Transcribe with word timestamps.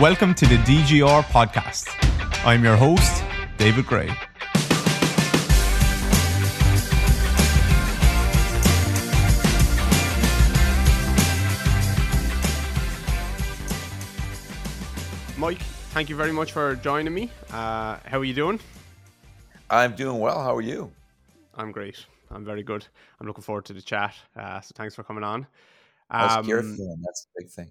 Welcome 0.00 0.32
to 0.36 0.46
the 0.46 0.56
DGR 0.56 1.24
podcast. 1.24 1.90
I'm 2.46 2.64
your 2.64 2.74
host, 2.74 3.22
David 3.58 3.84
Grey. 3.84 4.06
Mike, 15.36 15.60
thank 15.92 16.08
you 16.08 16.16
very 16.16 16.32
much 16.32 16.52
for 16.52 16.76
joining 16.76 17.12
me. 17.12 17.30
Uh, 17.50 17.98
how 18.06 18.20
are 18.20 18.24
you 18.24 18.32
doing? 18.32 18.58
I'm 19.68 19.94
doing 19.94 20.18
well. 20.18 20.42
How 20.42 20.56
are 20.56 20.62
you? 20.62 20.90
I'm 21.54 21.72
great. 21.72 22.06
I'm 22.30 22.46
very 22.46 22.62
good. 22.62 22.86
I'm 23.20 23.26
looking 23.26 23.44
forward 23.44 23.66
to 23.66 23.74
the 23.74 23.82
chat. 23.82 24.14
Uh, 24.34 24.62
so 24.62 24.72
thanks 24.74 24.94
for 24.94 25.02
coming 25.02 25.24
on. 25.24 25.46
How's 26.08 26.46
Kira 26.46 26.60
um, 26.60 26.74
feeling? 26.74 27.02
That's 27.04 27.26
the 27.36 27.42
big 27.42 27.50
thing. 27.50 27.70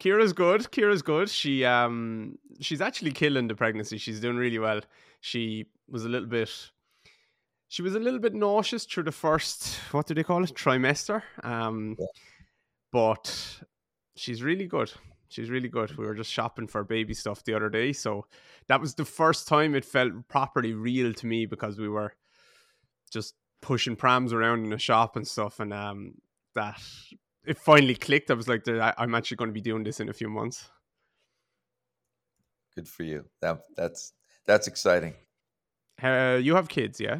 Kira's 0.00 0.32
good. 0.32 0.62
Kira's 0.70 1.02
good. 1.02 1.28
She 1.30 1.64
um 1.64 2.38
she's 2.60 2.80
actually 2.80 3.12
killing 3.12 3.48
the 3.48 3.54
pregnancy. 3.54 3.98
She's 3.98 4.20
doing 4.20 4.36
really 4.36 4.58
well. 4.58 4.80
She 5.20 5.66
was 5.88 6.04
a 6.04 6.08
little 6.08 6.28
bit 6.28 6.50
she 7.68 7.82
was 7.82 7.94
a 7.94 7.98
little 7.98 8.20
bit 8.20 8.34
nauseous 8.34 8.84
through 8.84 9.04
the 9.04 9.12
first 9.12 9.76
what 9.92 10.06
do 10.06 10.14
they 10.14 10.24
call 10.24 10.42
it? 10.44 10.54
trimester. 10.54 11.22
Um 11.42 11.96
yeah. 11.98 12.06
but 12.92 13.60
she's 14.16 14.42
really 14.42 14.66
good. 14.66 14.92
She's 15.28 15.50
really 15.50 15.68
good. 15.68 15.96
We 15.96 16.06
were 16.06 16.14
just 16.14 16.30
shopping 16.30 16.68
for 16.68 16.84
baby 16.84 17.14
stuff 17.14 17.42
the 17.42 17.54
other 17.54 17.68
day, 17.68 17.92
so 17.92 18.26
that 18.68 18.80
was 18.80 18.94
the 18.94 19.04
first 19.04 19.48
time 19.48 19.74
it 19.74 19.84
felt 19.84 20.28
properly 20.28 20.74
real 20.74 21.12
to 21.12 21.26
me 21.26 21.44
because 21.46 21.76
we 21.76 21.88
were 21.88 22.14
just 23.10 23.34
pushing 23.60 23.96
prams 23.96 24.32
around 24.32 24.62
in 24.62 24.70
the 24.70 24.78
shop 24.78 25.16
and 25.16 25.26
stuff, 25.26 25.58
and 25.58 25.72
um, 25.72 26.14
that 26.54 26.80
it 27.46 27.58
finally 27.58 27.94
clicked. 27.94 28.30
I 28.30 28.34
was 28.34 28.48
like, 28.48 28.66
I'm 28.68 29.14
actually 29.14 29.36
going 29.36 29.50
to 29.50 29.54
be 29.54 29.60
doing 29.60 29.84
this 29.84 30.00
in 30.00 30.08
a 30.08 30.12
few 30.12 30.28
months. 30.28 30.68
Good 32.74 32.88
for 32.88 33.04
you. 33.04 33.24
That 33.40 33.60
that's 33.76 34.12
that's 34.46 34.66
exciting. 34.66 35.14
Uh, 36.02 36.38
you 36.42 36.56
have 36.56 36.68
kids, 36.68 37.00
yeah? 37.00 37.18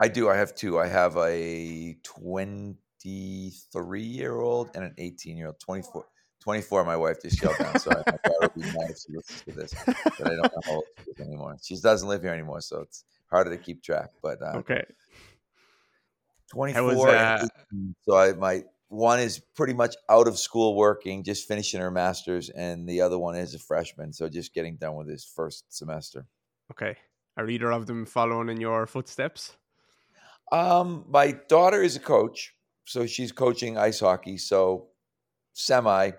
I 0.00 0.08
do. 0.08 0.28
I 0.28 0.36
have 0.36 0.54
two. 0.54 0.78
I 0.78 0.86
have 0.86 1.16
a 1.16 1.96
23 2.04 4.00
year 4.00 4.38
old 4.38 4.70
and 4.74 4.84
an 4.84 4.94
18 4.98 5.36
year 5.36 5.48
old. 5.48 5.58
24. 5.58 6.06
24, 6.40 6.84
my 6.84 6.96
wife 6.96 7.20
just 7.20 7.42
yelled 7.42 7.58
down. 7.58 7.78
Sorry, 7.78 8.02
my 8.06 8.12
daughter 8.24 8.38
would 8.42 8.54
be 8.54 8.60
nice 8.78 9.04
to 9.04 9.12
she 9.12 9.16
listens 9.16 9.42
to 9.42 9.52
this, 9.52 9.74
but 9.84 10.26
I 10.26 10.28
don't 10.30 10.42
know 10.42 10.60
how 10.64 10.74
old 10.76 10.84
she 11.04 11.10
is 11.10 11.20
anymore. 11.20 11.56
She 11.60 11.76
doesn't 11.76 12.08
live 12.08 12.22
here 12.22 12.32
anymore, 12.32 12.60
so 12.60 12.82
it's 12.82 13.04
harder 13.28 13.50
to 13.50 13.58
keep 13.58 13.82
track. 13.82 14.10
But 14.22 14.40
uh, 14.40 14.58
okay, 14.58 14.84
24. 16.52 16.82
Was, 16.84 17.04
uh... 17.04 17.46
So 18.02 18.16
I 18.16 18.32
my 18.34 18.62
one 18.88 19.20
is 19.20 19.40
pretty 19.54 19.74
much 19.74 19.94
out 20.08 20.26
of 20.26 20.38
school 20.38 20.74
working, 20.74 21.22
just 21.22 21.46
finishing 21.46 21.80
her 21.80 21.90
master's, 21.90 22.48
and 22.50 22.88
the 22.88 23.00
other 23.00 23.18
one 23.18 23.36
is 23.36 23.54
a 23.54 23.58
freshman, 23.58 24.12
so 24.12 24.28
just 24.28 24.54
getting 24.54 24.76
done 24.76 24.96
with 24.96 25.08
his 25.08 25.24
first 25.24 25.64
semester. 25.68 26.26
Okay. 26.70 26.96
Are 27.36 27.48
either 27.48 27.70
of 27.70 27.86
them 27.86 28.06
following 28.06 28.48
in 28.48 28.60
your 28.60 28.86
footsteps? 28.86 29.56
Um, 30.50 31.04
my 31.08 31.32
daughter 31.48 31.82
is 31.82 31.96
a 31.96 32.00
coach, 32.00 32.54
so 32.84 33.06
she's 33.06 33.30
coaching 33.30 33.76
ice 33.76 34.00
hockey, 34.00 34.38
so 34.38 34.88
semi. 35.52 36.12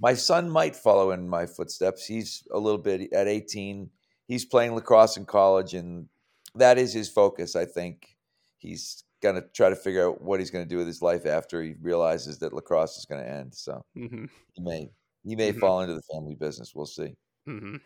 My 0.00 0.14
son 0.14 0.50
might 0.50 0.74
follow 0.74 1.12
in 1.12 1.28
my 1.28 1.46
footsteps. 1.46 2.04
He's 2.04 2.42
a 2.52 2.58
little 2.58 2.78
bit 2.78 3.12
at 3.12 3.28
18. 3.28 3.88
He's 4.26 4.44
playing 4.44 4.74
lacrosse 4.74 5.16
in 5.16 5.24
college, 5.24 5.74
and 5.74 6.08
that 6.56 6.78
is 6.78 6.92
his 6.92 7.08
focus. 7.08 7.54
I 7.54 7.64
think 7.64 8.16
he's 8.56 9.04
going 9.24 9.34
to 9.36 9.48
try 9.54 9.70
to 9.70 9.76
figure 9.76 10.06
out 10.06 10.20
what 10.20 10.38
he's 10.38 10.50
going 10.50 10.64
to 10.64 10.68
do 10.68 10.76
with 10.76 10.86
his 10.86 11.00
life 11.00 11.24
after 11.24 11.62
he 11.62 11.74
realizes 11.80 12.38
that 12.38 12.52
lacrosse 12.52 12.98
is 12.98 13.06
going 13.06 13.24
to 13.24 13.28
end. 13.28 13.54
So 13.54 13.84
mm-hmm. 13.96 14.26
he 14.52 14.62
may 14.62 14.90
he 15.24 15.34
may 15.34 15.50
mm-hmm. 15.50 15.58
fall 15.58 15.80
into 15.80 15.94
the 15.94 16.02
family 16.12 16.34
business. 16.34 16.74
We'll 16.74 16.86
see. 16.86 17.16
Mm-hmm. 17.48 17.76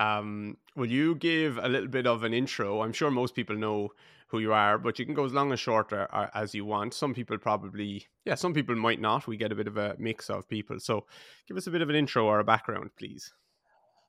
Um, 0.00 0.58
will 0.76 0.90
you 0.90 1.14
give 1.14 1.56
a 1.56 1.68
little 1.68 1.88
bit 1.88 2.06
of 2.06 2.22
an 2.22 2.34
intro? 2.34 2.82
I'm 2.82 2.92
sure 2.92 3.10
most 3.10 3.34
people 3.34 3.56
know 3.56 3.92
who 4.28 4.40
you 4.40 4.52
are, 4.52 4.76
but 4.76 4.98
you 4.98 5.06
can 5.06 5.14
go 5.14 5.24
as 5.24 5.32
long 5.32 5.52
as 5.52 5.60
short 5.60 5.92
uh, 5.92 6.26
as 6.34 6.54
you 6.54 6.66
want. 6.66 6.92
Some 6.92 7.14
people 7.14 7.38
probably, 7.38 8.06
yeah, 8.26 8.34
some 8.34 8.52
people 8.52 8.76
might 8.76 9.00
not. 9.00 9.26
We 9.26 9.38
get 9.38 9.52
a 9.52 9.54
bit 9.54 9.68
of 9.68 9.78
a 9.78 9.96
mix 9.98 10.28
of 10.28 10.48
people. 10.48 10.78
So 10.80 11.06
give 11.48 11.56
us 11.56 11.66
a 11.66 11.70
bit 11.70 11.80
of 11.80 11.88
an 11.88 11.96
intro 11.96 12.26
or 12.26 12.40
a 12.40 12.44
background, 12.44 12.90
please. 12.98 13.32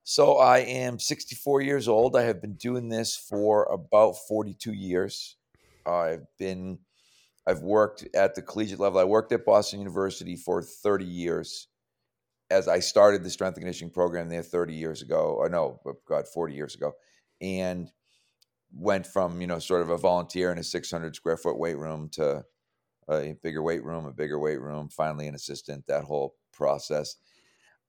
So 0.03 0.38
I 0.38 0.59
am 0.59 1.00
64 1.00 1.62
years 1.62 1.88
old. 1.88 2.16
I 2.16 2.24
have 2.24 2.42
been 2.42 2.56
doing 2.56 2.90
this 2.90 3.16
for 3.16 3.66
about 3.66 4.13
42 4.28 4.74
years. 4.74 5.38
I've 5.88 6.25
been 6.38 6.80
I've 7.48 7.62
worked 7.62 8.06
at 8.14 8.36
the 8.36 8.42
collegiate 8.42 8.80
level. 8.80 9.00
I 9.00 9.06
worked 9.06 9.31
at 9.31 9.46
Boston 9.46 9.80
University 9.80 10.36
for 10.36 10.62
30 10.62 11.06
years 11.06 11.70
as 12.50 12.68
I 12.68 12.80
started 12.80 13.24
the 13.24 13.30
strength 13.30 13.56
and 13.56 13.64
conditioning 13.64 13.94
program 13.94 14.30
there 14.30 14.44
30 14.44 14.74
years 14.74 15.02
ago, 15.02 15.36
or 15.38 15.50
no, 15.50 15.80
oh 15.86 15.94
God, 16.08 16.28
40 16.28 16.53
years 16.53 16.75
ago. 16.75 16.94
And 17.42 17.90
went 18.74 19.08
from, 19.08 19.40
you 19.40 19.48
know, 19.48 19.59
sort 19.59 19.81
of 19.81 19.90
a 19.90 19.98
volunteer 19.98 20.52
in 20.52 20.58
a 20.58 20.64
600 20.64 21.16
square 21.16 21.38
foot 21.38 21.58
weight 21.58 21.78
room 21.78 22.09
to 22.14 22.44
a 23.09 23.36
bigger 23.42 23.64
weight 23.64 23.84
room, 23.84 24.06
a 24.06 24.12
bigger 24.12 24.40
weight 24.40 24.59
room, 24.62 24.90
finally 24.90 25.28
an 25.28 25.36
assistant, 25.36 25.86
that 25.88 26.04
whole 26.04 26.36
process. 26.52 27.16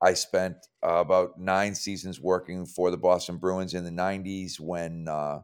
I 0.01 0.15
spent 0.15 0.55
uh, 0.87 1.01
about 1.01 1.39
nine 1.39 1.75
seasons 1.75 2.21
working 2.21 2.67
for 2.67 2.93
the 2.93 2.97
Boston 2.97 3.39
Bruins 3.39 3.75
in 3.75 3.85
the 3.85 3.91
90s 3.91 4.61
when 4.61 5.09
uh, 5.09 5.41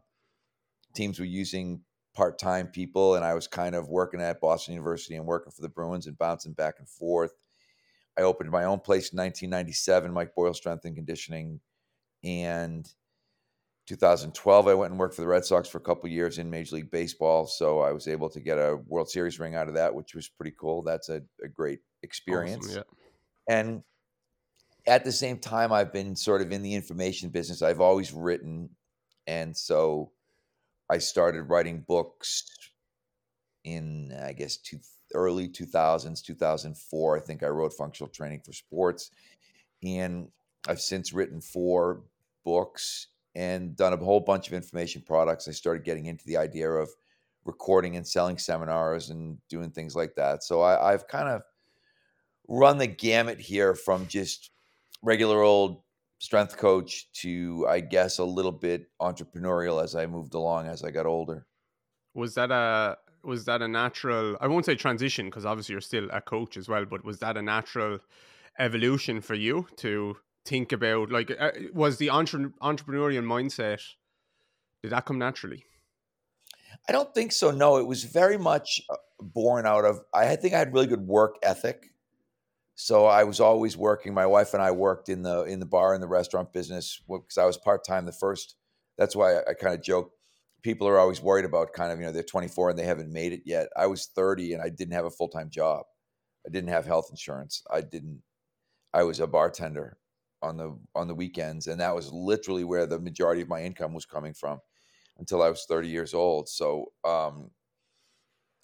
teams 0.93 1.19
were 1.19 1.25
using 1.25 1.81
part 2.15 2.39
time 2.39 2.67
people, 2.67 3.15
and 3.15 3.25
I 3.25 3.33
was 3.33 3.47
kind 3.47 3.75
of 3.75 3.89
working 3.89 4.21
at 4.21 4.41
Boston 4.41 4.73
University 4.73 5.15
and 5.15 5.25
working 5.25 5.51
for 5.51 5.61
the 5.61 5.69
Bruins 5.69 6.07
and 6.07 6.17
bouncing 6.17 6.53
back 6.53 6.75
and 6.79 6.89
forth. 6.89 7.33
I 8.17 8.21
opened 8.21 8.49
my 8.49 8.63
own 8.63 8.79
place 8.79 9.11
in 9.11 9.17
1997, 9.17 10.11
Mike 10.11 10.33
Boyle 10.33 10.53
Strength 10.53 10.85
and 10.85 10.95
Conditioning, 10.95 11.59
and 12.23 12.87
2012 13.87 14.67
I 14.67 14.73
went 14.73 14.91
and 14.91 14.99
worked 14.99 15.15
for 15.15 15.21
the 15.21 15.27
Red 15.27 15.45
Sox 15.45 15.67
for 15.67 15.77
a 15.77 15.81
couple 15.81 16.09
years 16.09 16.39
in 16.39 16.49
Major 16.49 16.77
League 16.77 16.89
Baseball. 16.89 17.45
So 17.45 17.81
I 17.81 17.91
was 17.91 18.07
able 18.07 18.29
to 18.29 18.39
get 18.39 18.57
a 18.57 18.79
World 18.87 19.09
Series 19.09 19.39
ring 19.39 19.55
out 19.55 19.67
of 19.67 19.75
that, 19.75 19.93
which 19.93 20.15
was 20.15 20.27
pretty 20.27 20.55
cool. 20.57 20.81
That's 20.81 21.09
a, 21.09 21.21
a 21.43 21.47
great 21.47 21.79
experience. 22.01 22.67
Awesome, 22.69 22.83
yeah. 23.49 23.55
And 23.57 23.83
at 24.87 25.03
the 25.03 25.11
same 25.11 25.37
time, 25.37 25.71
I've 25.71 25.93
been 25.93 26.15
sort 26.15 26.41
of 26.41 26.51
in 26.51 26.63
the 26.63 26.73
information 26.73 27.29
business. 27.29 27.61
I've 27.61 27.81
always 27.81 28.11
written, 28.11 28.69
and 29.27 29.55
so 29.55 30.11
I 30.89 30.97
started 30.99 31.43
writing 31.43 31.83
books 31.87 32.45
in, 33.63 34.13
I 34.23 34.33
guess, 34.33 34.57
two, 34.57 34.79
early 35.13 35.49
2000s, 35.49 36.23
2004. 36.23 37.17
I 37.17 37.19
think 37.19 37.43
I 37.43 37.47
wrote 37.47 37.73
Functional 37.73 38.09
Training 38.09 38.41
for 38.45 38.53
Sports. 38.53 39.11
And 39.83 40.29
I've 40.67 40.81
since 40.81 41.13
written 41.13 41.41
four 41.41 42.03
books 42.43 43.07
and 43.35 43.75
done 43.75 43.93
a 43.93 43.97
whole 43.97 44.19
bunch 44.19 44.47
of 44.47 44.53
information 44.53 45.03
products. 45.05 45.47
I 45.47 45.51
started 45.51 45.83
getting 45.83 46.05
into 46.05 46.25
the 46.25 46.37
idea 46.37 46.69
of 46.69 46.89
recording 47.43 47.95
and 47.95 48.07
selling 48.07 48.37
seminars 48.37 49.09
and 49.09 49.37
doing 49.49 49.71
things 49.71 49.95
like 49.95 50.15
that. 50.15 50.43
So 50.43 50.61
I, 50.61 50.93
I've 50.93 51.07
kind 51.07 51.29
of 51.29 51.41
run 52.47 52.77
the 52.77 52.87
gamut 52.87 53.39
here 53.39 53.75
from 53.75 54.07
just 54.07 54.51
regular 55.01 55.41
old 55.41 55.81
strength 56.25 56.57
coach 56.57 57.11
to 57.21 57.67
I 57.69 57.79
guess 57.81 58.17
a 58.17 58.25
little 58.25 58.51
bit 58.51 58.89
entrepreneurial 58.99 59.83
as 59.83 59.95
I 59.95 60.07
moved 60.07 60.33
along 60.33 60.67
as 60.67 60.83
I 60.83 60.89
got 60.89 61.05
older. 61.05 61.45
Was 62.15 62.33
that 62.33 62.51
a 62.51 62.97
was 63.23 63.45
that 63.45 63.61
a 63.61 63.67
natural 63.67 64.35
I 64.41 64.47
won't 64.47 64.65
say 64.65 64.75
transition 64.75 65.27
because 65.27 65.45
obviously 65.45 65.73
you're 65.73 65.81
still 65.81 66.07
a 66.11 66.21
coach 66.21 66.57
as 66.57 66.67
well, 66.67 66.85
but 66.85 67.05
was 67.05 67.19
that 67.19 67.37
a 67.37 67.43
natural 67.43 67.99
evolution 68.57 69.21
for 69.21 69.35
you 69.35 69.67
to 69.77 70.17
think 70.45 70.71
about 70.71 71.11
like 71.11 71.31
uh, 71.39 71.51
was 71.73 71.97
the 71.97 72.09
entre- 72.09 72.53
entrepreneurial 72.61 73.23
mindset 73.23 73.81
did 74.81 74.91
that 74.91 75.05
come 75.05 75.19
naturally? 75.19 75.63
I 76.89 76.91
don't 76.91 77.13
think 77.13 77.31
so. 77.31 77.51
No, 77.51 77.77
it 77.77 77.85
was 77.85 78.03
very 78.03 78.37
much 78.37 78.81
uh, 78.89 78.95
born 79.21 79.67
out 79.67 79.85
of 79.85 80.01
I 80.11 80.35
think 80.37 80.55
I 80.55 80.59
had 80.59 80.73
really 80.73 80.87
good 80.87 81.07
work 81.07 81.35
ethic 81.43 81.91
so 82.75 83.05
I 83.05 83.23
was 83.23 83.39
always 83.39 83.77
working. 83.77 84.13
My 84.13 84.25
wife 84.25 84.53
and 84.53 84.61
I 84.61 84.71
worked 84.71 85.07
in 85.07 85.23
the 85.23 85.43
in 85.43 85.59
the 85.59 85.65
bar 85.65 85.93
and 85.93 86.03
the 86.03 86.07
restaurant 86.07 86.51
business 86.51 87.01
because 87.07 87.37
I 87.37 87.45
was 87.45 87.57
part 87.57 87.85
time. 87.85 88.05
The 88.05 88.11
first, 88.11 88.55
that's 88.97 89.15
why 89.15 89.35
I, 89.35 89.51
I 89.51 89.53
kind 89.53 89.73
of 89.73 89.81
joke. 89.81 90.11
People 90.61 90.87
are 90.87 90.99
always 90.99 91.21
worried 91.21 91.45
about 91.45 91.73
kind 91.73 91.91
of 91.91 91.99
you 91.99 92.05
know 92.05 92.11
they're 92.11 92.23
24 92.23 92.71
and 92.71 92.79
they 92.79 92.85
haven't 92.85 93.13
made 93.13 93.31
it 93.33 93.43
yet. 93.45 93.69
I 93.77 93.87
was 93.87 94.07
30 94.07 94.53
and 94.53 94.61
I 94.61 94.69
didn't 94.69 94.93
have 94.93 95.05
a 95.05 95.11
full 95.11 95.29
time 95.29 95.49
job. 95.49 95.85
I 96.45 96.49
didn't 96.49 96.69
have 96.69 96.85
health 96.85 97.07
insurance. 97.09 97.63
I 97.71 97.81
didn't. 97.81 98.21
I 98.93 99.03
was 99.03 99.19
a 99.19 99.27
bartender 99.27 99.97
on 100.41 100.57
the 100.57 100.77
on 100.95 101.07
the 101.07 101.15
weekends, 101.15 101.67
and 101.67 101.79
that 101.79 101.95
was 101.95 102.11
literally 102.11 102.65
where 102.65 102.85
the 102.85 102.99
majority 102.99 103.41
of 103.41 103.47
my 103.49 103.63
income 103.63 103.93
was 103.93 104.05
coming 104.05 104.33
from 104.33 104.59
until 105.17 105.41
I 105.41 105.49
was 105.49 105.65
30 105.65 105.87
years 105.87 106.13
old. 106.13 106.49
So 106.49 106.91
um, 107.05 107.51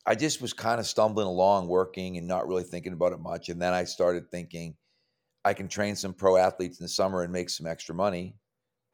I 0.06 0.16
just 0.16 0.42
was 0.42 0.54
kind 0.54 0.80
of 0.80 0.88
stumbling 0.88 1.28
along 1.28 1.68
working 1.68 2.18
and 2.18 2.28
not 2.28 2.48
really 2.48 2.64
thinking 2.64 2.94
about 2.94 3.14
it 3.14 3.20
much. 3.20 3.50
And 3.50 3.62
then 3.62 3.74
I 3.74 3.84
started 3.84 4.32
thinking 4.32 4.76
I 5.44 5.54
can 5.54 5.68
train 5.68 5.96
some 5.96 6.14
pro 6.14 6.38
athletes 6.38 6.80
in 6.80 6.84
the 6.84 6.90
summer 6.90 7.22
and 7.22 7.32
make 7.32 7.50
some 7.50 7.68
extra 7.68 7.96
money. 7.96 8.36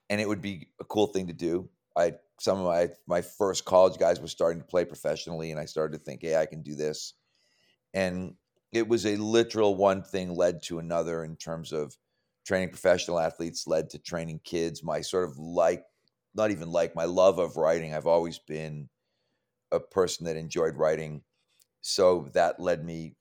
And 0.09 0.21
it 0.21 0.27
would 0.27 0.41
be 0.41 0.69
a 0.79 0.85
cool 0.85 1.07
thing 1.07 1.27
to 1.27 1.33
do. 1.33 1.69
I 1.95 2.13
some 2.39 2.59
of 2.59 2.65
my 2.65 2.89
my 3.07 3.21
first 3.21 3.65
college 3.65 3.97
guys 3.97 4.19
were 4.19 4.27
starting 4.27 4.61
to 4.61 4.67
play 4.67 4.85
professionally, 4.85 5.51
and 5.51 5.59
I 5.59 5.65
started 5.65 5.97
to 5.97 6.03
think, 6.03 6.21
hey, 6.21 6.37
I 6.37 6.45
can 6.45 6.61
do 6.61 6.75
this. 6.75 7.13
And 7.93 8.35
it 8.71 8.87
was 8.87 9.05
a 9.05 9.15
literal 9.15 9.75
one 9.75 10.03
thing 10.03 10.35
led 10.35 10.61
to 10.63 10.79
another 10.79 11.23
in 11.23 11.35
terms 11.35 11.71
of 11.71 11.95
training 12.45 12.69
professional 12.69 13.19
athletes 13.19 13.67
led 13.67 13.89
to 13.89 13.99
training 13.99 14.41
kids. 14.43 14.83
My 14.83 15.01
sort 15.01 15.29
of 15.29 15.37
like, 15.37 15.83
not 16.35 16.51
even 16.51 16.69
like, 16.69 16.95
my 16.95 17.05
love 17.05 17.39
of 17.39 17.57
writing. 17.57 17.93
I've 17.93 18.07
always 18.07 18.39
been 18.39 18.89
a 19.71 19.79
person 19.79 20.25
that 20.25 20.37
enjoyed 20.37 20.75
writing. 20.75 21.21
So 21.81 22.29
that 22.33 22.59
led 22.59 22.83
me 22.83 23.15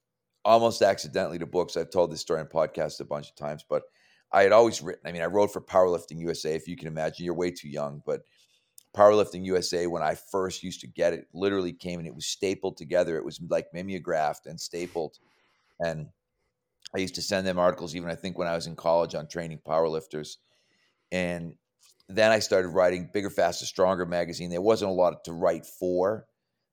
almost 0.45 0.83
accidentally 0.83 1.39
to 1.39 1.47
books. 1.47 1.77
I've 1.77 1.91
told 1.91 2.13
this 2.13 2.21
story 2.21 2.41
on 2.41 2.47
podcasts 2.47 3.01
a 3.01 3.05
bunch 3.05 3.29
of 3.29 3.37
times, 3.37 3.65
but 3.69 3.83
I 4.33 4.43
had 4.43 4.53
always 4.53 4.83
written. 4.83 5.07
I 5.07 5.13
mean, 5.13 5.23
I 5.23 5.27
wrote 5.27 5.53
for 5.53 5.61
Powerlifting 5.61 6.21
USA. 6.21 6.55
If 6.55 6.69
you 6.69 6.77
can 6.77 6.89
imagine, 6.89 7.25
you're 7.25 7.35
way 7.35 7.51
too 7.51 7.69
young, 7.69 8.03
but 8.05 8.23
Powerlifting 8.97 9.45
USA, 9.45 9.87
when 9.87 10.03
I 10.03 10.15
first 10.15 10.63
used 10.63 10.81
to 10.81 10.87
get 10.87 11.13
it, 11.13 11.27
literally 11.35 11.73
came 11.73 11.99
and 11.99 12.09
it 12.09 12.15
was 12.15 12.27
stapled 12.27 12.77
together. 12.77 13.17
It 13.17 13.25
was 13.25 13.41
like 13.49 13.75
mimeographed 13.75 14.47
and 14.47 14.59
stapled. 14.59 15.19
And 15.81 16.09
I 16.95 16.99
used 16.99 17.17
to 17.17 17.23
send 17.23 17.47
them 17.47 17.59
articles, 17.59 17.95
even 17.95 18.09
I 18.09 18.15
think 18.15 18.39
when 18.39 18.49
I 18.49 18.55
was 18.55 18.67
in 18.67 18.75
college 18.75 19.15
on 19.15 19.29
training 19.29 19.61
powerlifters. 19.67 20.37
And 21.13 21.55
then 22.09 22.31
I 22.31 22.39
started 22.39 22.69
writing 22.69 23.11
Bigger, 23.13 23.31
Faster, 23.31 23.67
Stronger 23.67 24.07
magazine. 24.07 24.49
There 24.49 24.63
wasn't 24.63 24.93
a 24.93 24.95
lot 24.95 25.25
to 25.25 25.33
write 25.33 25.67
for. 25.67 26.27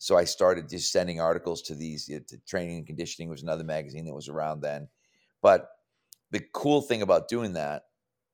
So 0.03 0.17
I 0.17 0.25
started 0.25 0.67
just 0.67 0.91
sending 0.91 1.21
articles 1.21 1.61
to 1.61 1.75
these. 1.75 2.07
To 2.07 2.37
Training 2.45 2.75
and 2.75 2.85
Conditioning 2.85 3.29
was 3.29 3.41
another 3.41 3.63
magazine 3.63 4.03
that 4.03 4.13
was 4.13 4.27
around 4.27 4.59
then. 4.59 4.89
But 5.41 5.69
the 6.29 6.41
cool 6.51 6.81
thing 6.81 7.03
about 7.03 7.29
doing 7.29 7.53
that, 7.53 7.83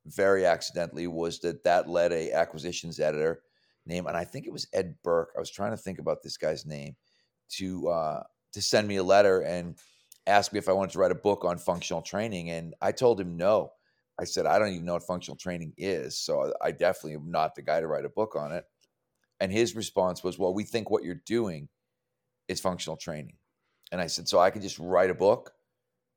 very 0.07 0.47
accidentally, 0.47 1.05
was 1.05 1.37
that 1.41 1.63
that 1.65 1.87
led 1.87 2.11
a 2.11 2.31
acquisitions 2.31 2.99
editor 2.99 3.43
name, 3.85 4.07
and 4.07 4.17
I 4.17 4.23
think 4.23 4.47
it 4.47 4.51
was 4.51 4.67
Ed 4.73 4.95
Burke. 5.03 5.29
I 5.37 5.39
was 5.39 5.51
trying 5.51 5.69
to 5.69 5.77
think 5.77 5.99
about 5.99 6.23
this 6.23 6.37
guy's 6.37 6.65
name 6.65 6.95
to 7.57 7.87
uh, 7.89 8.23
to 8.53 8.61
send 8.63 8.87
me 8.87 8.95
a 8.95 9.03
letter 9.03 9.41
and 9.41 9.77
ask 10.25 10.51
me 10.51 10.57
if 10.57 10.69
I 10.69 10.73
wanted 10.73 10.93
to 10.93 10.99
write 10.99 11.11
a 11.11 11.15
book 11.15 11.45
on 11.45 11.59
functional 11.59 12.01
training, 12.01 12.49
and 12.49 12.73
I 12.81 12.93
told 12.93 13.21
him 13.21 13.37
no. 13.37 13.73
I 14.19 14.23
said 14.23 14.47
I 14.47 14.57
don't 14.57 14.69
even 14.69 14.85
know 14.85 14.93
what 14.93 15.03
functional 15.03 15.37
training 15.37 15.73
is, 15.77 16.17
so 16.17 16.51
I 16.63 16.71
definitely 16.71 17.13
am 17.13 17.29
not 17.29 17.53
the 17.53 17.61
guy 17.61 17.79
to 17.79 17.85
write 17.85 18.05
a 18.05 18.09
book 18.09 18.35
on 18.35 18.53
it. 18.53 18.65
And 19.39 19.51
his 19.51 19.75
response 19.75 20.23
was, 20.23 20.37
Well, 20.37 20.53
we 20.53 20.63
think 20.63 20.89
what 20.89 21.03
you're 21.03 21.21
doing 21.25 21.69
is 22.47 22.59
functional 22.59 22.97
training. 22.97 23.35
And 23.91 24.01
I 24.01 24.07
said, 24.07 24.27
So 24.27 24.39
I 24.39 24.49
could 24.49 24.61
just 24.61 24.79
write 24.79 25.09
a 25.09 25.15
book 25.15 25.51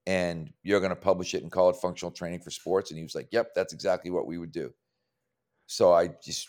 and 0.07 0.53
you're 0.63 0.81
going 0.81 0.91
to 0.91 0.97
publish 0.97 1.35
it 1.35 1.43
and 1.43 1.53
call 1.53 1.71
it 1.71 1.77
functional 1.77 2.11
training 2.11 2.41
for 2.41 2.51
sports? 2.51 2.91
And 2.91 2.99
he 2.99 3.05
was 3.05 3.15
like, 3.15 3.29
Yep, 3.31 3.55
that's 3.55 3.73
exactly 3.73 4.11
what 4.11 4.27
we 4.27 4.39
would 4.39 4.53
do. 4.53 4.73
So 5.67 5.93
I 5.93 6.09
just 6.23 6.49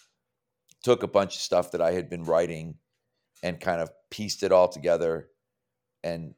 took 0.84 1.04
a 1.04 1.08
bunch 1.08 1.36
of 1.36 1.42
stuff 1.42 1.72
that 1.72 1.82
I 1.82 1.92
had 1.92 2.10
been 2.10 2.24
writing 2.24 2.76
and 3.42 3.60
kind 3.60 3.82
of 3.82 3.90
pieced 4.10 4.44
it 4.44 4.52
all 4.52 4.68
together. 4.68 5.30
And 6.04 6.34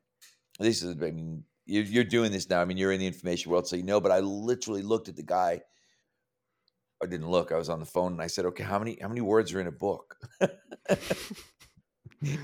this 0.59 0.83
is, 0.83 0.95
I 1.01 1.11
mean, 1.11 1.43
you're 1.65 2.03
doing 2.03 2.31
this 2.31 2.49
now. 2.49 2.61
I 2.61 2.65
mean, 2.65 2.77
you're 2.77 2.91
in 2.91 2.99
the 2.99 3.07
information 3.07 3.51
world, 3.51 3.67
so 3.67 3.75
you 3.75 3.83
know. 3.83 3.99
But 3.99 4.11
I 4.11 4.19
literally 4.19 4.83
looked 4.83 5.09
at 5.09 5.15
the 5.15 5.23
guy 5.23 5.61
I 7.05 7.07
didn't 7.07 7.29
look. 7.29 7.51
I 7.51 7.57
was 7.57 7.69
on 7.69 7.79
the 7.79 7.85
phone 7.85 8.13
and 8.13 8.21
I 8.21 8.27
said, 8.27 8.45
"Okay, 8.45 8.63
how 8.63 8.79
many 8.79 8.97
how 8.99 9.07
many 9.07 9.21
words 9.21 9.53
are 9.53 9.61
in 9.61 9.67
a 9.67 9.71
book?" 9.71 10.17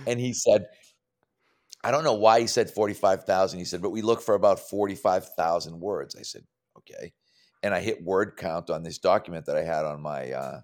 and 0.05 0.19
he 0.19 0.33
said, 0.33 0.65
"I 1.83 1.89
don't 1.89 2.03
know 2.03 2.13
why 2.13 2.41
he 2.41 2.47
said 2.47 2.69
forty 2.69 2.93
five 2.93 3.23
thousand. 3.23 3.57
He 3.57 3.65
said, 3.65 3.81
but 3.81 3.89
we 3.89 4.03
look 4.03 4.21
for 4.21 4.35
about 4.35 4.59
forty 4.59 4.93
five 4.93 5.27
thousand 5.35 5.79
words." 5.79 6.15
I 6.15 6.21
said, 6.21 6.43
"Okay," 6.77 7.13
and 7.63 7.73
I 7.73 7.79
hit 7.79 8.03
word 8.03 8.37
count 8.37 8.69
on 8.69 8.83
this 8.83 8.99
document 8.99 9.47
that 9.47 9.57
I 9.57 9.63
had 9.63 9.85
on 9.85 9.99
my 9.99 10.31
uh, 10.31 10.61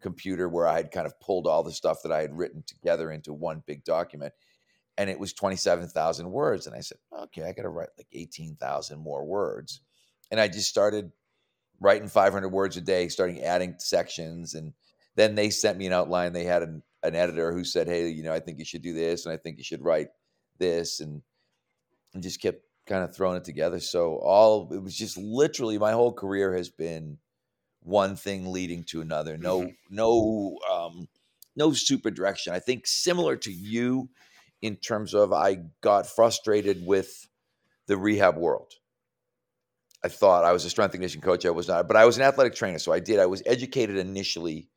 computer 0.00 0.48
where 0.48 0.68
I 0.68 0.76
had 0.76 0.92
kind 0.92 1.06
of 1.06 1.18
pulled 1.18 1.48
all 1.48 1.64
the 1.64 1.72
stuff 1.72 2.02
that 2.04 2.12
I 2.12 2.20
had 2.20 2.36
written 2.36 2.62
together 2.64 3.10
into 3.10 3.32
one 3.32 3.64
big 3.66 3.82
document, 3.82 4.32
and 4.96 5.10
it 5.10 5.18
was 5.18 5.32
twenty 5.32 5.56
seven 5.56 5.88
thousand 5.88 6.30
words. 6.30 6.68
And 6.68 6.76
I 6.76 6.80
said, 6.80 6.98
"Okay, 7.12 7.42
I 7.42 7.52
got 7.52 7.62
to 7.62 7.70
write 7.70 7.88
like 7.98 8.08
eighteen 8.12 8.54
thousand 8.54 9.00
more 9.00 9.24
words," 9.24 9.80
and 10.30 10.38
I 10.38 10.46
just 10.46 10.68
started 10.68 11.10
writing 11.82 12.08
500 12.08 12.48
words 12.48 12.76
a 12.76 12.80
day, 12.80 13.08
starting 13.08 13.42
adding 13.42 13.74
sections. 13.78 14.54
And 14.54 14.72
then 15.16 15.34
they 15.34 15.50
sent 15.50 15.78
me 15.78 15.86
an 15.86 15.92
outline. 15.92 16.32
They 16.32 16.44
had 16.44 16.62
an, 16.62 16.82
an 17.02 17.14
editor 17.14 17.52
who 17.52 17.64
said, 17.64 17.88
Hey, 17.88 18.08
you 18.08 18.22
know, 18.22 18.32
I 18.32 18.40
think 18.40 18.58
you 18.58 18.64
should 18.64 18.82
do 18.82 18.94
this. 18.94 19.26
And 19.26 19.32
I 19.32 19.36
think 19.36 19.58
you 19.58 19.64
should 19.64 19.82
write 19.82 20.08
this. 20.58 21.00
And, 21.00 21.22
and 22.14 22.22
just 22.22 22.40
kept 22.40 22.62
kind 22.86 23.04
of 23.04 23.14
throwing 23.14 23.36
it 23.36 23.44
together. 23.44 23.80
So 23.80 24.16
all, 24.16 24.72
it 24.72 24.82
was 24.82 24.96
just 24.96 25.16
literally 25.16 25.78
my 25.78 25.92
whole 25.92 26.12
career 26.12 26.54
has 26.54 26.68
been 26.68 27.18
one 27.82 28.16
thing 28.16 28.50
leading 28.52 28.84
to 28.84 29.00
another. 29.00 29.36
No, 29.36 29.60
mm-hmm. 29.60 29.94
no, 29.94 30.58
um, 30.72 31.08
no 31.56 31.72
super 31.72 32.10
direction. 32.10 32.52
I 32.52 32.58
think 32.58 32.86
similar 32.86 33.36
to 33.36 33.52
you 33.52 34.08
in 34.60 34.76
terms 34.76 35.14
of 35.14 35.32
I 35.32 35.58
got 35.80 36.06
frustrated 36.06 36.86
with 36.86 37.28
the 37.86 37.96
rehab 37.96 38.36
world. 38.36 38.74
I 40.04 40.08
thought 40.08 40.44
I 40.44 40.52
was 40.52 40.64
a 40.64 40.70
strength 40.70 40.94
and 40.94 41.00
conditioning 41.00 41.22
coach. 41.22 41.46
I 41.46 41.50
was 41.50 41.68
not, 41.68 41.86
but 41.86 41.96
I 41.96 42.04
was 42.04 42.16
an 42.16 42.24
athletic 42.24 42.54
trainer. 42.54 42.78
So 42.78 42.92
I 42.92 43.00
did. 43.00 43.20
I 43.20 43.26
was 43.26 43.42
educated 43.46 43.96
initially 43.96 44.68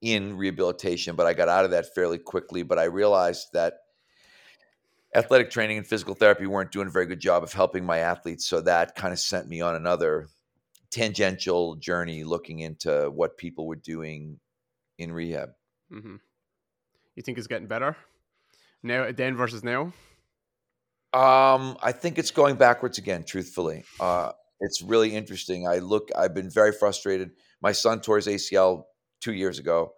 in 0.00 0.36
rehabilitation, 0.36 1.16
but 1.16 1.26
I 1.26 1.34
got 1.34 1.48
out 1.48 1.64
of 1.64 1.72
that 1.72 1.94
fairly 1.94 2.18
quickly. 2.18 2.62
But 2.62 2.78
I 2.78 2.84
realized 2.84 3.48
that 3.54 3.74
athletic 5.14 5.50
training 5.50 5.78
and 5.78 5.86
physical 5.86 6.14
therapy 6.14 6.46
weren't 6.46 6.72
doing 6.72 6.88
a 6.88 6.90
very 6.90 7.06
good 7.06 7.20
job 7.20 7.42
of 7.42 7.52
helping 7.52 7.84
my 7.84 7.98
athletes. 7.98 8.46
So 8.46 8.60
that 8.62 8.94
kind 8.94 9.12
of 9.12 9.18
sent 9.18 9.48
me 9.48 9.60
on 9.60 9.74
another 9.74 10.28
tangential 10.90 11.74
journey 11.76 12.22
looking 12.22 12.60
into 12.60 13.10
what 13.10 13.36
people 13.36 13.66
were 13.66 13.76
doing 13.76 14.38
in 14.98 15.12
rehab. 15.12 15.50
Mm-hmm. 15.92 16.16
You 17.16 17.22
think 17.22 17.38
it's 17.38 17.46
getting 17.46 17.66
better 17.66 17.96
now, 18.82 19.10
then 19.10 19.36
versus 19.36 19.64
now? 19.64 19.92
Um, 21.14 21.76
I 21.80 21.92
think 21.92 22.18
it's 22.18 22.32
going 22.32 22.56
backwards 22.56 22.98
again. 22.98 23.22
Truthfully, 23.22 23.84
uh, 24.00 24.32
it's 24.58 24.82
really 24.82 25.14
interesting. 25.14 25.68
I 25.68 25.78
look. 25.78 26.08
I've 26.18 26.34
been 26.34 26.50
very 26.50 26.72
frustrated. 26.72 27.30
My 27.62 27.70
son 27.70 28.00
tore 28.00 28.16
his 28.16 28.26
ACL 28.26 28.86
two 29.20 29.32
years 29.32 29.60
ago, 29.60 29.92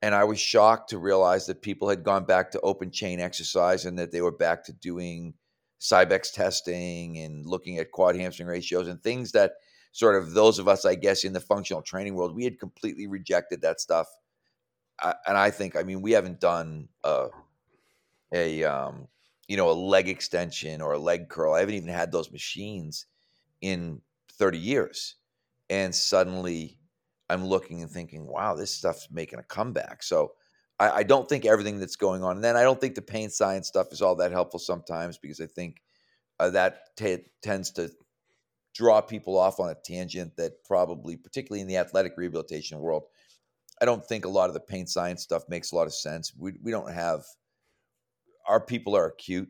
and 0.00 0.14
I 0.14 0.24
was 0.24 0.40
shocked 0.40 0.88
to 0.90 0.98
realize 0.98 1.44
that 1.46 1.60
people 1.60 1.90
had 1.90 2.02
gone 2.02 2.24
back 2.24 2.50
to 2.52 2.60
open 2.60 2.90
chain 2.90 3.20
exercise 3.20 3.84
and 3.84 3.98
that 3.98 4.10
they 4.10 4.22
were 4.22 4.32
back 4.32 4.64
to 4.64 4.72
doing 4.72 5.34
Cybex 5.82 6.32
testing 6.32 7.18
and 7.18 7.44
looking 7.44 7.76
at 7.76 7.90
quad 7.90 8.16
hamstring 8.16 8.48
ratios 8.48 8.88
and 8.88 9.02
things 9.02 9.32
that 9.32 9.52
sort 9.92 10.14
of 10.16 10.32
those 10.32 10.58
of 10.58 10.66
us, 10.66 10.86
I 10.86 10.94
guess, 10.94 11.24
in 11.24 11.34
the 11.34 11.40
functional 11.40 11.82
training 11.82 12.14
world, 12.14 12.34
we 12.34 12.44
had 12.44 12.58
completely 12.58 13.06
rejected 13.06 13.60
that 13.60 13.82
stuff. 13.82 14.06
I, 14.98 15.14
and 15.26 15.36
I 15.36 15.50
think, 15.50 15.76
I 15.76 15.82
mean, 15.82 16.00
we 16.00 16.12
haven't 16.12 16.40
done 16.40 16.88
a, 17.04 17.26
a 18.32 18.64
um, 18.64 19.08
you 19.52 19.58
know, 19.58 19.70
a 19.70 19.72
leg 19.72 20.08
extension 20.08 20.80
or 20.80 20.94
a 20.94 20.98
leg 20.98 21.28
curl. 21.28 21.52
I 21.52 21.60
haven't 21.60 21.74
even 21.74 21.90
had 21.90 22.10
those 22.10 22.32
machines 22.32 23.04
in 23.60 24.00
30 24.38 24.56
years. 24.56 25.16
And 25.68 25.94
suddenly 25.94 26.78
I'm 27.28 27.44
looking 27.44 27.82
and 27.82 27.90
thinking, 27.90 28.26
wow, 28.26 28.54
this 28.54 28.74
stuff's 28.74 29.08
making 29.12 29.40
a 29.40 29.42
comeback. 29.42 30.04
So 30.04 30.32
I, 30.80 30.90
I 30.90 31.02
don't 31.02 31.28
think 31.28 31.44
everything 31.44 31.78
that's 31.78 31.96
going 31.96 32.22
on. 32.22 32.36
And 32.36 32.42
then 32.42 32.56
I 32.56 32.62
don't 32.62 32.80
think 32.80 32.94
the 32.94 33.02
pain 33.02 33.28
science 33.28 33.68
stuff 33.68 33.88
is 33.92 34.00
all 34.00 34.16
that 34.16 34.32
helpful 34.32 34.58
sometimes 34.58 35.18
because 35.18 35.38
I 35.38 35.48
think 35.48 35.82
uh, 36.40 36.48
that 36.48 36.96
t- 36.96 37.26
tends 37.42 37.72
to 37.72 37.90
draw 38.74 39.02
people 39.02 39.36
off 39.36 39.60
on 39.60 39.68
a 39.68 39.76
tangent 39.84 40.34
that 40.38 40.64
probably, 40.64 41.14
particularly 41.14 41.60
in 41.60 41.66
the 41.66 41.76
athletic 41.76 42.14
rehabilitation 42.16 42.78
world, 42.78 43.02
I 43.82 43.84
don't 43.84 44.02
think 44.02 44.24
a 44.24 44.30
lot 44.30 44.48
of 44.48 44.54
the 44.54 44.60
pain 44.60 44.86
science 44.86 45.22
stuff 45.22 45.42
makes 45.46 45.72
a 45.72 45.76
lot 45.76 45.86
of 45.86 45.92
sense. 45.92 46.32
We, 46.34 46.54
we 46.62 46.70
don't 46.70 46.90
have– 46.90 47.26
our 48.46 48.60
people 48.60 48.96
are 48.96 49.06
acute, 49.06 49.48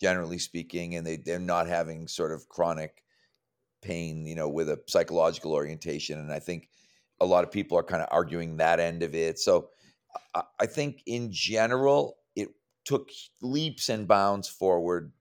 generally 0.00 0.38
speaking, 0.38 0.94
and 0.94 1.06
they 1.06 1.16
they're 1.16 1.38
not 1.38 1.66
having 1.66 2.08
sort 2.08 2.32
of 2.32 2.48
chronic 2.48 3.02
pain, 3.82 4.26
you 4.26 4.34
know, 4.34 4.48
with 4.48 4.68
a 4.68 4.80
psychological 4.86 5.52
orientation. 5.52 6.18
And 6.18 6.32
I 6.32 6.38
think 6.38 6.68
a 7.20 7.26
lot 7.26 7.44
of 7.44 7.50
people 7.50 7.78
are 7.78 7.82
kind 7.82 8.02
of 8.02 8.08
arguing 8.10 8.56
that 8.56 8.80
end 8.80 9.02
of 9.02 9.14
it. 9.14 9.38
So 9.38 9.70
I, 10.34 10.42
I 10.60 10.66
think 10.66 11.02
in 11.06 11.30
general, 11.32 12.18
it 12.36 12.48
took 12.84 13.10
leaps 13.40 13.88
and 13.88 14.06
bounds 14.08 14.48
forward 14.48 15.12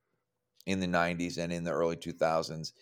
in 0.66 0.80
the 0.80 0.88
90s 0.88 1.38
and 1.38 1.52
in 1.52 1.64
the 1.64 1.72
early 1.72 1.96
2000s. 1.96 2.74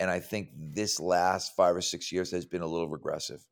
And 0.00 0.10
I 0.10 0.20
think 0.20 0.50
this 0.54 1.00
last 1.00 1.54
five 1.56 1.76
or 1.76 1.80
six 1.80 2.10
years 2.10 2.30
has 2.30 2.44
been 2.44 2.62
a 2.62 2.66
little 2.66 2.88
regressive. 2.88 3.44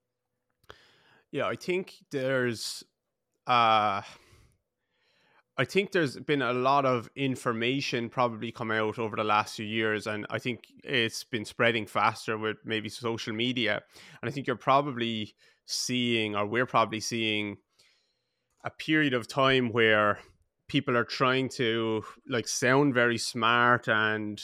Yeah, 1.30 1.46
I 1.46 1.56
think 1.56 1.94
there's 2.10 2.82
uh 3.46 4.02
I 5.60 5.66
think 5.66 5.92
there's 5.92 6.16
been 6.16 6.40
a 6.40 6.54
lot 6.54 6.86
of 6.86 7.10
information 7.14 8.08
probably 8.08 8.50
come 8.50 8.70
out 8.70 8.98
over 8.98 9.14
the 9.14 9.24
last 9.24 9.56
few 9.56 9.66
years, 9.66 10.06
and 10.06 10.24
I 10.30 10.38
think 10.38 10.64
it's 10.82 11.22
been 11.22 11.44
spreading 11.44 11.84
faster 11.84 12.38
with 12.38 12.56
maybe 12.64 12.88
social 12.88 13.34
media. 13.34 13.82
And 14.22 14.30
I 14.30 14.32
think 14.32 14.46
you're 14.46 14.56
probably 14.56 15.34
seeing, 15.66 16.34
or 16.34 16.46
we're 16.46 16.64
probably 16.64 17.00
seeing, 17.00 17.58
a 18.64 18.70
period 18.70 19.12
of 19.12 19.28
time 19.28 19.70
where 19.70 20.20
people 20.66 20.96
are 20.96 21.04
trying 21.04 21.50
to 21.50 22.04
like 22.26 22.48
sound 22.48 22.94
very 22.94 23.18
smart 23.18 23.86
and 23.86 24.42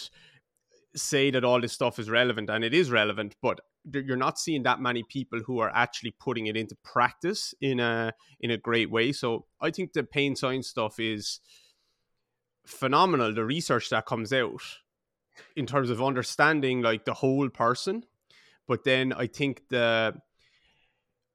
say 0.95 1.31
that 1.31 1.45
all 1.45 1.63
this 1.63 1.73
stuff 1.73 1.99
is 1.99 2.11
relevant, 2.11 2.51
and 2.51 2.63
it 2.63 2.75
is 2.75 2.91
relevant, 2.91 3.37
but 3.41 3.61
you're 3.93 4.17
not 4.17 4.39
seeing 4.39 4.65
that 4.65 4.81
many 4.81 5.03
people 5.03 5.41
who 5.47 5.59
are 5.61 5.71
actually 5.75 6.15
putting 6.19 6.47
it 6.47 6.57
into 6.57 6.77
practice 6.85 7.55
in 7.61 7.81
a 7.81 8.13
in 8.41 8.51
a 8.51 8.57
great 8.57 8.91
way. 8.91 9.13
So 9.13 9.47
I 9.61 9.71
think 9.71 9.93
the 9.93 10.03
pain 10.05 10.37
science 10.37 10.69
stuff 10.69 10.99
is 10.99 11.41
phenomenal. 12.67 13.35
The 13.35 13.45
research 13.45 13.91
that 13.91 14.07
comes 14.07 14.33
out 14.33 14.63
in 15.55 15.67
terms 15.67 15.91
of 15.91 16.03
understanding 16.03 16.83
like 16.83 17.05
the 17.05 17.15
whole 17.15 17.49
person 17.49 18.05
but 18.67 18.85
then 18.85 19.13
I 19.13 19.27
think 19.27 19.69
the 19.69 20.15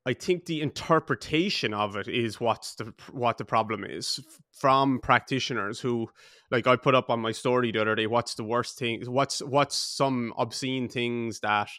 I 0.03 0.13
think 0.13 0.45
the 0.45 0.61
interpretation 0.61 1.73
of 1.73 1.95
it 1.95 2.07
is 2.07 2.39
what's 2.39 2.75
the 2.75 2.93
what 3.11 3.37
the 3.37 3.45
problem 3.45 3.83
is 3.83 4.19
from 4.51 4.99
practitioners 4.99 5.79
who 5.79 6.09
like 6.49 6.67
I 6.67 6.75
put 6.75 6.95
up 6.95 7.09
on 7.09 7.19
my 7.19 7.31
story 7.31 7.71
the 7.71 7.81
other 7.81 7.95
day 7.95 8.07
what's 8.07 8.35
the 8.35 8.43
worst 8.43 8.77
thing 8.77 9.03
what's 9.05 9.41
what's 9.41 9.77
some 9.77 10.33
obscene 10.37 10.89
things 10.89 11.39
that 11.41 11.69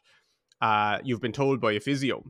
uh, 0.62 0.98
you've 1.02 1.20
been 1.20 1.32
told 1.32 1.60
by 1.60 1.72
a 1.72 1.80
physio. 1.80 2.24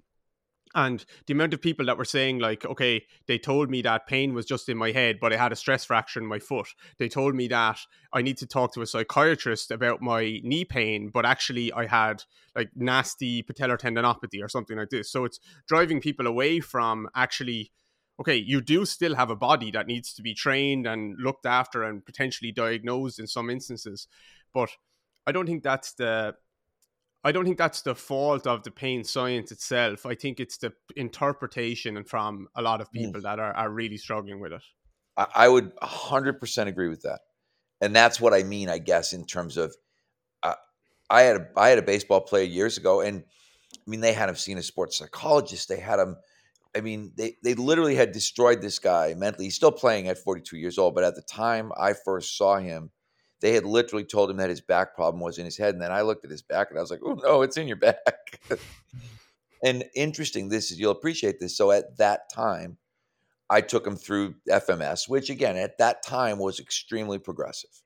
And 0.75 1.05
the 1.27 1.35
amount 1.35 1.53
of 1.53 1.61
people 1.61 1.85
that 1.85 1.99
were 1.99 2.05
saying 2.07 2.39
like 2.39 2.65
okay 2.65 3.05
they 3.27 3.37
told 3.37 3.69
me 3.71 3.83
that 3.83 4.07
pain 4.07 4.33
was 4.33 4.47
just 4.47 4.71
in 4.71 4.79
my 4.79 4.91
head 4.91 5.19
but 5.21 5.31
i 5.31 5.37
had 5.37 5.53
a 5.53 5.57
stress 5.57 5.85
fracture 5.85 6.19
in 6.19 6.25
my 6.25 6.39
foot. 6.39 6.69
They 6.99 7.11
told 7.11 7.35
me 7.35 7.47
that 7.49 7.79
i 8.11 8.23
need 8.23 8.39
to 8.39 8.47
talk 8.47 8.73
to 8.73 8.81
a 8.81 8.87
psychiatrist 8.87 9.71
about 9.71 10.01
my 10.01 10.41
knee 10.43 10.65
pain 10.65 11.11
but 11.13 11.27
actually 11.27 11.71
i 11.75 11.85
had 11.85 12.25
like 12.57 12.71
nasty 12.75 13.43
patellar 13.43 13.79
tendinopathy 13.79 14.43
or 14.43 14.49
something 14.49 14.79
like 14.79 14.89
this. 14.89 15.13
So 15.13 15.27
it's 15.27 15.39
driving 15.69 16.01
people 16.01 16.27
away 16.27 16.61
from 16.61 17.07
actually 17.15 17.71
okay 18.19 18.37
you 18.37 18.63
do 18.63 18.87
still 18.87 19.15
have 19.17 19.29
a 19.29 19.37
body 19.37 19.71
that 19.73 19.87
needs 19.87 20.15
to 20.15 20.23
be 20.23 20.33
trained 20.33 20.87
and 20.87 21.17
looked 21.19 21.45
after 21.45 21.83
and 21.83 22.03
potentially 22.03 22.51
diagnosed 22.51 23.19
in 23.21 23.27
some 23.27 23.51
instances. 23.51 24.09
But 24.55 24.71
i 25.27 25.33
don't 25.33 25.45
think 25.47 25.63
that's 25.63 25.93
the 25.93 26.35
I 27.25 27.31
don't 27.31 27.45
think 27.45 27.59
that's 27.59 27.83
the 27.83 27.95
fault 27.95 28.47
of 28.47 28.65
the 28.65 28.71
pain 28.71 29.05
science 29.05 29.53
itself. 29.53 30.07
I 30.07 30.15
think 30.15 30.41
it's 30.41 30.59
the 30.59 30.73
interpretation 30.97 31.97
and 31.97 32.09
from 32.09 32.49
a 32.57 32.63
lot 32.63 32.81
of 32.81 32.89
mm. 32.89 32.95
people 32.95 33.21
mm. 33.21 33.25
that 33.25 33.39
are, 33.39 33.53
are 33.53 33.71
really 33.71 33.97
struggling 33.97 34.41
with 34.41 34.53
it. 34.53 34.63
I, 35.17 35.49
would 35.49 35.77
100% 35.77 36.67
agree 36.67 36.89
with 36.89 37.03
that. 37.03 37.21
And 37.83 37.95
that's 37.95 38.21
what 38.21 38.33
I 38.33 38.45
mean, 38.45 38.69
I 38.69 38.79
guess, 38.79 39.13
in 39.13 39.27
terms 39.27 39.57
of 39.57 39.75
uh, 40.43 40.55
I 41.11 41.23
had 41.23 41.37
a 41.37 41.49
I 41.57 41.69
had 41.69 41.79
a 41.79 41.83
baseball 41.83 42.21
player 42.21 42.45
years 42.45 42.79
ago, 42.79 43.01
and 43.01 43.25
I 43.75 43.91
mean 43.91 44.01
they 44.01 44.13
had 44.13 44.29
him 44.29 44.37
seen 44.37 44.57
a 44.57 44.63
sports 44.63 44.97
psychologist. 44.97 45.69
They 45.69 45.81
had 45.81 45.99
him. 45.99 46.17
I 46.77 46.81
mean, 46.81 47.13
they 47.17 47.37
they 47.43 47.55
literally 47.55 47.97
had 47.97 48.13
destroyed 48.13 48.63
this 48.63 48.79
guy 48.79 49.15
mentally. 49.15 49.47
He's 49.47 49.57
still 49.57 49.73
playing 49.73 50.07
at 50.07 50.19
42 50.19 50.57
years 50.57 50.79
old, 50.79 50.95
but 50.95 51.05
at 51.05 51.17
the 51.17 51.23
time 51.23 51.73
I 51.77 51.93
first 51.93 52.39
saw 52.39 52.59
him, 52.59 52.91
they 53.43 53.53
had 53.53 53.65
literally 53.65 54.05
told 54.05 54.31
him 54.31 54.37
that 54.37 54.49
his 54.49 54.61
back 54.61 54.95
problem 54.95 55.21
was 55.21 55.37
in 55.37 55.45
his 55.45 55.59
head. 55.59 55.75
And 55.75 55.83
then 55.83 55.91
I 55.91 56.03
looked 56.03 56.25
at 56.25 56.31
his 56.31 56.43
back 56.43 56.71
and 56.71 56.79
I 56.79 56.81
was 56.81 56.93
like, 56.93 57.01
oh, 57.05 57.15
no, 57.15 57.43
it's 57.43 57.57
in 57.57 57.67
your 57.67 57.77
back. 57.77 58.41
and 59.65 59.85
interesting, 59.97 60.49
this 60.49 60.71
is, 60.71 60.79
you'll 60.79 60.93
appreciate 60.93 61.41
this. 61.41 61.57
So 61.57 61.73
at 61.73 61.99
that 61.99 62.33
time, 62.33 62.79
I 63.51 63.61
took 63.61 63.85
him 63.85 63.97
through 63.97 64.37
FMS, 64.49 65.09
which 65.09 65.29
again, 65.29 65.57
at 65.57 65.79
that 65.79 66.05
time 66.05 66.39
was 66.39 66.61
extremely 66.61 67.19
progressive. 67.19 67.83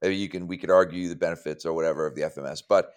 Maybe 0.00 0.16
you 0.16 0.28
can, 0.28 0.46
we 0.46 0.56
could 0.56 0.70
argue 0.70 1.08
the 1.08 1.16
benefits 1.16 1.66
or 1.66 1.72
whatever 1.72 2.06
of 2.06 2.14
the 2.14 2.22
FMS, 2.22 2.62
but, 2.66 2.92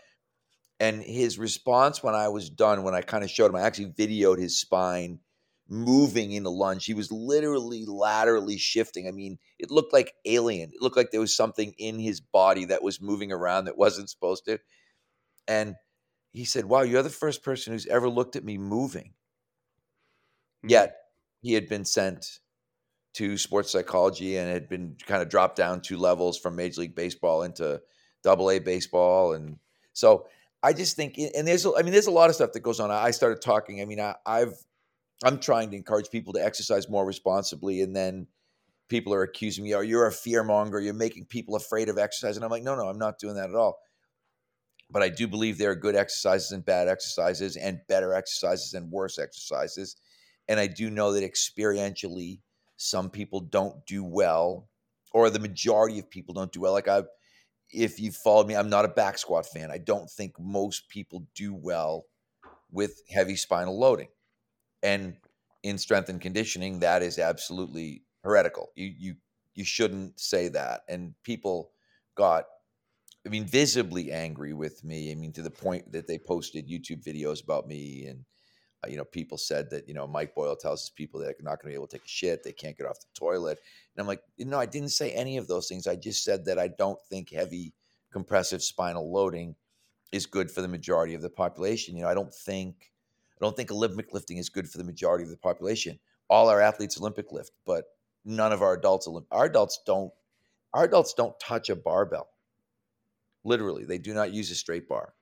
and 0.80 1.02
his 1.02 1.40
response 1.40 2.04
when 2.04 2.14
I 2.14 2.28
was 2.28 2.52
done, 2.52 2.84
when 2.84 2.94
I 2.94 3.02
kind 3.02 3.24
of 3.24 3.32
showed 3.32 3.50
him, 3.50 3.56
I 3.56 3.62
actually 3.62 3.94
videoed 3.94 4.38
his 4.38 4.60
spine 4.60 5.20
moving 5.68 6.32
in 6.32 6.46
a 6.46 6.50
lunge. 6.50 6.86
He 6.86 6.94
was 6.94 7.12
literally 7.12 7.86
laterally 7.86 8.58
shifting. 8.58 9.08
I 9.08 9.12
mean, 9.12 9.40
it 9.58 9.72
looked 9.72 9.94
like 9.94 10.14
alien. 10.26 10.72
It 10.74 10.82
looked 10.82 10.98
like 10.98 11.12
there 11.12 11.20
was 11.20 11.36
something 11.36 11.74
in 11.78 12.00
his 12.00 12.22
body 12.22 12.66
that 12.66 12.84
was 12.84 13.02
moving 13.02 13.32
around 13.32 13.66
that 13.66 13.78
wasn't 13.78 14.10
supposed 14.10 14.46
to. 14.46 14.60
And 15.48 15.76
he 16.32 16.46
said, 16.46 16.66
Wow, 16.66 16.82
you're 16.82 17.04
the 17.04 17.10
first 17.10 17.44
person 17.44 17.74
who's 17.74 17.88
ever 17.88 18.10
looked 18.10 18.36
at 18.36 18.44
me 18.44 18.58
moving. 18.58 19.14
Hmm. 20.62 20.70
Yet 20.70 20.96
he 21.42 21.54
had 21.54 21.68
been 21.68 21.86
sent 21.86 22.40
to 23.16 23.38
sports 23.38 23.72
psychology 23.72 24.36
and 24.36 24.52
had 24.52 24.68
been 24.68 24.98
kind 25.08 25.22
of 25.22 25.30
dropped 25.30 25.56
down 25.56 25.82
two 25.82 25.98
levels 25.98 26.38
from 26.38 26.56
Major 26.56 26.82
League 26.82 26.96
Baseball 26.96 27.44
into 27.44 27.82
double 28.24 28.52
A 28.52 28.60
baseball. 28.60 29.34
And 29.34 29.58
so 29.94 30.28
I 30.62 30.74
just 30.74 30.98
think, 30.98 31.18
and 31.18 31.48
there's, 31.48 31.66
I 31.66 31.82
mean, 31.82 31.94
there's 31.94 32.08
a 32.08 32.12
lot 32.12 32.30
of 32.30 32.36
stuff 32.36 32.52
that 32.52 32.60
goes 32.60 32.80
on. 32.80 32.92
I 32.92 33.12
started 33.12 33.42
talking. 33.42 33.82
I 33.82 33.86
mean, 33.86 34.02
I, 34.02 34.16
I've 34.26 34.54
I'm 35.24 35.40
trying 35.40 35.72
to 35.72 35.78
encourage 35.78 36.10
people 36.10 36.34
to 36.34 36.44
exercise 36.44 36.90
more 36.90 37.06
responsibly, 37.06 37.82
and 37.82 37.96
then 37.96 38.28
people 38.90 39.14
are 39.14 39.24
accusing 39.24 39.64
me, 39.64 39.74
"Oh, 39.74 39.82
you're 39.82 40.08
a 40.08 40.12
fear 40.12 40.44
monger. 40.44 40.80
You're 40.80 40.94
making 40.94 41.26
people 41.26 41.56
afraid 41.56 41.90
of 41.90 41.98
exercise." 41.98 42.36
And 42.36 42.44
I'm 42.44 42.52
like, 42.52 42.64
"No, 42.64 42.76
no, 42.76 42.88
I'm 42.88 43.00
not 43.00 43.20
doing 43.20 43.36
that 43.36 43.50
at 43.50 43.56
all." 43.56 43.80
But 44.90 45.02
I 45.02 45.10
do 45.10 45.28
believe 45.28 45.58
there 45.58 45.72
are 45.72 45.76
good 45.76 45.96
exercises 45.96 46.52
and 46.52 46.64
bad 46.64 46.88
exercises, 46.88 47.56
and 47.58 47.82
better 47.88 48.14
exercises 48.14 48.74
and 48.74 48.92
worse 48.92 49.18
exercises. 49.18 49.96
And 50.48 50.60
I 50.60 50.68
do 50.68 50.92
know 50.92 51.14
that 51.14 51.24
experientially, 51.24 52.42
some 52.78 53.10
people 53.10 53.40
don't 53.40 53.86
do 53.86 54.04
well, 54.04 54.70
or 55.12 55.30
the 55.30 55.40
majority 55.40 55.98
of 55.98 56.10
people 56.10 56.34
don't 56.34 56.52
do 56.52 56.62
well. 56.62 56.74
Like 56.74 56.88
I, 56.88 57.04
if 57.72 58.00
you 58.00 58.12
followed 58.12 58.48
me, 58.48 58.56
I'm 58.56 58.70
not 58.70 58.86
a 58.86 58.90
back 58.90 59.18
squat 59.18 59.48
fan. 59.48 59.72
I 59.72 59.80
don't 59.80 60.10
think 60.10 60.40
most 60.40 60.88
people 60.90 61.26
do 61.34 61.54
well 61.54 62.06
with 62.72 63.02
heavy 63.10 63.36
spinal 63.36 63.80
loading 63.80 64.10
and 64.86 65.16
in 65.64 65.78
strength 65.80 66.10
and 66.10 66.22
conditioning, 66.22 66.80
that 66.80 67.02
is 67.02 67.18
absolutely 67.18 68.04
heretical. 68.24 68.72
You 68.76 68.94
you 68.98 69.16
you 69.56 69.66
shouldn't 69.66 70.20
say 70.20 70.48
that. 70.50 70.82
And 70.88 71.16
people 71.24 71.72
got, 72.16 72.46
I 73.26 73.30
mean, 73.30 73.46
visibly 73.46 74.12
angry 74.12 74.54
with 74.54 74.84
me. 74.84 75.12
I 75.12 75.16
mean, 75.16 75.32
to 75.34 75.42
the 75.42 75.50
point 75.50 75.92
that 75.94 76.08
they 76.08 76.20
posted 76.20 76.70
YouTube 76.70 77.04
videos 77.04 77.44
about 77.44 77.68
me, 77.68 78.06
and 78.06 78.26
uh, 78.84 78.90
you 78.90 78.98
know, 78.98 79.06
people 79.06 79.40
said 79.40 79.72
that 79.72 79.88
you 79.88 79.96
know 79.96 80.06
Mike 80.06 80.36
Boyle 80.36 80.56
tells 80.56 80.82
his 80.82 80.90
people 80.92 81.20
that 81.20 81.26
they're 81.26 81.36
not 81.40 81.62
going 81.62 81.72
to 81.72 81.74
be 81.74 81.74
able 81.74 81.88
to 81.88 81.98
take 81.98 82.06
a 82.06 82.10
shit, 82.10 82.44
they 82.44 82.52
can't 82.52 82.78
get 82.78 82.86
off 82.86 83.00
the 83.00 83.20
toilet. 83.20 83.58
And 83.96 84.02
I'm 84.02 84.08
like, 84.08 84.22
no, 84.38 84.60
I 84.60 84.68
didn't 84.68 84.90
say 84.90 85.12
any 85.12 85.38
of 85.38 85.48
those 85.48 85.68
things. 85.68 85.88
I 85.88 85.96
just 85.96 86.24
said 86.24 86.46
that 86.46 86.60
I 86.60 86.68
don't 86.68 87.00
think 87.10 87.32
heavy 87.32 87.74
compressive 88.12 88.62
spinal 88.62 89.12
loading 89.12 89.56
is 90.12 90.28
good 90.28 90.52
for 90.52 90.62
the 90.62 90.68
majority 90.68 91.16
of 91.16 91.24
the 91.24 91.30
population. 91.30 91.96
You 91.96 92.04
know, 92.04 92.10
I 92.10 92.14
don't 92.14 92.34
think 92.34 92.92
I 93.38 93.46
don't 93.46 93.56
think 93.56 93.72
Olympic 93.72 94.14
lifting 94.14 94.38
is 94.38 94.50
good 94.50 94.70
for 94.70 94.78
the 94.78 94.84
majority 94.84 95.24
of 95.24 95.30
the 95.30 95.38
population. 95.38 96.00
All 96.30 96.50
our 96.50 96.62
athletes 96.62 97.00
Olympic 97.00 97.32
lift, 97.32 97.52
but 97.66 97.86
none 98.24 98.52
of 98.52 98.62
our 98.62 98.74
adults 98.74 99.08
our 99.32 99.46
adults 99.46 99.80
don't 99.86 100.12
our 100.74 100.86
adults 100.86 101.14
don't 101.14 101.40
touch 101.40 101.70
a 101.70 101.76
barbell. 101.76 102.30
Literally, 103.44 103.86
they 103.86 103.98
do 103.98 104.14
not 104.14 104.34
use 104.34 104.52
a 104.52 104.56
straight 104.56 104.90
bar. 104.90 105.14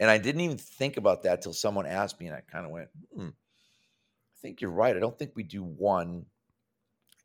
And 0.00 0.10
I 0.10 0.18
didn't 0.18 0.40
even 0.40 0.56
think 0.56 0.96
about 0.96 1.22
that 1.24 1.42
till 1.42 1.52
someone 1.52 1.86
asked 1.86 2.18
me, 2.20 2.26
and 2.26 2.34
I 2.34 2.40
kind 2.40 2.64
of 2.64 2.72
went, 2.72 2.88
hmm, 3.14 3.28
I 3.28 4.36
think 4.40 4.60
you're 4.60 4.70
right. 4.70 4.96
I 4.96 5.00
don't 5.00 5.18
think 5.18 5.32
we 5.34 5.42
do 5.42 5.62
one 5.62 6.26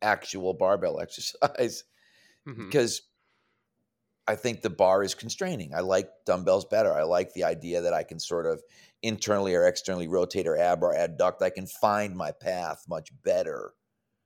actual 0.02 0.54
barbell 0.54 1.00
exercise 1.02 1.84
mm-hmm. 2.48 2.66
because 2.66 3.02
I 4.28 4.36
think 4.36 4.62
the 4.62 4.70
bar 4.70 5.04
is 5.04 5.16
constraining. 5.16 5.74
I 5.74 5.82
like 5.82 6.10
dumbbells 6.26 6.66
better. 6.66 6.94
I 6.94 7.04
like 7.04 7.34
the 7.34 7.44
idea 7.44 7.82
that 7.82 7.94
I 7.94 8.04
can 8.04 8.20
sort 8.20 8.46
of 8.46 8.62
internally 9.02 9.54
or 9.54 9.68
externally 9.68 10.08
rotate 10.08 10.48
or 10.48 10.58
ab 10.58 10.82
or 10.82 10.94
adduct. 10.94 11.42
I 11.42 11.50
can 11.50 11.68
find 11.68 12.16
my 12.16 12.32
path 12.32 12.86
much 12.88 13.12
better 13.24 13.74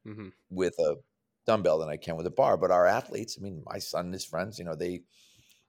mm-hmm. 0.07 0.27
with 0.51 0.77
a 0.79 0.97
dumbbell 1.47 1.79
than 1.79 1.89
I 1.89 1.97
can 1.97 2.15
with 2.15 2.27
a 2.27 2.31
bar. 2.31 2.57
But 2.57 2.69
our 2.69 2.85
athletes, 2.85 3.37
I 3.39 3.43
mean, 3.43 3.63
my 3.65 3.79
son 3.79 4.05
and 4.05 4.13
his 4.13 4.25
friends, 4.25 4.59
you 4.59 4.65
know, 4.65 4.75
they 4.75 5.01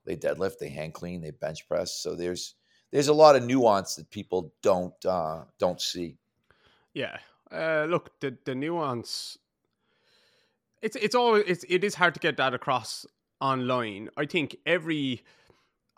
they 0.05 0.15
deadlift, 0.15 0.59
they 0.59 0.69
hand 0.69 0.93
clean, 0.93 1.21
they 1.21 1.31
bench 1.31 1.67
press. 1.67 1.95
So 1.95 2.15
there's 2.15 2.55
there's 2.91 3.07
a 3.07 3.13
lot 3.13 3.35
of 3.35 3.43
nuance 3.43 3.95
that 3.95 4.11
people 4.11 4.53
don't 4.61 4.93
uh, 5.05 5.45
don't 5.57 5.81
see. 5.81 6.17
Yeah, 6.93 7.17
uh, 7.51 7.85
look, 7.89 8.19
the 8.19 8.37
the 8.45 8.53
nuance. 8.53 9.39
It's 10.83 10.95
it's 10.95 11.15
always 11.15 11.45
it's 11.47 11.65
it 11.67 11.83
is 11.83 11.95
hard 11.95 12.13
to 12.13 12.19
get 12.19 12.37
that 12.37 12.53
across 12.53 13.05
online. 13.41 14.09
I 14.17 14.25
think 14.25 14.55
every 14.65 15.23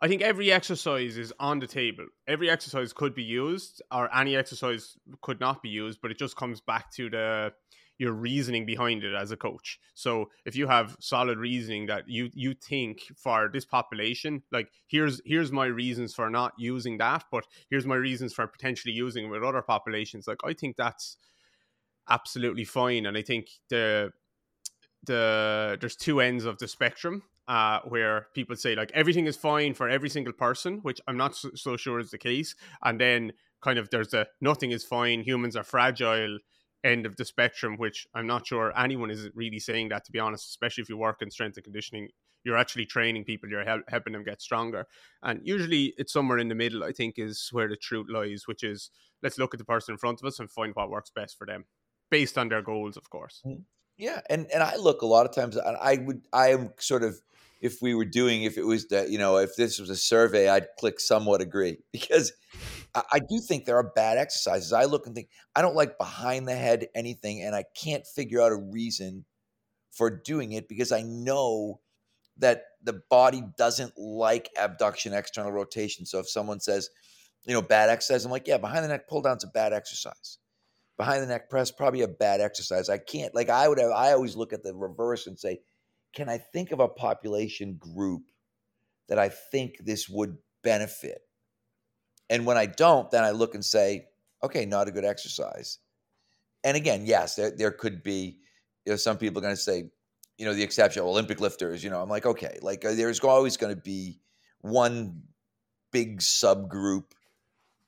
I 0.04 0.08
think 0.08 0.24
every 0.24 0.52
exercise 0.52 1.16
is 1.18 1.32
on 1.40 1.60
the 1.60 1.68
table. 1.68 2.08
Every 2.28 2.50
exercise 2.50 2.92
could 2.92 3.14
be 3.14 3.24
used, 3.24 3.84
or 3.92 4.14
any 4.16 4.36
exercise 4.36 4.98
could 5.22 5.40
not 5.40 5.62
be 5.62 5.70
used, 5.70 6.00
but 6.02 6.10
it 6.10 6.18
just 6.18 6.36
comes 6.36 6.60
back 6.60 6.92
to 6.94 7.10
the 7.10 7.54
your 8.00 8.14
reasoning 8.14 8.66
behind 8.66 9.04
it 9.04 9.14
as 9.14 9.32
a 9.32 9.38
coach. 9.38 9.80
So 9.94 10.32
if 10.44 10.56
you 10.56 10.66
have 10.66 10.98
solid 11.00 11.38
reasoning 11.38 11.86
that 11.86 12.10
you 12.10 12.32
you 12.34 12.56
think 12.56 13.02
for 13.16 13.48
this 13.54 13.64
population, 13.64 14.42
like 14.52 14.72
here's 14.88 15.22
here's 15.24 15.52
my 15.52 15.68
reasons 15.68 16.16
for 16.16 16.28
not 16.32 16.54
using 16.58 16.98
that, 16.98 17.26
but 17.32 17.46
here's 17.70 17.86
my 17.86 17.96
reasons 17.96 18.34
for 18.34 18.48
potentially 18.48 18.96
using 18.96 19.30
with 19.30 19.44
other 19.44 19.62
populations. 19.62 20.28
Like 20.28 20.40
I 20.44 20.54
think 20.54 20.78
that's 20.78 21.16
absolutely 22.10 22.66
fine, 22.66 23.06
and 23.06 23.16
I 23.16 23.22
think 23.22 23.50
the 23.70 24.12
the 25.06 25.78
there's 25.80 25.96
two 25.96 26.22
ends 26.22 26.46
of 26.46 26.58
the 26.58 26.68
spectrum 26.68 27.22
uh, 27.48 27.80
where 27.86 28.28
people 28.34 28.56
say 28.56 28.76
like 28.76 28.92
everything 28.94 29.26
is 29.26 29.38
fine 29.38 29.74
for 29.74 29.90
every 29.90 30.10
single 30.10 30.34
person, 30.34 30.80
which 30.84 31.02
I'm 31.08 31.18
not 31.18 31.36
so, 31.36 31.52
so 31.56 31.78
sure 31.78 32.00
is 32.00 32.12
the 32.12 32.18
case, 32.18 32.56
and 32.84 33.00
then 33.00 33.34
kind 33.62 33.78
of 33.78 33.90
there's 33.90 34.14
a 34.14 34.28
nothing 34.40 34.72
is 34.72 34.84
fine, 34.84 35.22
humans 35.22 35.56
are 35.56 35.64
fragile 35.64 36.40
end 36.84 37.06
of 37.06 37.16
the 37.16 37.26
spectrum, 37.26 37.78
which 37.78 38.08
I'm 38.16 38.26
not 38.26 38.48
sure 38.48 38.74
anyone 38.78 39.12
is 39.12 39.30
really 39.36 39.60
saying 39.60 39.90
that 39.90 40.06
to 40.06 40.12
be 40.12 40.20
honest, 40.20 40.50
especially 40.50 40.82
if 40.82 40.90
you 40.90 40.98
work 40.98 41.22
in 41.22 41.30
strength 41.30 41.58
and 41.58 41.64
conditioning. 41.64 42.10
You're 42.44 42.58
actually 42.58 42.88
training 42.88 43.26
people, 43.26 43.50
you're 43.50 43.64
hel- 43.64 43.84
helping 43.88 44.14
them 44.14 44.24
get 44.24 44.42
stronger. 44.42 44.88
And 45.22 45.42
usually 45.44 45.94
it's 45.98 46.12
somewhere 46.12 46.40
in 46.40 46.48
the 46.48 46.56
middle, 46.56 46.84
I 46.84 46.92
think, 46.92 47.20
is 47.20 47.50
where 47.52 47.70
the 47.70 47.76
truth 47.76 48.08
lies, 48.10 48.48
which 48.48 48.64
is 48.64 48.90
let's 49.22 49.38
look 49.38 49.54
at 49.54 49.60
the 49.60 49.66
person 49.66 49.94
in 49.94 50.00
front 50.00 50.22
of 50.22 50.26
us 50.26 50.40
and 50.40 50.50
find 50.50 50.74
what 50.74 50.90
works 50.90 51.12
best 51.14 51.38
for 51.38 51.46
them 51.46 51.66
based 52.10 52.40
on 52.40 52.50
their 52.50 52.64
goals, 52.64 52.98
of 52.98 53.12
course. 53.12 53.42
Mm. 53.46 53.64
Yeah, 53.98 54.22
and 54.32 54.48
and 54.52 54.64
I 54.64 54.78
look 54.78 55.04
a 55.04 55.06
lot 55.06 55.28
of 55.28 55.36
times. 55.36 55.58
I 55.58 55.98
would 55.98 56.26
I 56.34 56.48
am 56.54 56.72
sort 56.80 57.04
of 57.04 57.22
if 57.62 57.82
we 57.82 57.94
were 57.94 58.06
doing 58.06 58.44
if 58.44 58.58
it 58.58 58.66
was 58.66 58.88
that 58.88 59.10
you 59.10 59.18
know 59.18 59.38
if 59.38 59.56
this 59.56 59.80
was 59.80 59.90
a 59.90 59.96
survey, 59.96 60.50
I'd 60.50 60.68
click 60.80 61.00
somewhat 61.00 61.42
agree 61.42 61.78
because 61.94 62.34
I, 62.94 63.04
I 63.14 63.20
do 63.20 63.40
think 63.40 63.66
there 63.66 63.78
are 63.78 63.92
bad 63.96 64.18
exercises. 64.18 64.74
I 64.74 64.86
look 64.86 65.06
and 65.06 65.16
think 65.16 65.30
I 65.56 65.62
don't 65.62 65.76
like 65.76 65.98
behind 65.98 66.48
the 66.48 66.56
head 66.56 66.88
anything, 66.96 67.42
and 67.42 67.56
I 67.56 67.66
can't 67.76 68.06
figure 68.06 68.42
out 68.42 68.52
a 68.52 68.58
reason 68.58 69.26
for 69.92 70.10
doing 70.10 70.54
it 70.54 70.68
because 70.68 70.92
I 70.92 71.02
know 71.04 71.80
that 72.38 72.64
the 72.84 73.02
body 73.10 73.44
doesn't 73.58 73.98
like 73.98 74.50
abduction, 74.58 75.14
external 75.14 75.52
rotation. 75.52 76.06
So 76.06 76.20
if 76.20 76.30
someone 76.30 76.60
says, 76.60 76.90
you 77.46 77.54
know, 77.54 77.62
bad 77.62 77.90
exercise, 77.90 78.26
I'm 78.26 78.32
like, 78.32 78.48
yeah, 78.48 78.58
behind 78.58 78.84
the 78.84 78.88
neck 78.88 79.08
pull 79.08 79.22
down's 79.22 79.44
a 79.44 79.48
bad 79.48 79.74
exercise. 79.74 80.38
Behind 80.98 81.22
the 81.22 81.28
neck 81.28 81.50
press, 81.50 81.72
probably 81.72 82.02
a 82.02 82.08
bad 82.08 82.42
exercise. 82.42 82.90
I 82.90 82.98
can't, 82.98 83.36
like, 83.36 83.50
I 83.50 83.68
would 83.68 83.80
have, 83.80 83.92
I 83.92 84.14
always 84.14 84.36
look 84.36 84.54
at 84.54 84.64
the 84.64 84.74
reverse 84.74 85.28
and 85.28 85.38
say, 85.38 85.60
can 86.14 86.30
I 86.30 86.38
think 86.38 86.72
of 86.72 86.80
a 86.80 86.88
population 86.88 87.76
group 87.80 88.24
that 89.08 89.20
I 89.20 89.30
think 89.30 89.78
this 89.80 90.10
would 90.10 90.38
benefit? 90.64 91.22
And 92.30 92.46
when 92.46 92.58
I 92.58 92.66
don't, 92.66 93.10
then 93.12 93.24
I 93.24 93.32
look 93.32 93.56
and 93.56 93.64
say, 93.64 94.08
okay, 94.44 94.66
not 94.66 94.88
a 94.88 94.92
good 94.92 95.06
exercise. 95.06 95.80
And 96.64 96.78
again, 96.78 97.06
yes, 97.06 97.36
there, 97.36 97.52
there 97.52 97.72
could 97.72 98.04
be, 98.04 98.40
you 98.86 98.94
know, 98.94 98.96
some 98.96 99.18
people 99.18 99.40
are 99.40 99.42
going 99.42 99.56
to 99.56 99.62
say, 99.62 99.90
you 100.38 100.46
know, 100.46 100.54
the 100.54 100.64
exception, 100.64 101.04
Olympic 101.04 101.40
lifters, 101.40 101.84
you 101.84 101.90
know, 101.90 102.02
I'm 102.02 102.10
like, 102.10 102.26
okay, 102.26 102.58
like 102.62 102.86
uh, 102.86 102.94
there's 102.94 103.20
always 103.20 103.58
going 103.58 103.76
to 103.76 103.82
be 103.82 104.20
one 104.62 105.22
big 105.92 106.20
subgroup 106.20 107.04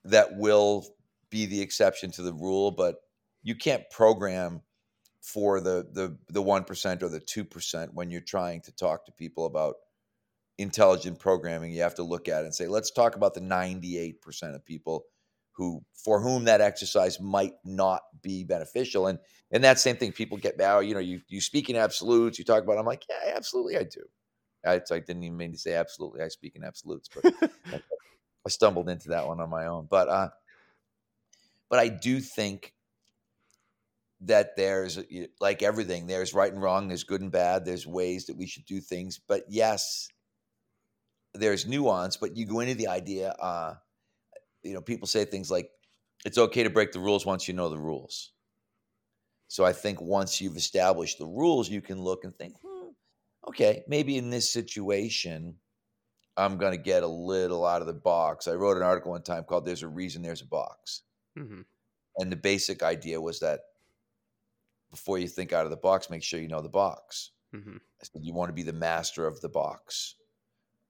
that 0.04 0.38
will 0.38 0.86
be 1.30 1.46
the 1.46 1.62
exception 1.62 2.12
to 2.12 2.22
the 2.22 2.34
rule, 2.34 2.72
but 2.72 2.98
you 3.42 3.56
can't 3.56 3.90
program 3.90 4.62
for 5.24 5.62
the 5.62 5.88
the 5.92 6.18
the 6.30 6.42
one 6.42 6.66
percent 6.66 7.02
or 7.02 7.10
the 7.10 7.20
two 7.20 7.46
percent 7.46 7.94
when 7.94 8.12
you're 8.12 8.22
trying 8.22 8.62
to 8.62 8.76
talk 8.76 9.06
to 9.06 9.12
people 9.14 9.46
about 9.46 9.76
intelligent 10.58 11.18
programming. 11.18 11.72
You 11.72 11.82
have 11.82 11.96
to 11.96 12.04
look 12.04 12.28
at 12.28 12.42
it 12.42 12.46
and 12.46 12.54
say, 12.54 12.68
let's 12.68 12.92
talk 12.92 13.16
about 13.16 13.34
the 13.34 13.42
98% 13.42 14.16
of 14.54 14.66
people 14.66 15.06
who 15.56 15.84
for 15.94 16.20
whom 16.20 16.46
that 16.46 16.62
exercise 16.62 17.20
might 17.20 17.54
not 17.64 18.02
be 18.22 18.44
beneficial. 18.44 19.08
And 19.08 19.20
and 19.52 19.64
that 19.64 19.80
same 19.80 19.96
thing, 19.96 20.12
people 20.12 20.38
get 20.38 20.58
now, 20.58 20.80
you 20.80 20.94
know, 20.94 21.00
you 21.00 21.22
you 21.28 21.42
speak 21.42 21.70
in 21.70 21.76
absolutes, 21.76 22.38
you 22.38 22.46
talk 22.46 22.64
about. 22.64 22.78
I'm 22.78 22.86
like, 22.86 23.06
yeah, 23.10 23.34
absolutely, 23.36 23.78
I 23.78 23.84
do. 23.84 24.02
I, 24.66 24.76
I 24.76 25.00
didn't 25.00 25.24
even 25.24 25.38
mean 25.38 25.52
to 25.52 25.58
say 25.58 25.74
absolutely. 25.74 26.22
I 26.22 26.28
speak 26.30 26.56
in 26.56 26.64
absolutes, 26.64 27.10
but 27.14 27.34
I 28.46 28.50
stumbled 28.50 28.90
into 28.90 29.10
that 29.10 29.28
one 29.28 29.40
on 29.40 29.50
my 29.50 29.68
own. 29.68 29.88
But 29.90 30.10
uh, 30.10 30.30
but 31.70 31.80
I 31.80 31.90
do 31.90 32.20
think 32.20 32.74
that 34.26 34.56
there's 34.56 35.00
like 35.40 35.64
everything. 35.64 36.08
There's 36.08 36.34
right 36.34 36.52
and 36.52 36.62
wrong. 36.62 36.88
There's 36.88 37.04
good 37.04 37.22
and 37.22 37.32
bad. 37.32 37.66
There's 37.66 37.86
ways 37.86 38.26
that 38.28 38.38
we 38.38 38.48
should 38.48 38.66
do 38.66 38.80
things. 38.80 39.20
But 39.28 39.44
yes, 39.50 40.08
there's 41.34 41.68
nuance. 41.68 42.18
But 42.18 42.38
you 42.38 42.46
go 42.46 42.62
into 42.62 42.76
the 42.76 42.88
idea. 42.88 43.32
Uh, 43.32 43.76
you 44.64 44.74
know, 44.74 44.82
people 44.82 45.08
say 45.08 45.26
things 45.26 45.52
like, 45.52 45.70
"It's 46.26 46.38
okay 46.38 46.64
to 46.64 46.70
break 46.70 46.92
the 46.92 47.00
rules 47.00 47.26
once 47.26 47.48
you 47.48 47.54
know 47.54 47.70
the 47.70 47.78
rules." 47.78 48.32
So 49.50 49.66
I 49.66 49.74
think 49.74 50.02
once 50.02 50.42
you've 50.42 50.58
established 50.58 51.20
the 51.20 51.28
rules, 51.28 51.70
you 51.70 51.82
can 51.82 52.02
look 52.02 52.24
and 52.24 52.36
think, 52.36 52.56
hmm, 52.66 52.90
okay, 53.50 53.84
maybe 53.88 54.18
in 54.18 54.32
this 54.32 54.52
situation, 54.52 55.58
I'm 56.38 56.58
going 56.58 56.72
to 56.72 56.82
get 56.82 57.04
a 57.04 57.08
little 57.08 57.64
out 57.66 57.82
of 57.82 57.88
the 57.88 57.94
box. 57.94 58.48
I 58.48 58.54
wrote 58.54 58.78
an 58.78 58.84
article 58.84 59.12
one 59.12 59.22
time 59.22 59.44
called 59.44 59.66
"There's 59.66 59.84
a 59.84 59.88
Reason 59.88 60.22
There's 60.22 60.42
a 60.42 60.48
Box," 60.48 61.02
mm-hmm. 61.38 61.62
and 62.18 62.32
the 62.32 62.38
basic 62.38 62.84
idea 62.84 63.20
was 63.20 63.42
that 63.42 63.60
before 64.94 65.18
you 65.18 65.28
think 65.28 65.52
out 65.52 65.66
of 65.66 65.72
the 65.72 65.78
box, 65.78 66.12
make 66.12 66.22
sure 66.22 66.40
you 66.40 66.48
know 66.48 66.62
the 66.62 66.70
box. 66.70 67.32
Mm-hmm. 67.54 67.78
I 67.78 68.04
said 68.04 68.24
you 68.24 68.34
want 68.34 68.50
to 68.50 68.54
be 68.54 68.62
the 68.62 68.72
master 68.72 69.26
of 69.26 69.42
the 69.42 69.50
box, 69.50 70.16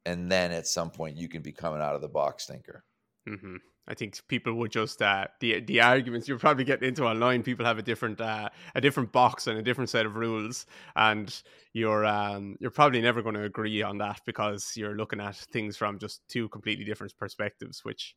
and 0.06 0.30
then 0.30 0.52
at 0.52 0.68
some 0.68 0.92
point 0.92 1.16
you 1.16 1.30
can 1.30 1.42
become 1.42 1.74
an 1.74 1.82
out 1.82 1.96
of 1.96 2.02
the 2.02 2.10
box 2.10 2.46
thinker. 2.46 2.84
Mm-hmm. 3.28 3.56
I 3.88 3.94
think 3.94 4.20
people 4.28 4.54
would 4.56 4.72
just 4.72 5.02
uh, 5.02 5.28
the 5.40 5.62
the 5.62 5.80
arguments 5.80 6.28
you're 6.28 6.38
probably 6.38 6.66
getting 6.66 6.90
into 6.90 7.06
online. 7.06 7.44
People 7.44 7.66
have 7.66 7.78
a 7.78 7.82
different 7.82 8.20
uh, 8.20 8.50
a 8.76 8.82
different 8.82 9.14
box 9.14 9.48
and 9.48 9.58
a 9.58 9.62
different 9.62 9.90
set 9.90 10.06
of 10.06 10.18
rules, 10.18 10.66
and 10.98 11.42
you're 11.72 12.06
um, 12.06 12.58
you're 12.60 12.72
probably 12.72 13.02
never 13.02 13.22
going 13.22 13.36
to 13.36 13.44
agree 13.44 13.82
on 13.82 13.98
that 14.00 14.20
because 14.26 14.74
you're 14.76 14.98
looking 14.98 15.22
at 15.22 15.36
things 15.36 15.78
from 15.78 15.98
just 15.98 16.22
two 16.28 16.50
completely 16.50 16.84
different 16.84 17.14
perspectives, 17.18 17.86
which 17.86 18.16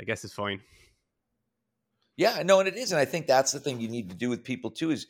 I 0.00 0.04
guess 0.04 0.24
is 0.24 0.32
fine. 0.32 0.60
Yeah, 2.20 2.42
no, 2.44 2.60
and 2.60 2.68
it 2.68 2.76
is, 2.76 2.92
and 2.92 3.00
I 3.00 3.06
think 3.06 3.26
that's 3.26 3.52
the 3.52 3.60
thing 3.60 3.80
you 3.80 3.88
need 3.88 4.10
to 4.10 4.14
do 4.14 4.28
with 4.28 4.44
people 4.44 4.70
too. 4.70 4.90
Is 4.90 5.06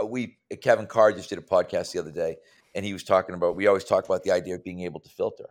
uh, 0.00 0.06
we 0.06 0.38
Kevin 0.62 0.86
Carr 0.86 1.12
just 1.12 1.28
did 1.28 1.38
a 1.38 1.42
podcast 1.42 1.92
the 1.92 1.98
other 1.98 2.12
day, 2.12 2.36
and 2.72 2.84
he 2.84 2.92
was 2.92 3.02
talking 3.02 3.34
about. 3.34 3.56
We 3.56 3.66
always 3.66 3.82
talk 3.82 4.04
about 4.04 4.22
the 4.22 4.30
idea 4.30 4.54
of 4.54 4.62
being 4.62 4.82
able 4.82 5.00
to 5.00 5.08
filter 5.08 5.48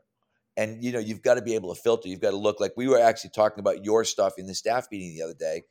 and 0.55 0.83
you 0.83 0.91
know 0.91 0.99
you've 0.99 1.21
got 1.21 1.35
to 1.35 1.41
be 1.41 1.55
able 1.55 1.73
to 1.73 1.81
filter 1.81 2.07
you've 2.07 2.21
got 2.21 2.31
to 2.31 2.37
look 2.37 2.59
like 2.59 2.73
we 2.77 2.87
were 2.87 2.99
actually 2.99 3.29
talking 3.31 3.59
about 3.59 3.83
your 3.83 4.03
stuff 4.03 4.33
in 4.37 4.45
the 4.45 4.53
staff 4.53 4.87
meeting 4.91 5.15
the 5.15 5.23
other 5.23 5.33
day 5.33 5.63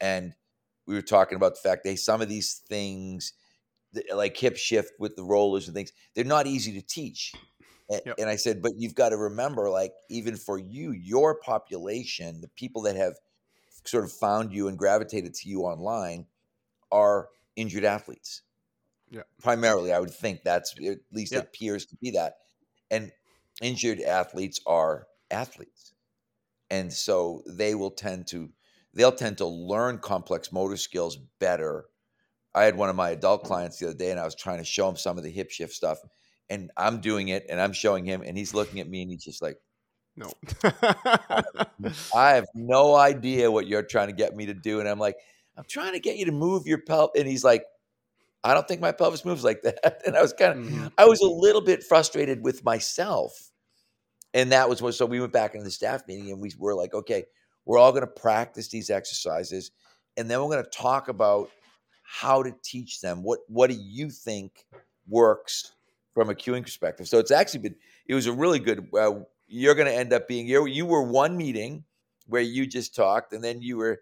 and 0.00 0.34
we 0.86 0.94
were 0.94 1.02
talking 1.02 1.36
about 1.36 1.54
the 1.54 1.68
fact 1.68 1.84
that 1.84 1.98
some 1.98 2.20
of 2.20 2.28
these 2.28 2.62
things 2.68 3.32
like 4.14 4.36
hip 4.36 4.56
shift 4.56 4.92
with 4.98 5.16
the 5.16 5.24
rollers 5.24 5.66
and 5.66 5.74
things 5.74 5.92
they're 6.14 6.24
not 6.24 6.46
easy 6.46 6.72
to 6.72 6.86
teach 6.86 7.32
and, 7.90 8.00
yep. 8.06 8.14
and 8.18 8.28
i 8.28 8.36
said 8.36 8.62
but 8.62 8.72
you've 8.76 8.94
got 8.94 9.10
to 9.10 9.16
remember 9.16 9.68
like 9.68 9.92
even 10.08 10.36
for 10.36 10.58
you 10.58 10.92
your 10.92 11.34
population 11.40 12.40
the 12.40 12.48
people 12.48 12.82
that 12.82 12.96
have 12.96 13.14
sort 13.84 14.04
of 14.04 14.12
found 14.12 14.52
you 14.52 14.68
and 14.68 14.78
gravitated 14.78 15.34
to 15.34 15.48
you 15.48 15.62
online 15.62 16.26
are 16.90 17.28
injured 17.56 17.84
athletes. 17.84 18.42
Yeah. 19.10 19.22
Primarily 19.42 19.92
i 19.92 20.00
would 20.00 20.10
think 20.10 20.42
that's 20.42 20.74
at 20.80 20.98
least 21.12 21.32
it 21.34 21.36
appears 21.36 21.86
to 21.86 21.96
be 21.96 22.12
that. 22.12 22.36
And 22.90 23.12
injured 23.60 24.00
athletes 24.00 24.60
are 24.66 25.06
athletes. 25.30 25.92
And 26.70 26.92
so 26.92 27.42
they 27.46 27.74
will 27.74 27.90
tend 27.90 28.26
to 28.28 28.50
they'll 28.94 29.12
tend 29.12 29.38
to 29.38 29.46
learn 29.46 29.98
complex 29.98 30.52
motor 30.52 30.76
skills 30.76 31.16
better. 31.38 31.86
I 32.54 32.64
had 32.64 32.76
one 32.76 32.90
of 32.90 32.96
my 32.96 33.10
adult 33.10 33.44
clients 33.44 33.78
the 33.78 33.86
other 33.88 33.96
day 33.96 34.10
and 34.10 34.20
I 34.20 34.24
was 34.24 34.34
trying 34.34 34.58
to 34.58 34.64
show 34.64 34.88
him 34.88 34.96
some 34.96 35.18
of 35.18 35.24
the 35.24 35.30
hip 35.30 35.50
shift 35.50 35.72
stuff 35.72 35.98
and 36.50 36.70
I'm 36.76 37.00
doing 37.00 37.28
it 37.28 37.46
and 37.48 37.60
I'm 37.60 37.72
showing 37.72 38.04
him 38.04 38.22
and 38.24 38.36
he's 38.36 38.54
looking 38.54 38.80
at 38.80 38.88
me 38.88 39.02
and 39.02 39.10
he's 39.10 39.24
just 39.24 39.40
like 39.42 39.58
no. 40.16 40.30
I 42.14 42.34
have 42.34 42.46
no 42.54 42.94
idea 42.94 43.50
what 43.50 43.66
you're 43.66 43.82
trying 43.82 44.08
to 44.08 44.14
get 44.14 44.34
me 44.34 44.46
to 44.46 44.54
do 44.54 44.80
and 44.80 44.88
I'm 44.88 44.98
like 44.98 45.16
I'm 45.56 45.64
trying 45.68 45.92
to 45.92 46.00
get 46.00 46.16
you 46.16 46.26
to 46.26 46.32
move 46.32 46.66
your 46.66 46.78
pelvis 46.78 47.20
and 47.20 47.28
he's 47.28 47.44
like 47.44 47.64
I 48.44 48.54
don't 48.54 48.66
think 48.66 48.80
my 48.80 48.92
pelvis 48.92 49.24
moves 49.24 49.44
like 49.44 49.62
that. 49.62 50.02
And 50.06 50.16
I 50.16 50.22
was 50.22 50.32
kind 50.32 50.58
of, 50.58 50.64
mm-hmm. 50.64 50.86
I 50.98 51.04
was 51.04 51.20
a 51.20 51.28
little 51.28 51.60
bit 51.60 51.82
frustrated 51.82 52.42
with 52.42 52.64
myself. 52.64 53.50
And 54.34 54.52
that 54.52 54.68
was 54.68 54.80
what, 54.80 54.94
so 54.94 55.06
we 55.06 55.20
went 55.20 55.32
back 55.32 55.54
into 55.54 55.64
the 55.64 55.70
staff 55.70 56.08
meeting 56.08 56.30
and 56.30 56.40
we 56.40 56.52
were 56.58 56.74
like, 56.74 56.94
okay, 56.94 57.24
we're 57.64 57.78
all 57.78 57.92
going 57.92 58.02
to 58.02 58.06
practice 58.06 58.68
these 58.68 58.90
exercises. 58.90 59.70
And 60.16 60.30
then 60.30 60.40
we're 60.40 60.48
going 60.48 60.64
to 60.64 60.70
talk 60.70 61.08
about 61.08 61.50
how 62.02 62.42
to 62.42 62.54
teach 62.64 63.00
them. 63.00 63.22
What, 63.22 63.40
what 63.48 63.70
do 63.70 63.76
you 63.78 64.10
think 64.10 64.64
works 65.06 65.72
from 66.14 66.30
a 66.30 66.34
cueing 66.34 66.62
perspective? 66.62 67.08
So 67.08 67.18
it's 67.18 67.30
actually 67.30 67.60
been, 67.60 67.76
it 68.06 68.14
was 68.14 68.26
a 68.26 68.32
really 68.32 68.58
good, 68.58 68.88
uh, 68.98 69.20
you're 69.52 69.74
going 69.74 69.86
to 69.86 69.94
end 69.94 70.14
up 70.14 70.26
being, 70.26 70.46
you 70.46 70.64
you 70.66 70.86
were 70.86 71.02
one 71.02 71.36
meeting 71.36 71.84
where 72.26 72.42
you 72.42 72.66
just 72.66 72.94
talked 72.94 73.34
and 73.34 73.44
then 73.44 73.60
you 73.60 73.76
were 73.76 74.00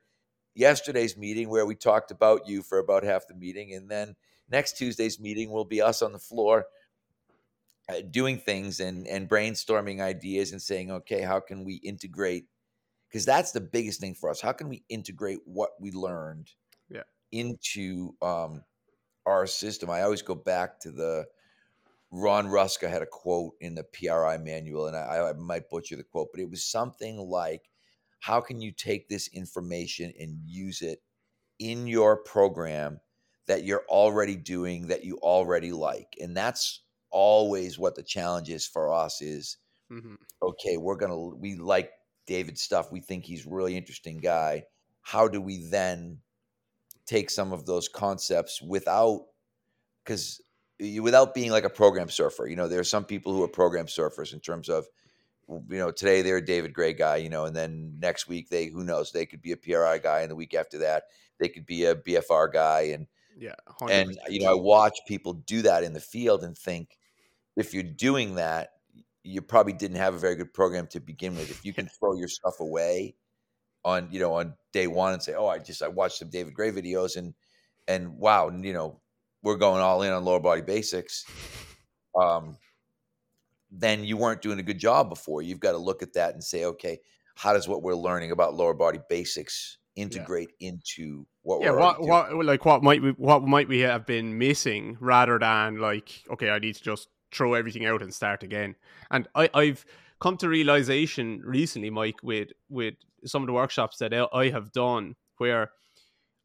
yesterday's 0.55 1.17
meeting 1.17 1.49
where 1.49 1.67
we 1.67 1.75
talked 1.75 2.13
about 2.13 2.47
you 2.47 2.63
for 2.63 2.79
about 2.79 3.03
half 3.03 3.27
the 3.27 3.35
meeting. 3.35 3.75
And 3.75 3.91
then 3.91 4.15
next 4.49 4.79
Tuesday's 4.79 5.19
meeting 5.19 5.51
will 5.51 5.65
be 5.65 5.83
us 5.83 6.03
on 6.03 6.13
the 6.13 6.19
floor 6.21 6.67
uh, 7.89 8.03
doing 8.11 8.39
things 8.39 8.79
and 8.79 9.09
and 9.09 9.29
brainstorming 9.29 10.01
ideas 10.01 10.53
and 10.53 10.63
saying, 10.63 10.93
okay, 10.93 11.23
how 11.23 11.41
can 11.41 11.65
we 11.65 11.75
integrate? 11.75 12.45
Because 13.09 13.25
that's 13.25 13.51
the 13.51 13.61
biggest 13.61 14.01
thing 14.01 14.15
for 14.15 14.31
us. 14.31 14.41
How 14.41 14.53
can 14.53 14.69
we 14.69 14.85
integrate 14.89 15.41
what 15.45 15.71
we 15.81 15.91
learned 15.91 16.49
yeah. 16.89 17.03
into 17.33 18.15
um, 18.23 18.63
our 19.27 19.49
system? 19.49 19.91
I 19.91 20.03
always 20.03 20.23
go 20.23 20.37
back 20.37 20.79
to 20.81 20.93
the 20.93 21.27
Ron 22.11 22.47
Hruska 22.49 22.91
had 22.91 23.03
a 23.03 23.07
quote 23.07 23.55
in 23.61 23.75
the 23.75 23.85
PRI 23.85 24.37
manual, 24.39 24.87
and 24.87 24.97
I, 24.97 25.31
I 25.31 25.33
might 25.35 25.69
butcher 25.69 25.97
the 25.97 26.03
quote, 26.03 26.29
but 26.33 26.41
it 26.41 26.51
was 26.51 26.65
something 26.65 27.19
like, 27.19 27.71
"How 28.19 28.41
can 28.41 28.61
you 28.61 28.73
take 28.73 29.09
this 29.09 29.29
information 29.29 30.13
and 30.19 30.39
use 30.45 30.83
it 30.83 31.03
in 31.59 31.87
your 31.87 32.17
program 32.17 33.01
that 33.47 33.65
you're 33.65 33.85
already 33.89 34.37
doing 34.37 34.89
that 34.89 35.05
you 35.05 35.19
already 35.19 35.73
like? 35.73 36.17
And 36.21 36.37
that's 36.37 36.83
always 37.11 37.79
what 37.79 37.95
the 37.95 38.03
challenge 38.03 38.51
is 38.51 38.67
for 38.67 38.93
us 38.93 39.21
is 39.21 39.57
mm-hmm. 39.91 40.15
okay 40.41 40.77
we're 40.77 40.95
gonna 40.95 41.19
we 41.19 41.57
like 41.57 41.91
david's 42.27 42.63
stuff. 42.63 42.93
We 42.93 43.01
think 43.01 43.25
he's 43.25 43.45
really 43.45 43.77
interesting 43.77 44.19
guy. 44.19 44.65
How 45.03 45.27
do 45.27 45.41
we 45.41 45.69
then 45.69 46.19
take 47.05 47.29
some 47.29 47.53
of 47.53 47.67
those 47.67 47.89
concepts 47.89 48.63
without 48.63 49.27
because 50.05 50.41
without 51.01 51.35
being 51.35 51.51
like 51.51 51.65
a 51.65 51.71
program 51.71 52.09
surfer 52.09 52.47
you 52.47 52.57
know 52.57 52.69
there 52.69 52.81
are 52.81 52.85
some 52.85 53.05
people 53.05 53.33
who 53.33 53.43
are 53.43 53.49
program 53.49 53.87
surfers 53.87 54.33
in 54.33 54.41
terms 54.41 54.69
of 54.69 54.87
you 55.49 55.79
know 55.79 55.91
today 55.91 56.23
they're 56.23 56.37
a 56.37 56.45
david 56.45 56.73
grey 56.73 56.93
guy 56.93 57.17
you 57.17 57.29
know 57.29 57.45
and 57.45 57.57
then 57.57 57.97
next 57.99 58.29
week 58.29 58.49
they 58.49 58.67
who 58.67 58.85
knows 58.85 59.11
they 59.11 59.27
could 59.27 59.43
be 59.43 59.53
a 59.53 59.57
pri 59.57 59.99
guy 59.99 60.21
and 60.21 60.31
the 60.31 60.37
week 60.37 60.55
after 60.55 60.79
that 60.79 61.05
they 61.39 61.49
could 61.49 61.67
be 61.67 61.85
a 61.85 61.95
bfr 61.95 62.53
guy 62.53 62.83
and 62.93 63.07
yeah. 63.41 63.55
100%. 63.81 63.91
And, 63.91 64.19
you 64.29 64.41
know, 64.41 64.51
I 64.51 64.55
watch 64.55 65.01
people 65.07 65.33
do 65.33 65.63
that 65.63 65.83
in 65.83 65.95
the 65.95 66.01
field 66.01 66.45
and 66.45 66.57
think, 66.57 66.99
if 67.57 67.75
you're 67.75 67.83
doing 67.83 68.37
that, 68.37 68.71
you 69.23 69.43
probably 69.43 69.73
didn't 69.73 69.97
have 69.97 70.15
a 70.15 70.19
very 70.19 70.37
good 70.37 70.53
program 70.53 70.87
to 70.89 71.01
begin 71.01 71.35
with. 71.35 71.51
If 71.51 71.65
you 71.65 71.73
can 71.73 71.89
throw 71.99 72.15
your 72.15 72.29
stuff 72.29 72.61
away 72.61 73.17
on 73.83 74.09
you 74.11 74.21
know 74.21 74.35
on 74.35 74.55
day 74.73 74.87
one 74.87 75.15
and 75.15 75.23
say, 75.23 75.35
"Oh, 75.35 75.47
I 75.47 75.59
just 75.59 75.83
I 75.83 75.89
watched 75.89 76.19
some 76.19 76.29
David 76.29 76.55
Grey 76.55 76.71
videos 76.71 77.17
and 77.17 77.35
and 77.89 78.17
wow, 78.19 78.51
you 78.51 78.73
know, 78.73 79.00
we're 79.43 79.57
going 79.57 79.81
all 79.81 80.03
in 80.03 80.13
on 80.13 80.25
lower 80.25 80.41
body 80.41 80.63
basics," 80.63 81.25
um, 82.21 82.57
then 83.71 84.05
you 84.05 84.17
weren't 84.17 84.43
doing 84.43 84.59
a 84.59 84.63
good 84.63 84.79
job 84.79 85.09
before. 85.09 85.43
You've 85.43 85.61
got 85.61 85.73
to 85.73 85.79
look 85.79 86.03
at 86.03 86.15
that 86.15 86.35
and 86.35 86.43
say, 86.43 86.65
"Okay, 86.65 87.01
how 87.35 87.53
does 87.53 87.69
what 87.69 87.83
we're 87.83 87.95
learning 87.95 88.31
about 88.31 88.55
lower 88.55 88.75
body 88.75 89.01
basics 89.09 89.79
integrate 89.97 90.51
yeah. 90.59 90.69
into 90.69 91.27
what 91.43 91.63
yeah, 91.63 91.71
what 91.71 92.01
what 92.01 92.45
like 92.45 92.65
what 92.65 92.83
might 92.83 93.03
we 93.03 93.11
what 93.13 93.43
might 93.43 93.69
we 93.69 93.81
have 93.81 94.07
been 94.07 94.37
missing 94.39 94.97
rather 95.01 95.39
than 95.39 95.79
like 95.79 96.25
okay, 96.33 96.51
I 96.51 96.59
need 96.59 96.77
to 96.77 96.83
just 96.83 97.09
throw 97.33 97.55
everything 97.55 97.87
out 97.87 98.03
and 98.03 98.13
start 98.13 98.43
again. 98.43 98.75
And 99.11 99.29
I, 99.35 99.49
I've 99.55 99.85
come 100.21 100.37
to 100.39 100.49
realization 100.49 101.41
recently, 101.45 101.91
Mike, 101.91 102.23
with 102.23 102.51
with 102.69 102.95
some 103.25 103.43
of 103.43 103.47
the 103.47 103.53
workshops 103.53 103.99
that 103.99 104.13
I 104.33 104.49
have 104.49 104.73
done 104.73 105.17
where 105.39 105.71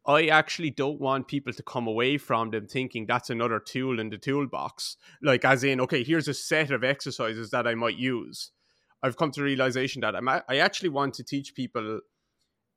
I 0.07 0.27
actually 0.27 0.69
don't 0.69 1.01
want 1.01 1.27
people 1.27 1.53
to 1.53 1.63
come 1.63 1.87
away 1.87 2.17
from 2.17 2.51
them 2.51 2.67
thinking 2.67 3.05
that's 3.05 3.29
another 3.29 3.59
tool 3.59 3.99
in 3.99 4.09
the 4.09 4.17
toolbox. 4.17 4.97
Like, 5.21 5.43
as 5.43 5.63
in, 5.63 5.81
okay, 5.81 6.03
here's 6.03 6.27
a 6.27 6.33
set 6.33 6.71
of 6.71 6.83
exercises 6.83 7.49
that 7.49 7.65
I 7.65 7.75
might 7.75 7.97
use. 7.97 8.51
I've 9.01 9.17
come 9.17 9.31
to 9.31 9.39
the 9.39 9.45
realization 9.45 10.01
that 10.01 10.15
I'm, 10.15 10.29
I 10.29 10.57
actually 10.57 10.89
want 10.89 11.15
to 11.15 11.23
teach 11.23 11.55
people, 11.55 12.01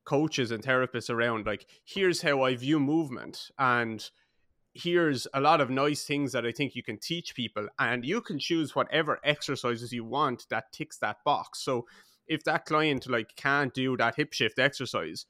coaches 0.04 0.50
and 0.50 0.64
therapists 0.64 1.10
around, 1.10 1.44
like, 1.44 1.66
here's 1.84 2.22
how 2.22 2.42
I 2.42 2.56
view 2.56 2.80
movement. 2.80 3.50
And 3.58 4.08
here's 4.72 5.26
a 5.34 5.40
lot 5.40 5.60
of 5.60 5.68
nice 5.68 6.04
things 6.04 6.32
that 6.32 6.46
I 6.46 6.52
think 6.52 6.74
you 6.74 6.82
can 6.82 6.98
teach 6.98 7.34
people, 7.34 7.68
and 7.78 8.04
you 8.04 8.22
can 8.22 8.38
choose 8.38 8.74
whatever 8.74 9.18
exercises 9.22 9.92
you 9.92 10.04
want 10.04 10.46
that 10.48 10.72
ticks 10.72 10.96
that 10.98 11.18
box. 11.24 11.62
So 11.62 11.86
if 12.26 12.44
that 12.44 12.64
client 12.64 13.06
like 13.08 13.36
can't 13.36 13.74
do 13.74 13.96
that 13.96 14.14
hip 14.14 14.32
shift 14.32 14.58
exercise, 14.58 15.26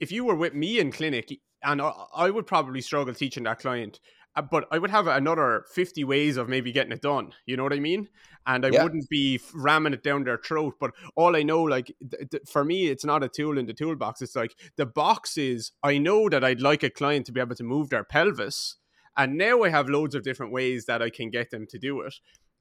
if 0.00 0.12
you 0.12 0.24
were 0.24 0.34
with 0.34 0.54
me 0.54 0.78
in 0.78 0.92
clinic, 0.92 1.40
and 1.62 1.82
I 1.82 2.30
would 2.30 2.46
probably 2.46 2.80
struggle 2.80 3.14
teaching 3.14 3.44
that 3.44 3.58
client, 3.58 4.00
uh, 4.36 4.42
but 4.42 4.68
I 4.70 4.78
would 4.78 4.90
have 4.90 5.06
another 5.06 5.64
50 5.72 6.04
ways 6.04 6.36
of 6.36 6.48
maybe 6.48 6.70
getting 6.70 6.92
it 6.92 7.02
done. 7.02 7.32
You 7.46 7.56
know 7.56 7.62
what 7.62 7.72
I 7.72 7.80
mean? 7.80 8.08
And 8.46 8.64
I 8.64 8.68
yeah. 8.68 8.82
wouldn't 8.82 9.08
be 9.08 9.40
ramming 9.54 9.94
it 9.94 10.02
down 10.02 10.24
their 10.24 10.36
throat. 10.36 10.74
But 10.78 10.92
all 11.16 11.34
I 11.34 11.42
know, 11.42 11.62
like, 11.62 11.86
th- 12.10 12.30
th- 12.30 12.42
for 12.46 12.64
me, 12.64 12.88
it's 12.88 13.04
not 13.04 13.24
a 13.24 13.28
tool 13.28 13.58
in 13.58 13.66
the 13.66 13.72
toolbox. 13.72 14.22
It's 14.22 14.36
like 14.36 14.54
the 14.76 14.86
box 14.86 15.38
is 15.38 15.72
I 15.82 15.98
know 15.98 16.28
that 16.28 16.44
I'd 16.44 16.60
like 16.60 16.82
a 16.82 16.90
client 16.90 17.26
to 17.26 17.32
be 17.32 17.40
able 17.40 17.56
to 17.56 17.64
move 17.64 17.88
their 17.88 18.04
pelvis. 18.04 18.76
And 19.16 19.38
now 19.38 19.62
I 19.62 19.70
have 19.70 19.88
loads 19.88 20.14
of 20.14 20.22
different 20.22 20.52
ways 20.52 20.84
that 20.84 21.02
I 21.02 21.08
can 21.08 21.30
get 21.30 21.50
them 21.50 21.66
to 21.70 21.78
do 21.78 22.02
it. 22.02 22.14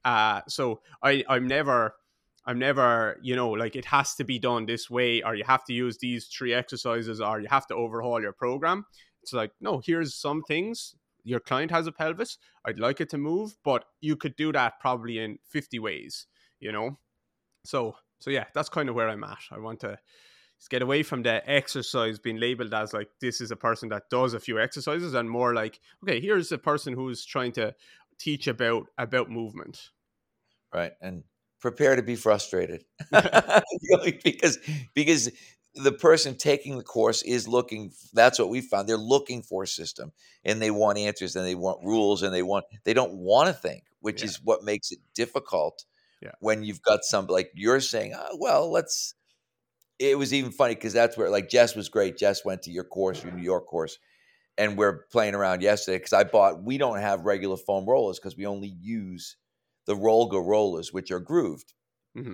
Uh, 0.05 0.41
so 0.47 0.81
I, 1.03 1.23
I'm 1.27 1.47
never. 1.47 1.95
I'm 2.45 2.59
never, 2.59 3.17
you 3.21 3.35
know, 3.35 3.49
like 3.49 3.75
it 3.75 3.85
has 3.85 4.15
to 4.15 4.23
be 4.23 4.39
done 4.39 4.65
this 4.65 4.89
way, 4.89 5.23
or 5.23 5.35
you 5.35 5.43
have 5.45 5.63
to 5.65 5.73
use 5.73 5.97
these 5.97 6.25
three 6.27 6.53
exercises, 6.53 7.19
or 7.21 7.39
you 7.39 7.47
have 7.49 7.67
to 7.67 7.75
overhaul 7.75 8.21
your 8.21 8.33
program. 8.33 8.85
It's 9.23 9.33
like, 9.33 9.51
no, 9.59 9.81
here's 9.83 10.13
some 10.13 10.43
things 10.43 10.95
your 11.25 11.39
client 11.39 11.71
has 11.71 11.87
a 11.87 11.91
pelvis. 11.91 12.37
I'd 12.63 12.79
like 12.79 13.01
it 13.01 13.09
to 13.09 13.17
move, 13.17 13.57
but 13.65 13.83
you 13.99 14.15
could 14.15 14.35
do 14.37 14.53
that 14.53 14.79
probably 14.79 15.19
in 15.19 15.39
50 15.49 15.79
ways, 15.79 16.27
you 16.59 16.71
know? 16.71 16.99
So, 17.65 17.95
so 18.19 18.29
yeah, 18.29 18.45
that's 18.53 18.69
kind 18.69 18.87
of 18.87 18.95
where 18.95 19.09
I'm 19.09 19.23
at. 19.23 19.39
I 19.51 19.57
want 19.57 19.79
to 19.81 19.97
get 20.69 20.83
away 20.83 21.03
from 21.03 21.23
the 21.23 21.47
exercise 21.49 22.19
being 22.19 22.39
labeled 22.39 22.73
as 22.73 22.93
like 22.93 23.09
this 23.19 23.41
is 23.41 23.51
a 23.51 23.55
person 23.55 23.89
that 23.89 24.09
does 24.09 24.33
a 24.33 24.39
few 24.39 24.59
exercises 24.59 25.13
and 25.13 25.29
more 25.29 25.53
like, 25.53 25.79
okay, 26.03 26.21
here's 26.21 26.51
a 26.51 26.57
person 26.57 26.93
who's 26.93 27.25
trying 27.25 27.51
to 27.53 27.73
teach 28.19 28.47
about 28.47 28.85
about 28.97 29.29
movement. 29.29 29.89
Right. 30.73 30.93
And 31.01 31.23
prepare 31.59 31.95
to 31.95 32.03
be 32.03 32.15
frustrated 32.15 32.83
because 34.23 34.59
because 34.93 35.31
the 35.75 35.91
person 35.91 36.35
taking 36.35 36.77
the 36.77 36.83
course 36.83 37.21
is 37.23 37.47
looking 37.47 37.91
that's 38.13 38.39
what 38.39 38.49
we 38.49 38.61
found 38.61 38.87
they're 38.87 38.97
looking 38.97 39.41
for 39.41 39.63
a 39.63 39.67
system 39.67 40.11
and 40.43 40.61
they 40.61 40.71
want 40.71 40.97
answers 40.97 41.35
and 41.35 41.45
they 41.45 41.55
want 41.55 41.83
rules 41.83 42.23
and 42.23 42.33
they 42.33 42.43
want 42.43 42.65
they 42.83 42.93
don't 42.93 43.13
want 43.13 43.47
to 43.47 43.53
think 43.53 43.83
which 43.99 44.21
yeah. 44.21 44.27
is 44.27 44.41
what 44.43 44.63
makes 44.63 44.91
it 44.91 44.99
difficult 45.13 45.85
yeah. 46.21 46.31
when 46.39 46.63
you've 46.63 46.81
got 46.81 47.03
some 47.03 47.27
like 47.27 47.51
you're 47.55 47.81
saying 47.81 48.13
oh, 48.15 48.37
well 48.39 48.71
let's 48.71 49.15
it 49.99 50.17
was 50.17 50.33
even 50.33 50.51
funny 50.51 50.75
because 50.75 50.93
that's 50.93 51.17
where 51.17 51.29
like 51.29 51.49
jess 51.49 51.75
was 51.75 51.89
great 51.89 52.17
jess 52.17 52.45
went 52.45 52.61
to 52.61 52.71
your 52.71 52.85
course 52.85 53.23
your 53.23 53.33
new 53.33 53.43
york 53.43 53.65
course 53.65 53.97
and 54.57 54.77
we're 54.77 55.05
playing 55.11 55.35
around 55.35 55.61
yesterday 55.61 55.97
because 55.97 56.13
i 56.13 56.23
bought 56.23 56.63
we 56.63 56.77
don't 56.77 56.99
have 56.99 57.25
regular 57.25 57.57
foam 57.57 57.85
rollers 57.85 58.17
because 58.17 58.37
we 58.37 58.45
only 58.45 58.73
use 58.79 59.35
the 59.85 59.95
Rollga 59.95 60.45
rollers 60.45 60.93
which 60.93 61.11
are 61.11 61.19
grooved 61.19 61.73
mm-hmm. 62.17 62.33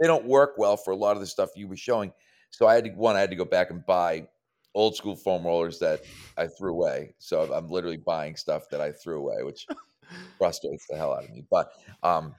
they 0.00 0.06
don't 0.06 0.24
work 0.24 0.54
well 0.56 0.76
for 0.76 0.92
a 0.92 0.96
lot 0.96 1.16
of 1.16 1.20
the 1.20 1.26
stuff 1.26 1.50
you 1.56 1.68
were 1.68 1.76
showing 1.76 2.12
so 2.50 2.66
I 2.66 2.74
had 2.74 2.84
to 2.84 2.90
one, 2.90 3.16
I 3.16 3.20
had 3.20 3.30
to 3.30 3.36
go 3.36 3.44
back 3.44 3.70
and 3.70 3.84
buy 3.86 4.26
old 4.74 4.96
school 4.96 5.16
foam 5.16 5.44
rollers 5.44 5.78
that 5.78 6.02
I 6.36 6.46
threw 6.48 6.72
away. 6.72 7.14
So 7.18 7.52
I'm 7.52 7.68
literally 7.68 7.96
buying 7.96 8.36
stuff 8.36 8.68
that 8.70 8.80
I 8.80 8.92
threw 8.92 9.18
away, 9.18 9.42
which 9.42 9.66
frustrates 10.38 10.86
the 10.88 10.96
hell 10.96 11.14
out 11.14 11.24
of 11.24 11.30
me. 11.30 11.44
But 11.50 11.72
um, 12.02 12.34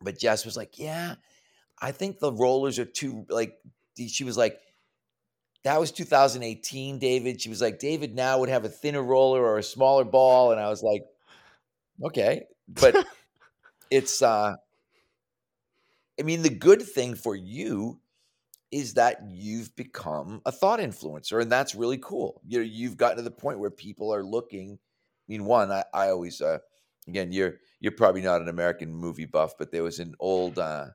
but 0.00 0.18
Jess 0.18 0.44
was 0.44 0.56
like, 0.56 0.78
"Yeah, 0.78 1.14
I 1.80 1.92
think 1.92 2.18
the 2.18 2.32
rollers 2.32 2.78
are 2.78 2.84
too 2.84 3.24
like." 3.28 3.56
She 4.08 4.24
was 4.24 4.36
like, 4.36 4.58
"That 5.64 5.78
was 5.78 5.92
2018, 5.92 6.98
David." 6.98 7.40
She 7.40 7.48
was 7.48 7.60
like, 7.60 7.78
"David 7.78 8.14
now 8.14 8.40
would 8.40 8.48
have 8.48 8.64
a 8.64 8.68
thinner 8.68 9.02
roller 9.02 9.40
or 9.42 9.58
a 9.58 9.62
smaller 9.62 10.04
ball," 10.04 10.50
and 10.50 10.60
I 10.60 10.68
was 10.68 10.82
like, 10.82 11.04
"Okay," 12.02 12.44
but 12.68 12.96
it's. 13.92 14.22
uh 14.22 14.56
I 16.20 16.24
mean, 16.24 16.42
the 16.42 16.50
good 16.50 16.82
thing 16.82 17.14
for 17.14 17.34
you 17.34 17.98
is 18.72 18.94
that 18.94 19.18
you've 19.28 19.74
become 19.76 20.40
a 20.46 20.50
thought 20.50 20.80
influencer 20.80 21.40
and 21.40 21.52
that's 21.52 21.74
really 21.74 21.98
cool 21.98 22.40
you 22.48 22.58
know 22.58 22.64
you've 22.64 22.96
gotten 22.96 23.18
to 23.18 23.22
the 23.22 23.30
point 23.30 23.58
where 23.58 23.70
people 23.70 24.12
are 24.12 24.24
looking 24.24 24.72
i 24.72 25.26
mean 25.28 25.44
one 25.44 25.70
i, 25.70 25.84
I 25.92 26.08
always 26.08 26.40
uh, 26.40 26.58
again 27.06 27.30
you're 27.30 27.56
you're 27.80 27.92
probably 27.92 28.22
not 28.22 28.40
an 28.40 28.48
american 28.48 28.92
movie 28.92 29.26
buff 29.26 29.52
but 29.58 29.70
there 29.70 29.82
was 29.82 29.98
an 30.00 30.14
old 30.18 30.58
uh, 30.58 30.86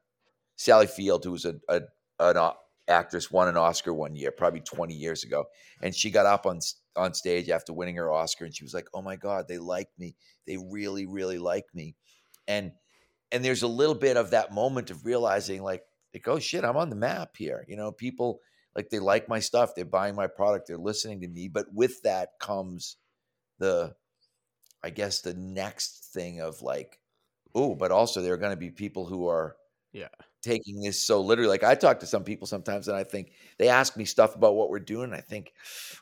sally 0.55 0.87
field 0.87 1.23
who 1.23 1.31
was 1.31 1.45
a, 1.45 1.55
a 1.69 1.81
an 2.19 2.51
actress 2.87 3.29
won 3.29 3.47
an 3.47 3.57
oscar 3.57 3.93
one 3.93 4.15
year 4.15 4.31
probably 4.31 4.61
20 4.61 4.93
years 4.93 5.23
ago 5.23 5.45
and 5.81 5.93
she 5.95 6.09
got 6.09 6.25
up 6.25 6.45
on 6.45 6.59
on 6.95 7.13
stage 7.13 7.49
after 7.49 7.73
winning 7.73 7.95
her 7.95 8.11
oscar 8.11 8.45
and 8.45 8.55
she 8.55 8.63
was 8.63 8.73
like 8.73 8.87
oh 8.95 9.01
my 9.01 9.15
god 9.15 9.47
they 9.47 9.59
like 9.59 9.89
me 9.99 10.15
they 10.47 10.57
really 10.57 11.05
really 11.05 11.37
like 11.37 11.65
me 11.75 11.95
and 12.47 12.71
and 13.31 13.43
there's 13.43 13.63
a 13.63 13.67
little 13.67 13.95
bit 13.95 14.17
of 14.17 14.31
that 14.31 14.53
moment 14.53 14.89
of 14.89 15.05
realizing 15.05 15.61
like 15.61 15.83
like, 16.13 16.27
oh 16.27 16.39
shit, 16.39 16.63
I'm 16.63 16.77
on 16.77 16.89
the 16.89 16.95
map 16.95 17.35
here. 17.37 17.65
You 17.67 17.75
know, 17.75 17.91
people 17.91 18.41
like 18.75 18.89
they 18.89 18.99
like 18.99 19.29
my 19.29 19.39
stuff, 19.39 19.75
they're 19.75 19.85
buying 19.85 20.15
my 20.15 20.27
product, 20.27 20.67
they're 20.67 20.77
listening 20.77 21.21
to 21.21 21.27
me. 21.27 21.47
But 21.47 21.67
with 21.73 22.01
that 22.03 22.29
comes 22.39 22.97
the, 23.59 23.95
I 24.83 24.89
guess, 24.89 25.21
the 25.21 25.33
next 25.33 26.11
thing 26.13 26.41
of 26.41 26.61
like, 26.61 26.99
oh, 27.55 27.75
but 27.75 27.91
also 27.91 28.21
there 28.21 28.33
are 28.33 28.37
going 28.37 28.51
to 28.51 28.57
be 28.57 28.71
people 28.71 29.05
who 29.05 29.27
are, 29.27 29.55
yeah, 29.93 30.09
taking 30.47 30.81
this 30.81 31.01
so 31.01 31.21
literally. 31.21 31.49
Like 31.49 31.63
I 31.63 31.75
talk 31.75 31.99
to 31.99 32.05
some 32.05 32.23
people 32.23 32.47
sometimes, 32.47 32.87
and 32.87 32.97
I 32.97 33.03
think 33.03 33.31
they 33.57 33.69
ask 33.69 33.97
me 33.97 34.05
stuff 34.05 34.35
about 34.35 34.55
what 34.55 34.69
we're 34.69 34.79
doing. 34.79 35.05
And 35.05 35.15
I 35.15 35.21
think, 35.21 35.53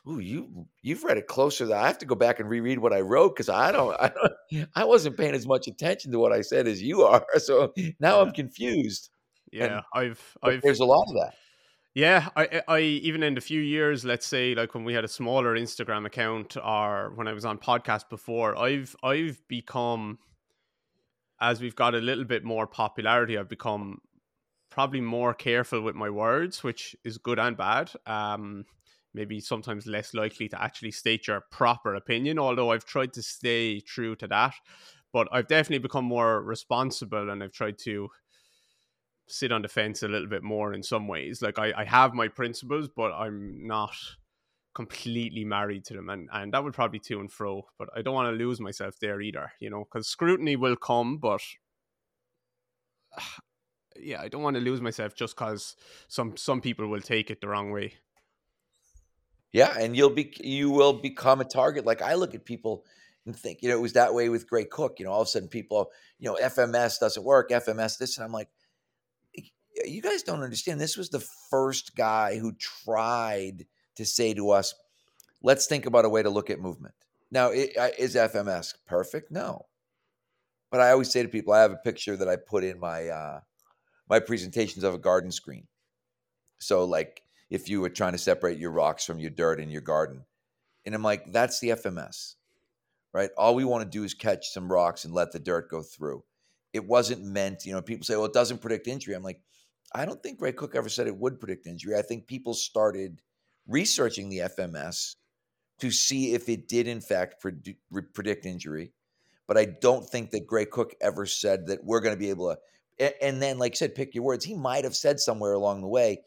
ooh, 0.08 0.18
you 0.18 0.66
you've 0.82 1.04
read 1.04 1.18
it 1.18 1.26
closer. 1.26 1.66
Than 1.66 1.78
I 1.78 1.86
have 1.86 1.98
to 1.98 2.06
go 2.06 2.14
back 2.14 2.40
and 2.40 2.48
reread 2.48 2.78
what 2.78 2.92
I 2.92 3.00
wrote 3.00 3.34
because 3.34 3.48
I 3.48 3.72
don't, 3.72 3.96
I 4.00 4.08
don't, 4.08 4.68
I 4.74 4.84
wasn't 4.84 5.16
paying 5.16 5.34
as 5.34 5.46
much 5.46 5.66
attention 5.66 6.12
to 6.12 6.18
what 6.18 6.32
I 6.32 6.40
said 6.42 6.66
as 6.66 6.82
you 6.82 7.02
are. 7.02 7.24
So 7.38 7.72
now 8.00 8.20
I'm 8.20 8.32
confused. 8.32 9.10
Yeah, 9.52 9.82
I've, 9.94 10.20
I've. 10.42 10.62
There's 10.62 10.80
a 10.80 10.84
lot 10.84 11.04
of 11.08 11.14
that. 11.14 11.34
Yeah, 11.96 12.28
I, 12.36 12.60
I 12.68 12.80
even 12.80 13.22
in 13.22 13.34
the 13.34 13.40
few 13.40 13.62
years, 13.62 14.04
let's 14.04 14.26
say, 14.26 14.54
like 14.54 14.74
when 14.74 14.84
we 14.84 14.92
had 14.92 15.04
a 15.04 15.08
smaller 15.08 15.56
Instagram 15.56 16.04
account, 16.04 16.54
or 16.62 17.12
when 17.14 17.26
I 17.26 17.32
was 17.32 17.46
on 17.46 17.56
podcast 17.56 18.10
before, 18.10 18.54
I've, 18.58 18.94
I've 19.02 19.40
become, 19.48 20.18
as 21.40 21.62
we've 21.62 21.74
got 21.74 21.94
a 21.94 21.98
little 21.98 22.24
bit 22.24 22.44
more 22.44 22.66
popularity, 22.66 23.38
I've 23.38 23.48
become 23.48 24.02
probably 24.70 25.00
more 25.00 25.34
careful 25.34 25.80
with 25.80 25.94
my 25.94 26.10
words, 26.10 26.62
which 26.62 26.96
is 27.04 27.18
good 27.18 27.38
and 27.38 27.56
bad. 27.56 27.90
Um, 28.06 28.66
maybe 29.14 29.40
sometimes 29.40 29.86
less 29.86 30.14
likely 30.14 30.48
to 30.48 30.62
actually 30.62 30.90
state 30.90 31.26
your 31.26 31.42
proper 31.50 31.94
opinion, 31.94 32.38
although 32.38 32.70
I've 32.72 32.84
tried 32.84 33.12
to 33.14 33.22
stay 33.22 33.80
true 33.80 34.14
to 34.16 34.28
that. 34.28 34.54
But 35.12 35.28
I've 35.32 35.48
definitely 35.48 35.78
become 35.78 36.04
more 36.04 36.42
responsible, 36.42 37.30
and 37.30 37.42
I've 37.42 37.52
tried 37.52 37.78
to 37.78 38.10
sit 39.28 39.50
on 39.50 39.62
the 39.62 39.68
fence 39.68 40.02
a 40.02 40.08
little 40.08 40.28
bit 40.28 40.42
more 40.42 40.72
in 40.72 40.82
some 40.82 41.08
ways. 41.08 41.42
Like 41.42 41.58
I, 41.58 41.72
I 41.76 41.84
have 41.84 42.14
my 42.14 42.28
principles, 42.28 42.88
but 42.88 43.12
I'm 43.12 43.66
not 43.66 43.96
completely 44.74 45.44
married 45.44 45.84
to 45.86 45.94
them, 45.94 46.10
and 46.10 46.28
and 46.32 46.52
that 46.52 46.62
would 46.62 46.74
probably 46.74 46.98
to 47.00 47.20
and 47.20 47.32
fro. 47.32 47.66
But 47.78 47.88
I 47.96 48.02
don't 48.02 48.14
want 48.14 48.32
to 48.32 48.44
lose 48.44 48.60
myself 48.60 48.98
there 49.00 49.20
either, 49.20 49.52
you 49.58 49.70
know, 49.70 49.84
because 49.84 50.08
scrutiny 50.08 50.56
will 50.56 50.76
come, 50.76 51.18
but. 51.18 51.40
Yeah, 54.00 54.20
I 54.20 54.28
don't 54.28 54.42
want 54.42 54.56
to 54.56 54.62
lose 54.62 54.80
myself 54.80 55.14
just 55.14 55.36
because 55.36 55.76
some 56.08 56.36
some 56.36 56.60
people 56.60 56.86
will 56.88 57.00
take 57.00 57.30
it 57.30 57.40
the 57.40 57.48
wrong 57.48 57.70
way. 57.70 57.94
Yeah, 59.52 59.74
and 59.78 59.96
you'll 59.96 60.10
be 60.10 60.32
you 60.40 60.70
will 60.70 60.92
become 60.92 61.40
a 61.40 61.44
target. 61.44 61.86
Like 61.86 62.02
I 62.02 62.14
look 62.14 62.34
at 62.34 62.44
people 62.44 62.84
and 63.24 63.36
think, 63.36 63.62
you 63.62 63.68
know, 63.68 63.76
it 63.76 63.80
was 63.80 63.94
that 63.94 64.14
way 64.14 64.28
with 64.28 64.48
Gray 64.48 64.64
Cook. 64.64 64.98
You 64.98 65.06
know, 65.06 65.12
all 65.12 65.22
of 65.22 65.26
a 65.26 65.30
sudden 65.30 65.48
people, 65.48 65.90
you 66.18 66.28
know, 66.28 66.38
FMS 66.40 67.00
doesn't 67.00 67.24
work, 67.24 67.50
FMS 67.50 67.98
this, 67.98 68.16
and 68.16 68.24
I'm 68.24 68.32
like, 68.32 68.48
you 69.84 70.00
guys 70.00 70.22
don't 70.22 70.42
understand. 70.42 70.80
This 70.80 70.96
was 70.96 71.10
the 71.10 71.24
first 71.50 71.94
guy 71.96 72.38
who 72.38 72.52
tried 72.52 73.66
to 73.96 74.04
say 74.04 74.34
to 74.34 74.50
us, 74.50 74.74
let's 75.42 75.66
think 75.66 75.86
about 75.86 76.04
a 76.04 76.08
way 76.08 76.22
to 76.22 76.30
look 76.30 76.50
at 76.50 76.60
movement. 76.60 76.94
Now, 77.30 77.50
is 77.50 78.14
FMS 78.14 78.74
perfect? 78.86 79.30
No. 79.30 79.66
But 80.70 80.80
I 80.80 80.90
always 80.90 81.10
say 81.10 81.22
to 81.22 81.28
people, 81.28 81.52
I 81.52 81.62
have 81.62 81.72
a 81.72 81.76
picture 81.76 82.16
that 82.16 82.28
I 82.28 82.36
put 82.36 82.64
in 82.64 82.78
my 82.78 83.08
uh, 83.08 83.40
my 84.08 84.20
presentations 84.20 84.84
of 84.84 84.94
a 84.94 84.98
garden 84.98 85.30
screen. 85.30 85.66
So, 86.58 86.84
like, 86.84 87.22
if 87.50 87.68
you 87.68 87.80
were 87.80 87.90
trying 87.90 88.12
to 88.12 88.18
separate 88.18 88.58
your 88.58 88.70
rocks 88.70 89.04
from 89.04 89.18
your 89.18 89.30
dirt 89.30 89.60
in 89.60 89.70
your 89.70 89.82
garden, 89.82 90.24
and 90.84 90.94
I'm 90.94 91.02
like, 91.02 91.32
that's 91.32 91.60
the 91.60 91.70
FMS, 91.70 92.34
right? 93.12 93.30
All 93.36 93.54
we 93.54 93.64
want 93.64 93.84
to 93.84 93.98
do 93.98 94.04
is 94.04 94.14
catch 94.14 94.50
some 94.50 94.70
rocks 94.70 95.04
and 95.04 95.12
let 95.12 95.32
the 95.32 95.38
dirt 95.38 95.70
go 95.70 95.82
through. 95.82 96.24
It 96.72 96.86
wasn't 96.86 97.24
meant, 97.24 97.64
you 97.64 97.72
know. 97.72 97.82
People 97.82 98.04
say, 98.04 98.16
well, 98.16 98.26
it 98.26 98.32
doesn't 98.32 98.60
predict 98.60 98.86
injury. 98.86 99.14
I'm 99.14 99.22
like, 99.22 99.40
I 99.94 100.04
don't 100.04 100.22
think 100.22 100.38
Gray 100.38 100.52
Cook 100.52 100.74
ever 100.74 100.88
said 100.88 101.06
it 101.06 101.16
would 101.16 101.40
predict 101.40 101.66
injury. 101.66 101.96
I 101.96 102.02
think 102.02 102.26
people 102.26 102.54
started 102.54 103.20
researching 103.66 104.28
the 104.28 104.38
FMS 104.38 105.16
to 105.80 105.90
see 105.90 106.34
if 106.34 106.48
it 106.48 106.68
did, 106.68 106.86
in 106.88 107.00
fact, 107.00 107.40
predict, 107.40 107.80
predict 108.14 108.46
injury. 108.46 108.92
But 109.46 109.56
I 109.56 109.66
don't 109.66 110.08
think 110.08 110.30
that 110.30 110.46
Gray 110.46 110.64
Cook 110.64 110.94
ever 111.00 111.26
said 111.26 111.66
that 111.68 111.84
we're 111.84 112.00
going 112.00 112.14
to 112.14 112.18
be 112.18 112.30
able 112.30 112.54
to. 112.54 112.58
And 112.98 113.42
then, 113.42 113.58
like 113.58 113.72
I 113.72 113.74
said, 113.74 113.94
pick 113.94 114.14
your 114.14 114.24
words. 114.24 114.44
He 114.44 114.54
might 114.54 114.84
have 114.84 114.96
said 114.96 115.20
somewhere 115.20 115.52
along 115.52 115.82
the 115.82 115.88
way, 115.88 116.22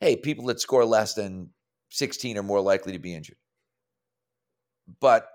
hey, 0.00 0.16
people 0.16 0.46
that 0.46 0.60
score 0.60 0.84
less 0.84 1.14
than 1.14 1.50
16 1.90 2.38
are 2.38 2.42
more 2.42 2.60
likely 2.60 2.92
to 2.92 2.98
be 2.98 3.14
injured. 3.14 3.38
But 5.00 5.28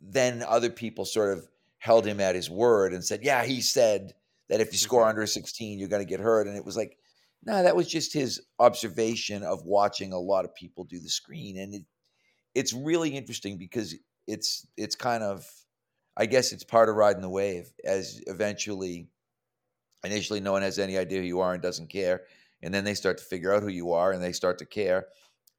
then 0.00 0.44
other 0.46 0.70
people 0.70 1.04
sort 1.04 1.36
of 1.36 1.48
held 1.78 2.06
him 2.06 2.20
at 2.20 2.34
his 2.34 2.48
word 2.48 2.92
and 2.92 3.04
said, 3.04 3.24
yeah, 3.24 3.44
he 3.44 3.60
said 3.60 4.14
that 4.48 4.60
if 4.60 4.72
you 4.72 4.78
score 4.78 5.00
mm-hmm. 5.00 5.10
under 5.10 5.26
16, 5.26 5.78
you're 5.78 5.88
going 5.88 6.04
to 6.04 6.08
get 6.08 6.20
hurt. 6.20 6.46
And 6.46 6.56
it 6.56 6.64
was 6.64 6.76
like, 6.76 6.96
no, 7.44 7.62
that 7.62 7.76
was 7.76 7.88
just 7.88 8.12
his 8.12 8.40
observation 8.58 9.42
of 9.42 9.64
watching 9.64 10.12
a 10.12 10.18
lot 10.18 10.44
of 10.44 10.54
people 10.54 10.84
do 10.84 10.98
the 10.98 11.08
screen. 11.08 11.58
And 11.58 11.74
it, 11.74 11.82
it's 12.54 12.72
really 12.72 13.10
interesting 13.10 13.58
because 13.58 13.94
it's 14.26 14.66
it's 14.76 14.94
kind 14.94 15.22
of 15.22 15.46
I 16.16 16.26
guess 16.26 16.52
it's 16.52 16.64
part 16.64 16.88
of 16.88 16.96
riding 16.96 17.22
the 17.22 17.28
wave 17.28 17.70
as 17.84 18.22
eventually 18.26 19.08
initially 20.04 20.40
no 20.40 20.52
one 20.52 20.62
has 20.62 20.78
any 20.78 20.98
idea 20.98 21.20
who 21.20 21.26
you 21.26 21.40
are 21.40 21.54
and 21.54 21.62
doesn't 21.62 21.88
care. 21.88 22.22
And 22.62 22.72
then 22.72 22.84
they 22.84 22.94
start 22.94 23.18
to 23.18 23.24
figure 23.24 23.52
out 23.52 23.62
who 23.62 23.68
you 23.68 23.92
are 23.92 24.12
and 24.12 24.22
they 24.22 24.32
start 24.32 24.58
to 24.58 24.66
care. 24.66 25.06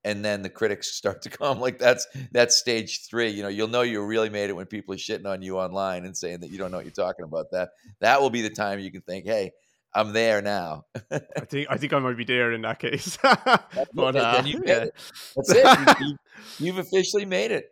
And 0.04 0.24
then 0.24 0.42
the 0.42 0.50
critics 0.50 0.92
start 0.96 1.22
to 1.24 1.30
come. 1.30 1.60
Like 1.60 1.78
that's 1.78 2.08
that's 2.32 2.56
stage 2.56 3.08
three. 3.08 3.30
You 3.30 3.44
know, 3.44 3.50
you'll 3.50 3.68
know 3.68 3.82
you 3.82 4.04
really 4.04 4.30
made 4.30 4.50
it 4.50 4.56
when 4.56 4.66
people 4.66 4.94
are 4.94 4.98
shitting 4.98 5.28
on 5.28 5.42
you 5.42 5.58
online 5.58 6.06
and 6.06 6.16
saying 6.16 6.42
that 6.42 6.52
you 6.52 6.58
don't 6.58 6.72
know 6.72 6.78
what 6.78 6.86
you're 6.86 6.92
talking 6.92 7.26
about. 7.26 7.52
That 7.52 7.70
that 8.00 8.22
will 8.22 8.30
be 8.30 8.42
the 8.42 8.50
time 8.50 8.80
you 8.80 8.92
can 8.92 9.02
think, 9.02 9.26
hey, 9.26 9.52
I'm 9.96 10.12
there 10.12 10.42
now. 10.42 10.86
I 11.10 11.20
think 11.48 11.68
I 11.70 11.78
think 11.78 11.94
I 11.94 12.00
might 12.00 12.18
be 12.18 12.26
there 12.26 12.52
in 12.52 12.62
that 12.62 12.80
case. 12.80 13.18
but 13.94 14.16
uh, 14.16 14.44
you 14.46 14.62
yeah. 14.66 14.84
it. 14.84 14.96
That's 15.36 15.52
it. 15.52 15.98
You, 16.02 16.16
you've 16.60 16.78
officially 16.78 17.26
made 17.26 17.52
it. 17.52 17.70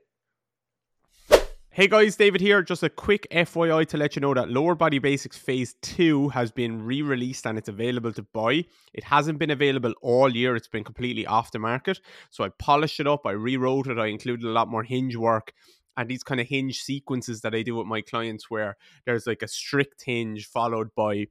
Hey 1.75 1.88
guys, 1.88 2.15
David 2.17 2.39
here. 2.39 2.62
Just 2.62 2.83
a 2.83 2.89
quick 2.89 3.25
FYI 3.31 3.88
to 3.88 3.97
let 3.97 4.15
you 4.15 4.19
know 4.19 4.36
that 4.36 4.47
Lower 4.47 4.75
Body 4.75 4.99
Basics 4.99 5.39
Phase 5.39 5.73
2 5.81 6.29
has 6.29 6.51
been 6.51 6.86
re 6.86 7.01
released 7.01 7.47
and 7.47 7.57
it's 7.57 7.67
available 7.67 8.13
to 8.13 8.21
buy. 8.21 8.65
It 8.93 9.03
hasn't 9.05 9.39
been 9.39 9.49
available 9.49 9.95
all 10.03 10.31
year, 10.31 10.55
it's 10.55 10.67
been 10.67 10.83
completely 10.83 11.25
off 11.25 11.51
the 11.51 11.57
market. 11.57 11.99
So 12.29 12.43
I 12.43 12.49
polished 12.49 12.99
it 12.99 13.07
up, 13.07 13.25
I 13.25 13.31
rewrote 13.31 13.88
it, 13.88 13.97
I 13.97 14.05
included 14.05 14.45
a 14.45 14.51
lot 14.51 14.67
more 14.67 14.83
hinge 14.83 15.15
work 15.15 15.51
and 15.97 16.07
these 16.07 16.21
kind 16.21 16.39
of 16.39 16.45
hinge 16.45 16.79
sequences 16.79 17.41
that 17.41 17.55
I 17.55 17.63
do 17.63 17.73
with 17.73 17.88
my 17.88 18.01
clients 18.01 18.51
where 18.51 18.77
there's 19.07 19.25
like 19.25 19.41
a 19.41 19.47
strict 19.47 20.03
hinge 20.05 20.45
followed 20.45 20.93
by 20.93 21.25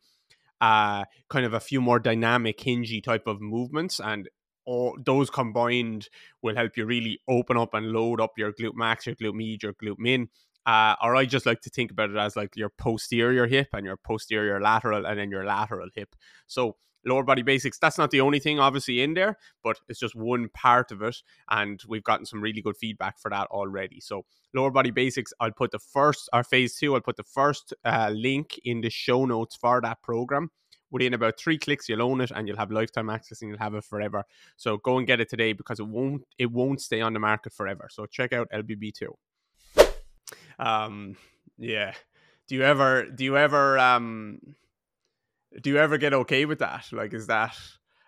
uh, 0.60 1.04
kind 1.28 1.46
of 1.46 1.54
a 1.54 1.60
few 1.60 1.80
more 1.80 2.00
dynamic, 2.00 2.58
hingy 2.58 3.00
type 3.00 3.28
of 3.28 3.40
movements, 3.40 4.00
and 4.00 4.28
all 4.64 4.96
those 5.04 5.30
combined 5.30 6.08
will 6.42 6.54
help 6.54 6.76
you 6.76 6.86
really 6.86 7.20
open 7.28 7.56
up 7.56 7.74
and 7.74 7.92
load 7.92 8.20
up 8.20 8.32
your 8.36 8.52
glute 8.52 8.74
max, 8.74 9.06
your 9.06 9.16
glute 9.16 9.34
med, 9.34 9.62
your 9.62 9.74
glute 9.74 9.98
min. 9.98 10.28
Uh, 10.64 10.94
or 11.02 11.16
I 11.16 11.24
just 11.24 11.46
like 11.46 11.60
to 11.62 11.70
think 11.70 11.90
about 11.90 12.10
it 12.10 12.16
as 12.16 12.36
like 12.36 12.56
your 12.56 12.68
posterior 12.68 13.46
hip 13.46 13.68
and 13.72 13.84
your 13.84 13.96
posterior 13.96 14.60
lateral, 14.60 15.06
and 15.06 15.18
then 15.18 15.30
your 15.30 15.44
lateral 15.44 15.88
hip. 15.94 16.14
So 16.46 16.76
lower 17.04 17.22
body 17.22 17.42
basics 17.42 17.78
that's 17.78 17.98
not 17.98 18.10
the 18.10 18.20
only 18.20 18.38
thing 18.38 18.58
obviously 18.58 19.02
in 19.02 19.14
there 19.14 19.36
but 19.62 19.78
it's 19.88 19.98
just 19.98 20.14
one 20.14 20.48
part 20.50 20.92
of 20.92 21.02
it 21.02 21.16
and 21.50 21.82
we've 21.88 22.04
gotten 22.04 22.24
some 22.24 22.40
really 22.40 22.62
good 22.62 22.76
feedback 22.76 23.18
for 23.18 23.30
that 23.30 23.46
already 23.48 24.00
so 24.00 24.24
lower 24.54 24.70
body 24.70 24.90
basics 24.90 25.32
i'll 25.40 25.50
put 25.50 25.70
the 25.70 25.78
first 25.78 26.28
our 26.32 26.44
phase 26.44 26.76
two 26.76 26.94
i'll 26.94 27.00
put 27.00 27.16
the 27.16 27.24
first 27.24 27.74
uh, 27.84 28.10
link 28.14 28.60
in 28.64 28.80
the 28.80 28.90
show 28.90 29.24
notes 29.24 29.56
for 29.56 29.80
that 29.80 30.00
program 30.02 30.50
within 30.92 31.14
about 31.14 31.36
three 31.36 31.58
clicks 31.58 31.88
you'll 31.88 32.02
own 32.02 32.20
it 32.20 32.30
and 32.34 32.46
you'll 32.46 32.56
have 32.56 32.70
lifetime 32.70 33.10
access 33.10 33.42
and 33.42 33.50
you'll 33.50 33.58
have 33.58 33.74
it 33.74 33.82
forever 33.82 34.24
so 34.56 34.76
go 34.76 34.98
and 34.98 35.06
get 35.08 35.20
it 35.20 35.28
today 35.28 35.52
because 35.52 35.80
it 35.80 35.88
won't 35.88 36.22
it 36.38 36.52
won't 36.52 36.80
stay 36.80 37.00
on 37.00 37.12
the 37.12 37.18
market 37.18 37.52
forever 37.52 37.88
so 37.90 38.06
check 38.06 38.32
out 38.32 38.48
lbb2 38.54 39.08
um 40.60 41.16
yeah 41.58 41.92
do 42.46 42.54
you 42.54 42.62
ever 42.62 43.06
do 43.06 43.24
you 43.24 43.36
ever 43.36 43.78
um 43.78 44.38
do 45.60 45.70
you 45.70 45.78
ever 45.78 45.98
get 45.98 46.14
okay 46.14 46.44
with 46.44 46.60
that? 46.60 46.86
Like, 46.92 47.12
is 47.12 47.26
that 47.26 47.56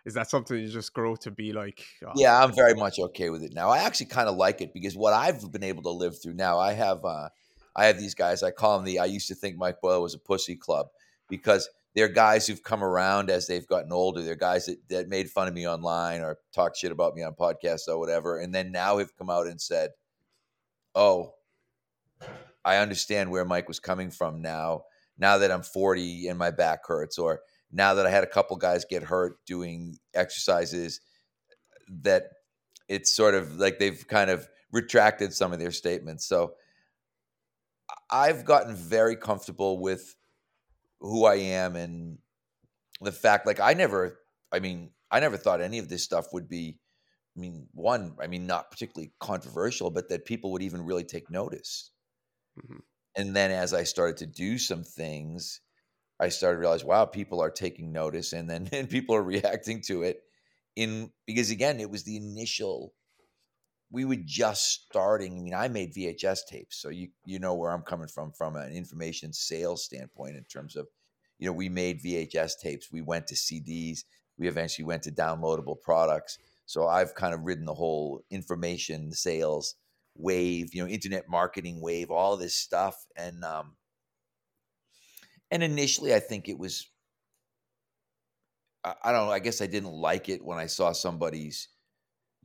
is 0.04 0.14
that 0.14 0.30
something 0.30 0.58
you 0.58 0.68
just 0.68 0.92
grow 0.92 1.16
to 1.16 1.30
be 1.30 1.52
like? 1.52 1.84
Oh. 2.06 2.12
Yeah, 2.14 2.42
I'm 2.42 2.54
very 2.54 2.74
much 2.74 2.98
okay 2.98 3.30
with 3.30 3.42
it 3.42 3.54
now. 3.54 3.70
I 3.70 3.78
actually 3.78 4.06
kind 4.06 4.28
of 4.28 4.36
like 4.36 4.60
it 4.60 4.72
because 4.72 4.96
what 4.96 5.12
I've 5.12 5.50
been 5.50 5.64
able 5.64 5.82
to 5.84 5.90
live 5.90 6.20
through 6.20 6.34
now, 6.34 6.58
I 6.58 6.72
have 6.72 7.04
uh, 7.04 7.28
I 7.76 7.86
have 7.86 7.98
these 7.98 8.14
guys. 8.14 8.42
I 8.42 8.50
call 8.50 8.76
them 8.76 8.84
the. 8.84 8.98
I 8.98 9.06
used 9.06 9.28
to 9.28 9.34
think 9.34 9.56
Mike 9.56 9.80
Boyle 9.80 10.02
was 10.02 10.14
a 10.14 10.18
pussy 10.18 10.56
club 10.56 10.88
because 11.28 11.68
they're 11.94 12.08
guys 12.08 12.46
who've 12.46 12.62
come 12.62 12.82
around 12.82 13.30
as 13.30 13.46
they've 13.46 13.66
gotten 13.66 13.92
older. 13.92 14.22
They're 14.22 14.34
guys 14.34 14.66
that, 14.66 14.78
that 14.88 15.08
made 15.08 15.30
fun 15.30 15.48
of 15.48 15.54
me 15.54 15.66
online 15.68 16.20
or 16.20 16.38
talked 16.52 16.76
shit 16.76 16.92
about 16.92 17.14
me 17.14 17.22
on 17.22 17.34
podcasts 17.34 17.88
or 17.88 17.98
whatever, 17.98 18.38
and 18.38 18.54
then 18.54 18.72
now 18.72 18.98
have 18.98 19.16
come 19.16 19.30
out 19.30 19.46
and 19.46 19.60
said, 19.60 19.90
"Oh, 20.94 21.34
I 22.64 22.76
understand 22.76 23.30
where 23.30 23.44
Mike 23.44 23.68
was 23.68 23.80
coming 23.80 24.10
from 24.10 24.42
now." 24.42 24.84
now 25.18 25.38
that 25.38 25.50
I'm 25.50 25.62
40 25.62 26.28
and 26.28 26.38
my 26.38 26.50
back 26.50 26.86
hurts, 26.86 27.18
or 27.18 27.40
now 27.70 27.94
that 27.94 28.06
I 28.06 28.10
had 28.10 28.24
a 28.24 28.28
couple 28.28 28.56
guys 28.56 28.84
get 28.84 29.02
hurt 29.02 29.44
doing 29.46 29.96
exercises 30.14 31.00
that 31.88 32.24
it's 32.88 33.12
sort 33.12 33.34
of 33.34 33.56
like 33.56 33.78
they've 33.78 34.06
kind 34.08 34.30
of 34.30 34.48
retracted 34.72 35.32
some 35.32 35.52
of 35.52 35.58
their 35.58 35.70
statements. 35.70 36.26
So 36.26 36.54
I've 38.10 38.44
gotten 38.44 38.74
very 38.74 39.16
comfortable 39.16 39.78
with 39.80 40.14
who 41.04 41.24
I 41.26 41.36
am 41.36 41.76
and 41.76 42.18
the 43.00 43.12
fact 43.12 43.46
like 43.46 43.60
I 43.60 43.74
never 43.74 44.18
I 44.52 44.60
mean 44.60 44.90
I 45.10 45.20
never 45.20 45.36
thought 45.36 45.60
any 45.60 45.78
of 45.78 45.88
this 45.88 46.04
stuff 46.04 46.26
would 46.32 46.48
be 46.48 46.78
I 47.36 47.40
mean 47.40 47.68
one 47.72 48.16
I 48.20 48.26
mean 48.26 48.46
not 48.46 48.70
particularly 48.70 49.12
controversial 49.20 49.90
but 49.90 50.08
that 50.08 50.24
people 50.24 50.52
would 50.52 50.62
even 50.62 50.82
really 50.82 51.04
take 51.04 51.30
notice. 51.30 51.90
Mm-hmm 52.58 52.80
and 53.16 53.34
then 53.34 53.50
as 53.50 53.72
I 53.72 53.84
started 53.84 54.16
to 54.18 54.26
do 54.26 54.58
some 54.58 54.82
things, 54.82 55.60
I 56.18 56.28
started 56.28 56.56
to 56.56 56.60
realize, 56.60 56.84
wow, 56.84 57.04
people 57.04 57.40
are 57.40 57.50
taking 57.50 57.92
notice, 57.92 58.32
and 58.32 58.48
then 58.48 58.68
and 58.72 58.88
people 58.88 59.14
are 59.14 59.22
reacting 59.22 59.82
to 59.82 60.02
it. 60.02 60.20
In 60.76 61.10
because 61.26 61.50
again, 61.50 61.80
it 61.80 61.90
was 61.90 62.02
the 62.04 62.16
initial. 62.16 62.92
We 63.90 64.04
were 64.04 64.16
just 64.16 64.86
starting. 64.86 65.38
I 65.38 65.40
mean, 65.40 65.54
I 65.54 65.68
made 65.68 65.94
VHS 65.94 66.46
tapes, 66.48 66.76
so 66.76 66.88
you 66.88 67.08
you 67.24 67.38
know 67.38 67.54
where 67.54 67.70
I'm 67.70 67.82
coming 67.82 68.08
from 68.08 68.32
from 68.32 68.56
an 68.56 68.72
information 68.72 69.32
sales 69.32 69.84
standpoint 69.84 70.36
in 70.36 70.44
terms 70.44 70.74
of, 70.76 70.88
you 71.38 71.46
know, 71.46 71.52
we 71.52 71.68
made 71.68 72.02
VHS 72.02 72.58
tapes. 72.60 72.90
We 72.90 73.02
went 73.02 73.26
to 73.28 73.34
CDs. 73.34 74.04
We 74.36 74.48
eventually 74.48 74.84
went 74.84 75.04
to 75.04 75.12
downloadable 75.12 75.80
products. 75.80 76.38
So 76.66 76.88
I've 76.88 77.14
kind 77.14 77.34
of 77.34 77.44
ridden 77.44 77.66
the 77.66 77.74
whole 77.74 78.22
information 78.30 79.12
sales 79.12 79.76
wave, 80.16 80.74
you 80.74 80.82
know, 80.82 80.88
internet 80.88 81.28
marketing 81.28 81.80
wave, 81.80 82.10
all 82.10 82.36
this 82.36 82.56
stuff. 82.56 83.06
And 83.16 83.44
um, 83.44 83.76
and 85.50 85.62
initially, 85.62 86.14
I 86.14 86.20
think 86.20 86.48
it 86.48 86.58
was. 86.58 86.88
I, 88.82 88.94
I 89.04 89.12
don't 89.12 89.26
know. 89.26 89.32
I 89.32 89.38
guess 89.38 89.60
I 89.60 89.66
didn't 89.66 89.92
like 89.92 90.28
it 90.28 90.44
when 90.44 90.58
I 90.58 90.66
saw 90.66 90.92
somebody's 90.92 91.68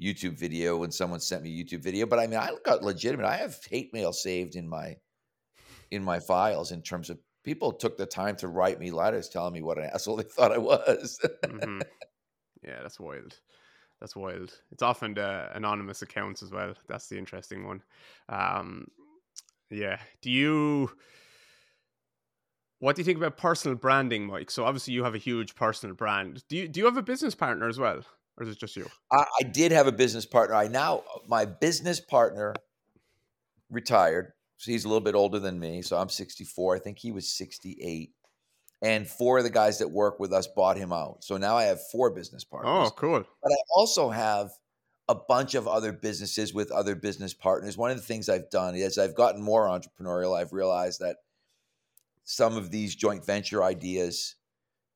YouTube 0.02 0.38
video 0.38 0.78
when 0.78 0.92
someone 0.92 1.20
sent 1.20 1.44
me 1.44 1.60
a 1.60 1.64
YouTube 1.64 1.84
video. 1.84 2.06
But 2.06 2.20
I 2.20 2.28
mean, 2.28 2.40
I 2.40 2.52
got 2.64 2.84
legitimate. 2.84 3.26
I 3.26 3.38
have 3.38 3.60
hate 3.70 3.94
mail 3.94 4.14
saved 4.14 4.56
in 4.56 4.68
my 4.68 4.96
in 5.92 6.04
my 6.04 6.20
files 6.20 6.72
in 6.72 6.82
terms 6.82 7.10
of 7.10 7.20
people 7.44 7.72
took 7.72 7.98
the 7.98 8.06
time 8.06 8.36
to 8.38 8.48
write 8.48 8.80
me 8.80 8.92
letters 8.92 9.28
telling 9.28 9.54
me 9.54 9.62
what 9.62 9.78
an 9.78 9.90
asshole 9.94 10.18
they 10.18 10.24
thought 10.24 10.52
I 10.52 10.58
was. 10.58 11.20
mm-hmm. 11.46 11.82
Yeah, 12.64 12.82
that's 12.82 13.00
wild. 13.00 13.40
That's 14.00 14.16
wild. 14.16 14.54
It's 14.72 14.84
often 14.84 15.14
the 15.14 15.50
anonymous 15.54 16.02
accounts 16.02 16.44
as 16.44 16.52
well. 16.52 16.74
That's 16.88 17.08
the 17.08 17.18
interesting 17.18 17.66
one. 17.66 17.82
Um, 18.30 18.88
yeah. 19.70 20.00
Do 20.22 20.30
you? 20.32 20.92
What 22.80 22.96
do 22.96 23.02
you 23.02 23.06
think 23.06 23.18
about 23.18 23.38
personal 23.38 23.76
branding, 23.76 24.28
Mike? 24.28 24.52
So 24.52 24.64
obviously 24.64 24.94
you 24.94 25.04
have 25.04 25.16
a 25.16 25.20
huge 25.20 25.56
personal 25.56 25.96
brand. 25.96 26.44
Do 26.48 26.56
you 26.56 26.68
do 26.70 26.80
you 26.80 26.86
have 26.86 26.96
a 26.96 27.02
business 27.02 27.36
partner 27.36 27.68
as 27.68 27.78
well, 27.78 28.04
or 28.40 28.44
is 28.44 28.50
it 28.50 28.60
just 28.60 28.76
you? 28.76 28.88
I, 29.12 29.26
I 29.40 29.44
did 29.44 29.72
have 29.72 29.88
a 29.88 29.92
business 29.92 30.26
partner. 30.26 30.56
I 30.56 30.68
now 30.68 31.04
my 31.28 31.46
business 31.46 32.00
partner 32.00 32.56
retired. 33.70 34.34
So 34.58 34.72
he's 34.72 34.86
a 34.86 34.88
little 34.88 35.04
bit 35.04 35.16
older 35.16 35.40
than 35.40 35.60
me. 35.60 35.82
So 35.82 35.98
I'm 35.98 36.10
64. 36.10 36.76
I 36.76 36.80
think 36.80 37.00
he 37.00 37.12
was 37.12 37.28
68. 37.30 38.12
And 38.82 39.08
four 39.08 39.38
of 39.38 39.44
the 39.44 39.50
guys 39.50 39.80
that 39.80 39.90
work 39.90 40.20
with 40.20 40.32
us 40.32 40.48
bought 40.48 40.78
him 40.78 40.94
out. 40.94 41.24
So 41.24 41.38
now 41.38 41.58
I 41.58 41.64
have 41.64 41.80
four 41.92 42.12
business 42.12 42.44
partners. 42.44 42.88
Oh, 42.88 42.92
cool. 42.96 43.26
But 43.44 43.52
I 43.52 43.58
also 43.76 44.10
have 44.10 44.52
a 45.10 45.16
bunch 45.16 45.56
of 45.56 45.68
other 45.68 45.92
businesses 45.92 46.54
with 46.54 46.72
other 46.72 46.96
business 46.96 47.34
partners. 47.34 47.78
One 47.78 47.92
of 47.92 47.98
the 47.98 48.04
things 48.04 48.30
I've 48.30 48.50
done 48.50 48.76
is 48.76 48.98
I've 48.98 49.16
gotten 49.16 49.42
more 49.42 49.68
entrepreneurial. 49.68 50.38
I've 50.38 50.54
realized 50.54 51.02
that 51.02 51.18
some 52.24 52.56
of 52.56 52.70
these 52.70 52.96
joint 52.96 53.26
venture 53.26 53.64
ideas 53.64 54.36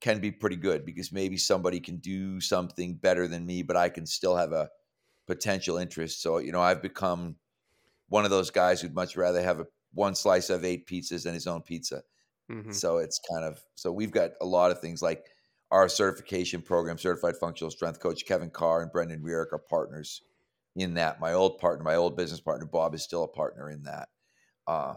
can 0.03 0.19
be 0.19 0.31
pretty 0.31 0.57
good 0.57 0.85
because 0.85 1.13
maybe 1.13 1.37
somebody 1.37 1.79
can 1.79 1.95
do 1.95 2.41
something 2.41 2.95
better 2.95 3.25
than 3.25 3.45
me, 3.45 3.63
but 3.63 3.77
I 3.77 3.87
can 3.87 4.05
still 4.05 4.35
have 4.35 4.51
a 4.51 4.69
potential 5.27 5.77
interest. 5.77 6.21
So, 6.21 6.39
you 6.39 6.51
know, 6.51 6.61
I've 6.61 6.81
become 6.81 7.37
one 8.09 8.25
of 8.25 8.29
those 8.29 8.51
guys 8.51 8.81
who'd 8.81 8.93
much 8.93 9.15
rather 9.15 9.41
have 9.41 9.61
a, 9.61 9.65
one 9.93 10.13
slice 10.13 10.49
of 10.49 10.65
eight 10.65 10.87
pizzas 10.87 11.23
than 11.23 11.33
his 11.33 11.47
own 11.47 11.61
pizza. 11.61 12.03
Mm-hmm. 12.51 12.73
So 12.73 12.97
it's 12.97 13.17
kind 13.31 13.45
of 13.45 13.63
so 13.75 13.93
we've 13.93 14.11
got 14.11 14.31
a 14.41 14.45
lot 14.45 14.71
of 14.71 14.81
things 14.81 15.01
like 15.01 15.23
our 15.71 15.87
certification 15.87 16.61
program, 16.61 16.97
certified 16.97 17.37
functional 17.37 17.71
strength 17.71 18.01
coach 18.01 18.25
Kevin 18.25 18.49
Carr 18.49 18.81
and 18.81 18.91
Brendon 18.91 19.21
Rearick 19.21 19.53
are 19.53 19.63
partners 19.69 20.21
in 20.75 20.95
that. 20.95 21.21
My 21.21 21.31
old 21.31 21.59
partner, 21.59 21.85
my 21.85 21.95
old 21.95 22.17
business 22.17 22.41
partner 22.41 22.65
Bob 22.65 22.93
is 22.93 23.03
still 23.03 23.23
a 23.23 23.27
partner 23.29 23.69
in 23.69 23.83
that. 23.83 24.09
Uh, 24.67 24.95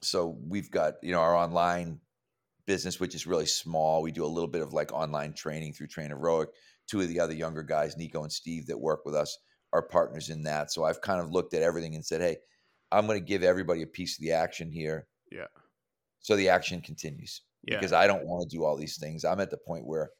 so 0.00 0.38
we've 0.48 0.70
got 0.70 0.94
you 1.02 1.12
know 1.12 1.20
our 1.20 1.36
online 1.36 2.00
business, 2.68 3.00
which 3.00 3.16
is 3.16 3.26
really 3.26 3.46
small. 3.46 4.02
We 4.02 4.12
do 4.12 4.24
a 4.24 4.26
little 4.26 4.48
bit 4.48 4.62
of 4.62 4.72
like 4.72 4.92
online 4.92 5.32
training 5.32 5.72
through 5.72 5.88
Train 5.88 6.10
Heroic. 6.10 6.50
Two 6.86 7.00
of 7.00 7.08
the 7.08 7.18
other 7.18 7.34
younger 7.34 7.64
guys, 7.64 7.96
Nico 7.96 8.22
and 8.22 8.32
Steve, 8.32 8.66
that 8.68 8.78
work 8.78 9.04
with 9.04 9.16
us, 9.16 9.36
are 9.72 9.82
partners 9.82 10.28
in 10.28 10.44
that. 10.44 10.70
So 10.70 10.84
I've 10.84 11.00
kind 11.00 11.20
of 11.20 11.32
looked 11.32 11.54
at 11.54 11.62
everything 11.62 11.94
and 11.96 12.04
said, 12.04 12.20
hey, 12.20 12.36
I'm 12.92 13.06
going 13.06 13.18
to 13.18 13.24
give 13.24 13.42
everybody 13.42 13.82
a 13.82 13.86
piece 13.86 14.16
of 14.18 14.22
the 14.22 14.32
action 14.32 14.70
here. 14.70 15.08
Yeah. 15.32 15.46
So 16.20 16.36
the 16.36 16.48
action 16.50 16.80
continues 16.80 17.42
Yeah. 17.66 17.76
because 17.76 17.92
I 17.92 18.06
don't 18.06 18.24
want 18.26 18.48
to 18.48 18.56
do 18.56 18.64
all 18.64 18.76
these 18.76 18.98
things. 18.98 19.24
I'm 19.24 19.40
at 19.40 19.50
the 19.50 19.56
point 19.58 19.86
where 19.86 20.10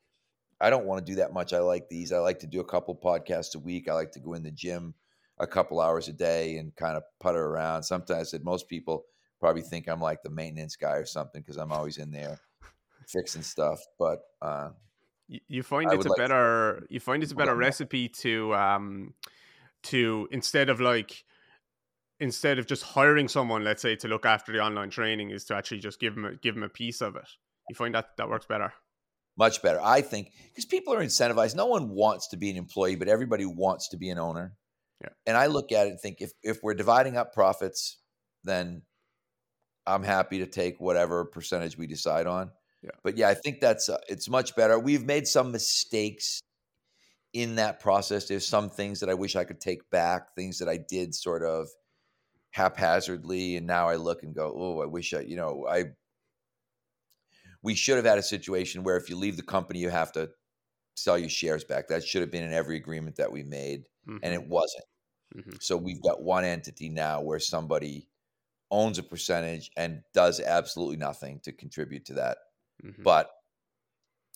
I 0.60 0.70
don't 0.70 0.86
want 0.86 1.04
to 1.04 1.12
do 1.12 1.16
that 1.16 1.32
much. 1.32 1.52
I 1.52 1.60
like 1.60 1.88
these. 1.88 2.12
I 2.12 2.18
like 2.18 2.40
to 2.40 2.46
do 2.46 2.60
a 2.60 2.64
couple 2.64 2.96
podcasts 2.96 3.54
a 3.54 3.60
week. 3.60 3.88
I 3.88 3.94
like 3.94 4.10
to 4.12 4.20
go 4.20 4.34
in 4.34 4.42
the 4.42 4.50
gym 4.50 4.94
a 5.38 5.46
couple 5.46 5.80
hours 5.80 6.08
a 6.08 6.12
day 6.12 6.56
and 6.56 6.74
kind 6.76 6.96
of 6.96 7.04
putter 7.20 7.44
around. 7.44 7.82
Sometimes 7.84 8.30
that 8.32 8.44
most 8.44 8.68
people 8.68 9.04
probably 9.40 9.62
think 9.62 9.88
I'm 9.88 10.00
like 10.00 10.22
the 10.22 10.30
maintenance 10.30 10.76
guy 10.76 10.96
or 10.96 11.06
something 11.06 11.40
because 11.40 11.56
I'm 11.56 11.72
always 11.72 11.98
in 11.98 12.10
there 12.10 12.40
fixing 13.06 13.42
stuff. 13.42 13.80
But 13.98 14.20
uh, 14.42 14.70
you 15.28 15.62
find 15.62 15.90
I 15.90 15.94
it's 15.94 16.06
a 16.06 16.08
like 16.08 16.16
to- 16.16 16.22
better 16.22 16.86
you 16.88 17.00
find 17.00 17.22
it's 17.22 17.32
a 17.32 17.36
better 17.36 17.54
recipe 17.54 18.08
to 18.08 18.54
um 18.54 19.14
to 19.84 20.28
instead 20.30 20.68
of 20.68 20.80
like 20.80 21.24
instead 22.20 22.58
of 22.58 22.66
just 22.66 22.82
hiring 22.82 23.28
someone 23.28 23.62
let's 23.62 23.82
say 23.82 23.94
to 23.94 24.08
look 24.08 24.26
after 24.26 24.52
the 24.52 24.58
online 24.58 24.90
training 24.90 25.30
is 25.30 25.44
to 25.44 25.54
actually 25.54 25.78
just 25.78 26.00
give 26.00 26.16
them 26.16 26.24
a, 26.24 26.34
give 26.34 26.54
them 26.54 26.64
a 26.64 26.68
piece 26.68 27.00
of 27.00 27.14
it 27.14 27.28
you 27.68 27.76
find 27.76 27.94
that 27.94 28.16
that 28.16 28.28
works 28.28 28.46
better 28.46 28.72
much 29.38 29.62
better, 29.62 29.80
I 29.80 30.00
think, 30.00 30.32
because 30.48 30.64
people 30.64 30.92
are 30.92 31.02
incentivized. 31.02 31.54
No 31.54 31.66
one 31.66 31.90
wants 31.90 32.26
to 32.28 32.36
be 32.36 32.50
an 32.50 32.56
employee, 32.56 32.96
but 32.96 33.08
everybody 33.08 33.46
wants 33.46 33.88
to 33.90 33.96
be 33.96 34.10
an 34.10 34.18
owner. 34.18 34.56
Yeah. 35.00 35.10
And 35.26 35.36
I 35.36 35.46
look 35.46 35.70
at 35.70 35.86
it 35.86 35.90
and 35.90 36.00
think 36.00 36.16
if 36.20 36.32
if 36.42 36.58
we're 36.62 36.74
dividing 36.74 37.16
up 37.16 37.32
profits, 37.32 37.98
then 38.42 38.82
I'm 39.88 40.02
happy 40.02 40.38
to 40.38 40.46
take 40.46 40.80
whatever 40.80 41.24
percentage 41.24 41.76
we 41.78 41.86
decide 41.86 42.26
on. 42.26 42.50
Yeah. 42.82 42.90
But 43.02 43.16
yeah, 43.16 43.28
I 43.28 43.34
think 43.34 43.60
that's 43.60 43.88
uh, 43.88 43.98
it's 44.08 44.28
much 44.28 44.54
better. 44.54 44.78
We've 44.78 45.04
made 45.04 45.26
some 45.26 45.50
mistakes 45.50 46.40
in 47.32 47.56
that 47.56 47.80
process. 47.80 48.26
There's 48.26 48.46
some 48.46 48.70
things 48.70 49.00
that 49.00 49.10
I 49.10 49.14
wish 49.14 49.36
I 49.36 49.44
could 49.44 49.60
take 49.60 49.90
back, 49.90 50.34
things 50.34 50.58
that 50.58 50.68
I 50.68 50.78
did 50.88 51.14
sort 51.14 51.42
of 51.42 51.68
haphazardly, 52.50 53.56
and 53.56 53.66
now 53.66 53.88
I 53.88 53.96
look 53.96 54.22
and 54.22 54.34
go, 54.34 54.54
oh, 54.56 54.80
I 54.80 54.86
wish 54.86 55.12
I, 55.14 55.20
you 55.20 55.36
know, 55.36 55.66
I. 55.68 55.84
We 57.62 57.74
should 57.74 57.96
have 57.96 58.04
had 58.04 58.18
a 58.18 58.22
situation 58.22 58.84
where 58.84 58.96
if 58.96 59.10
you 59.10 59.16
leave 59.16 59.36
the 59.36 59.42
company, 59.42 59.80
you 59.80 59.90
have 59.90 60.12
to 60.12 60.30
sell 60.94 61.18
your 61.18 61.28
shares 61.28 61.64
back. 61.64 61.88
That 61.88 62.04
should 62.04 62.20
have 62.20 62.30
been 62.30 62.44
in 62.44 62.52
every 62.52 62.76
agreement 62.76 63.16
that 63.16 63.32
we 63.32 63.42
made, 63.42 63.84
and 64.22 64.32
it 64.32 64.46
wasn't. 64.46 64.84
Mhm. 65.36 65.62
So 65.62 65.76
we've 65.76 66.00
got 66.00 66.22
one 66.22 66.44
entity 66.44 66.88
now 66.88 67.20
where 67.20 67.40
somebody 67.40 68.08
owns 68.70 68.98
a 68.98 69.02
percentage 69.02 69.70
and 69.76 70.02
does 70.12 70.40
absolutely 70.40 70.96
nothing 70.96 71.40
to 71.40 71.52
contribute 71.52 72.04
to 72.06 72.14
that. 72.14 72.38
Mhm. 72.84 73.02
But 73.02 73.30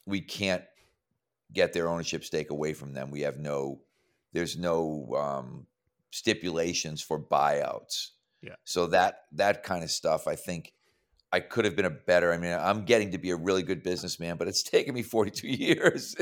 we 0.06 0.20
can't 0.20 0.64
get 1.52 1.72
their 1.72 1.88
ownership 1.88 2.24
stake 2.24 2.50
away 2.50 2.72
from 2.72 2.92
them. 2.94 3.10
We 3.10 3.20
have 3.22 3.38
no, 3.38 3.80
there's 4.32 4.56
no 4.56 5.14
um, 5.16 5.66
stipulations 6.10 7.02
for 7.02 7.20
buyouts. 7.20 8.10
Yeah. 8.42 8.56
So 8.64 8.86
that 8.88 9.26
that 9.32 9.62
kind 9.62 9.84
of 9.84 9.90
stuff, 9.90 10.26
I 10.26 10.34
think, 10.34 10.72
I 11.32 11.40
could 11.40 11.64
have 11.64 11.76
been 11.76 11.84
a 11.86 11.90
better. 11.90 12.32
I 12.32 12.38
mean, 12.38 12.52
I'm 12.52 12.84
getting 12.84 13.12
to 13.12 13.18
be 13.18 13.30
a 13.30 13.36
really 13.36 13.62
good 13.62 13.82
businessman, 13.82 14.36
but 14.36 14.48
it's 14.48 14.62
taken 14.74 14.94
me 14.94 15.02
42 15.02 15.46
years. 15.48 16.16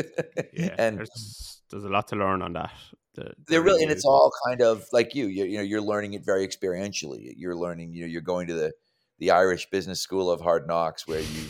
yeah 0.53 0.75
and 0.79 0.99
there's, 0.99 1.63
there's 1.71 1.85
a 1.85 1.89
lot 1.89 2.09
to 2.09 2.17
learn 2.17 2.43
on 2.43 2.53
that 2.55 2.73
The- 3.15 3.35
they're 3.47 3.63
really, 3.63 3.83
and 3.83 3.91
it's 3.91 4.05
all 4.05 4.33
kind 4.47 4.63
of 4.63 4.85
like 4.93 5.15
you. 5.15 5.27
You, 5.27 5.45
you 5.45 5.57
know, 5.59 5.65
you're 5.65 5.81
learning 5.81 6.15
it 6.15 6.25
very 6.25 6.47
experientially. 6.47 7.35
You're 7.37 7.57
learning. 7.57 7.93
You 7.93 8.03
know, 8.03 8.07
you're 8.07 8.21
going 8.21 8.47
to 8.49 8.55
the 8.55 8.73
the 9.19 9.31
Irish 9.33 9.69
Business 9.71 10.01
School 10.01 10.31
of 10.31 10.41
Hard 10.41 10.67
Knocks, 10.67 11.07
where 11.07 11.21
you 11.21 11.49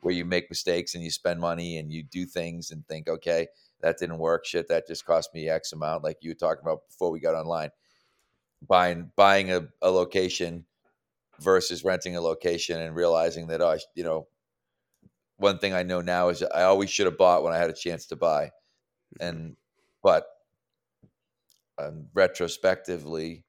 where 0.00 0.14
you 0.14 0.24
make 0.24 0.50
mistakes 0.50 0.94
and 0.94 1.02
you 1.02 1.10
spend 1.10 1.40
money 1.40 1.78
and 1.78 1.90
you 1.90 2.02
do 2.02 2.26
things 2.26 2.70
and 2.70 2.86
think, 2.86 3.08
okay, 3.08 3.48
that 3.80 3.98
didn't 3.98 4.18
work. 4.18 4.46
Shit, 4.46 4.68
that 4.68 4.86
just 4.86 5.04
cost 5.04 5.34
me 5.34 5.48
X 5.48 5.72
amount. 5.72 6.04
Like 6.04 6.18
you 6.20 6.30
were 6.30 6.34
talking 6.34 6.62
about 6.62 6.86
before 6.88 7.10
we 7.10 7.20
got 7.20 7.34
online, 7.34 7.70
buying 8.66 9.10
buying 9.16 9.50
a, 9.50 9.66
a 9.82 9.90
location 9.90 10.66
versus 11.40 11.84
renting 11.84 12.16
a 12.16 12.20
location 12.20 12.80
and 12.80 12.94
realizing 12.94 13.48
that, 13.48 13.60
oh, 13.60 13.76
you 13.94 14.04
know, 14.04 14.26
one 15.36 15.58
thing 15.58 15.74
I 15.74 15.82
know 15.82 16.00
now 16.00 16.28
is 16.28 16.42
I 16.42 16.62
always 16.62 16.90
should 16.90 17.06
have 17.06 17.18
bought 17.18 17.42
when 17.42 17.52
I 17.52 17.58
had 17.58 17.70
a 17.70 17.74
chance 17.74 18.06
to 18.06 18.16
buy, 18.16 18.44
mm-hmm. 19.20 19.26
and 19.26 19.56
but 20.02 20.26
um, 21.78 22.06
retrospectively, 22.14 23.44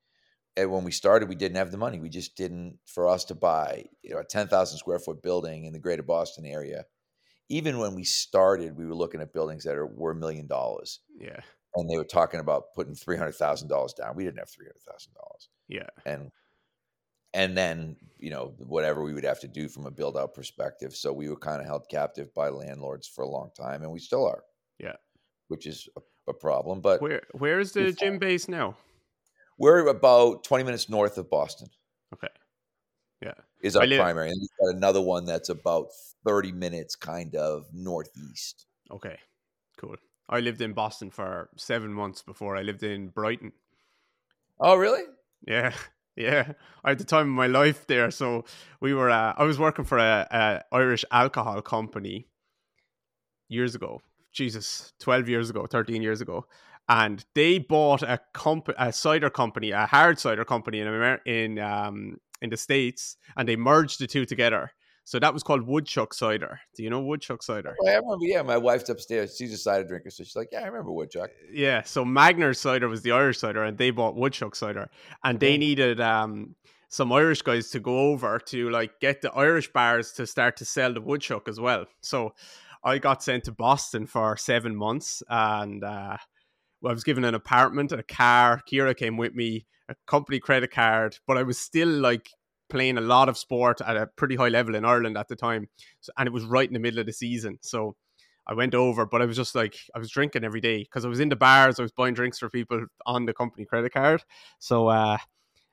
and 0.58 0.72
when 0.72 0.84
we 0.84 0.92
started, 0.92 1.30
we 1.30 1.36
didn't 1.36 1.58
have 1.58 1.72
the 1.72 1.78
money. 1.78 2.00
We 2.00 2.10
just 2.10 2.36
didn't 2.38 2.80
for 2.86 3.08
us 3.08 3.26
to 3.26 3.36
buy, 3.36 3.86
you 4.04 4.14
know, 4.14 4.20
a 4.20 4.26
ten 4.26 4.48
thousand 4.48 4.78
square 4.78 5.00
foot 5.00 5.22
building 5.22 5.66
in 5.66 5.74
the 5.74 5.80
greater 5.80 6.04
Boston 6.04 6.46
area. 6.46 6.86
Even 7.50 7.78
when 7.78 7.94
we 7.94 8.04
started, 8.04 8.76
we 8.76 8.86
were 8.86 8.96
looking 8.96 9.22
at 9.22 9.34
buildings 9.34 9.64
that 9.66 9.76
are 9.76 9.86
were 9.86 10.12
a 10.12 10.16
million 10.16 10.48
dollars, 10.48 11.02
yeah 11.20 11.42
and 11.76 11.90
they 11.90 11.98
were 11.98 12.06
talking 12.06 12.40
about 12.40 12.74
putting 12.74 12.96
three 12.96 13.18
hundred 13.18 13.34
thousand 13.36 13.68
dollars 13.68 13.94
down. 13.94 14.16
We 14.16 14.24
didn't 14.24 14.40
have 14.40 14.50
three 14.50 14.66
hundred 14.66 14.84
thousand 14.90 15.14
dollars, 15.14 15.50
yeah 15.68 15.90
and 16.06 16.32
and 17.34 17.58
then 17.58 17.98
you 18.18 18.30
know 18.30 18.56
whatever 18.60 19.04
we 19.04 19.14
would 19.14 19.26
have 19.26 19.42
to 19.42 19.48
do 19.48 19.68
from 19.68 19.86
a 19.86 19.92
build 19.92 20.18
out 20.18 20.34
perspective. 20.34 20.96
So 20.96 21.12
we 21.14 21.30
were 21.30 21.36
kind 21.36 21.62
of 21.62 21.68
held 21.68 21.88
captive 21.90 22.34
by 22.34 22.50
landlords 22.50 23.08
for 23.08 23.24
a 23.24 23.30
long 23.30 23.52
time, 23.56 23.84
and 23.84 23.92
we 23.92 24.00
still 24.00 24.26
are. 24.26 24.44
Yeah. 24.80 24.96
which 25.48 25.68
is 25.68 25.88
a, 25.96 26.02
a 26.28 26.34
problem. 26.34 26.82
But 26.82 27.02
where 27.02 27.22
where 27.34 27.60
is 27.60 27.72
the 27.74 27.92
gym 27.92 28.20
base 28.20 28.48
now 28.48 28.76
we're 29.58 29.88
about 29.88 30.44
twenty 30.44 30.64
minutes 30.64 30.90
north 30.90 31.18
of 31.18 31.30
Boston. 31.30 31.68
okay 32.14 32.28
yeah 33.22 33.34
is 33.62 33.76
our 33.76 33.86
live- 33.88 34.00
primary, 34.00 34.30
and 34.30 34.38
we've 34.40 34.58
got 34.60 34.76
another 34.76 35.02
one 35.02 35.26
that's 35.26 35.50
about 35.50 35.88
thirty 36.26 36.52
minutes, 36.52 36.96
kind 36.96 37.36
of 37.36 37.66
northeast. 37.74 38.66
okay 38.92 39.18
cool 39.78 39.96
i 40.30 40.40
lived 40.40 40.62
in 40.62 40.74
boston 40.74 41.10
for 41.12 41.50
seven 41.58 41.92
months 41.94 42.22
before 42.22 42.56
i 42.58 42.62
lived 42.62 42.84
in 42.84 43.08
brighton 43.10 43.52
Oh, 44.60 44.76
really? 44.78 45.04
Yeah, 45.46 45.74
yeah. 46.16 46.54
I 46.84 46.92
had 46.92 46.98
the 46.98 47.04
time 47.04 47.28
of 47.28 47.36
my 47.36 47.48
life 47.48 47.88
there. 47.88 48.10
So 48.10 48.46
we 48.80 48.94
were. 48.94 49.10
Uh, 49.10 49.34
I 49.36 49.44
was 49.44 49.60
working 49.60 49.84
for 49.84 49.98
a, 49.98 50.26
a 50.32 50.64
Irish 50.74 51.04
alcohol 51.12 51.62
company 51.62 52.28
years 53.50 53.76
ago. 53.76 54.02
Jesus, 54.36 54.94
twelve 55.00 55.28
years 55.28 55.50
ago, 55.50 55.66
thirteen 55.66 56.02
years 56.02 56.22
ago, 56.22 56.46
and 56.88 57.26
they 57.34 57.58
bought 57.58 58.04
a 58.04 58.20
comp 58.34 58.70
a 58.78 58.92
cider 58.92 59.30
company, 59.30 59.72
a 59.72 59.86
hard 59.86 60.20
cider 60.20 60.46
company 60.46 60.80
in 60.80 60.88
Amer- 60.88 61.22
in 61.26 61.58
um 61.60 62.18
in 62.42 62.50
the 62.50 62.58
states, 62.58 63.18
and 63.38 63.48
they 63.48 63.56
merged 63.56 64.00
the 64.00 64.08
two 64.08 64.26
together. 64.26 64.72
So 65.08 65.20
that 65.20 65.34
was 65.36 65.44
called 65.44 65.68
Woodchuck 65.68 66.16
cider. 66.16 66.60
Do 66.76 66.82
you 66.84 66.90
know 66.90 67.00
Woodchuck 67.00 67.44
cider? 67.44 67.76
Well, 67.80 67.94
I 67.94 67.98
remember. 67.98 68.26
Yeah, 68.26 68.42
my 68.42 68.58
wife's 68.58 68.90
upstairs. 68.90 69.36
She's 69.38 69.54
a 69.54 69.58
cider 69.58 69.88
drinker, 69.88 70.10
so 70.10 70.24
she's 70.24 70.36
like, 70.36 70.50
"Yeah, 70.52 70.62
I 70.62 70.66
remember 70.66 70.92
Woodchuck." 70.92 71.30
Yeah, 71.52 71.84
so 71.84 72.04
Magner's 72.04 72.60
cider 72.60 72.90
was 72.90 73.04
the 73.04 73.12
Irish 73.12 73.38
cider, 73.40 73.64
and 73.64 73.78
they 73.78 73.92
bought 73.92 74.16
Woodchuck 74.16 74.56
cider, 74.56 74.90
and 75.24 75.40
they 75.40 75.58
needed 75.58 76.02
um 76.02 76.56
some 76.90 77.12
Irish 77.12 77.42
guys 77.42 77.70
to 77.72 77.80
go 77.80 78.12
over 78.12 78.40
to 78.40 78.70
like 78.70 79.00
get 79.00 79.22
the 79.22 79.32
Irish 79.34 79.72
bars 79.72 80.12
to 80.14 80.26
start 80.26 80.58
to 80.58 80.66
sell 80.66 80.94
the 80.94 81.02
Woodchuck 81.02 81.48
as 81.48 81.60
well. 81.60 81.86
So 82.02 82.34
I 82.86 83.00
got 83.00 83.24
sent 83.24 83.46
to 83.46 83.52
Boston 83.52 84.06
for 84.06 84.38
seven 84.38 84.76
months, 84.76 85.24
and 85.28 85.84
uh, 85.84 86.18
I 86.86 86.94
was 86.94 87.04
given 87.04 87.26
an 87.26 87.36
apartment, 87.36 87.92
a 87.92 88.04
car. 88.04 88.62
Kira 88.72 88.96
came 88.96 89.18
with 89.18 89.34
me, 89.34 89.66
a 89.90 89.96
company 90.06 90.40
credit 90.40 90.72
card, 90.72 91.18
but 91.28 91.38
I 91.38 91.44
was 91.44 91.58
still 91.58 91.90
like 91.90 92.30
playing 92.70 92.98
a 92.98 93.02
lot 93.02 93.28
of 93.28 93.38
sport 93.38 93.82
at 93.82 93.98
a 93.98 94.08
pretty 94.08 94.36
high 94.36 94.50
level 94.50 94.76
in 94.76 94.86
Ireland 94.86 95.18
at 95.18 95.28
the 95.28 95.36
time, 95.36 95.68
so, 96.00 96.12
and 96.18 96.28
it 96.28 96.34
was 96.34 96.46
right 96.46 96.68
in 96.68 96.74
the 96.74 96.80
middle 96.80 97.00
of 97.00 97.06
the 97.06 97.14
season, 97.14 97.60
so. 97.62 97.96
I 98.48 98.54
went 98.54 98.76
over, 98.76 99.08
but 99.08 99.24
I 99.24 99.26
was 99.26 99.38
just 99.38 99.56
like 99.56 99.76
I 99.96 99.98
was 99.98 100.12
drinking 100.12 100.44
every 100.44 100.62
day 100.62 100.84
because 100.84 101.04
I 101.04 101.08
was 101.08 101.20
in 101.20 101.30
the 101.30 101.36
bars. 101.36 101.80
I 101.80 101.82
was 101.82 101.92
buying 101.92 102.14
drinks 102.14 102.38
for 102.38 102.48
people 102.48 102.86
on 103.08 103.26
the 103.26 103.34
company 103.34 103.66
credit 103.66 103.92
card. 103.92 104.24
So 104.60 104.88
uh, 104.88 105.18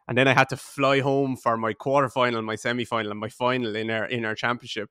and 0.09 0.19
then 0.19 0.29
I 0.29 0.35
had 0.35 0.49
to 0.51 0.57
fly 0.57 1.01
home 1.01 1.37
for 1.37 1.57
my 1.57 1.75
quarterfinal, 1.75 2.45
my 2.45 2.57
semi 2.57 2.85
final, 2.85 3.11
and 3.11 3.21
my 3.21 3.29
final 3.29 3.77
in 3.77 3.91
our 3.91 4.07
in 4.07 4.25
our 4.25 4.35
championship. 4.35 4.91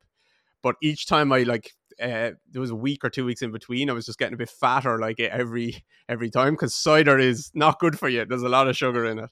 But 0.61 0.76
each 0.82 1.07
time 1.07 1.32
I 1.32 1.43
like, 1.43 1.72
uh, 2.02 2.32
there 2.52 2.62
was 2.62 2.72
a 2.72 2.76
week 2.76 3.04
or 3.04 3.10
two 3.10 3.26
weeks 3.26 3.41
in 3.41 3.52
between. 3.52 3.89
I 3.89 3.93
was 3.93 4.06
just 4.06 4.18
getting 4.18 4.34
a 4.34 4.38
bit 4.38 4.49
fatter, 4.49 4.99
like 4.99 5.20
every 5.20 5.84
every 6.10 6.30
time, 6.30 6.54
because 6.54 6.74
cider 6.74 7.20
is 7.20 7.52
not 7.54 7.80
good 7.80 7.97
for 7.97 8.10
you. 8.10 8.26
There's 8.26 8.43
a 8.43 8.49
lot 8.49 8.68
of 8.68 8.76
sugar 8.76 9.06
in 9.06 9.20
it. 9.20 9.30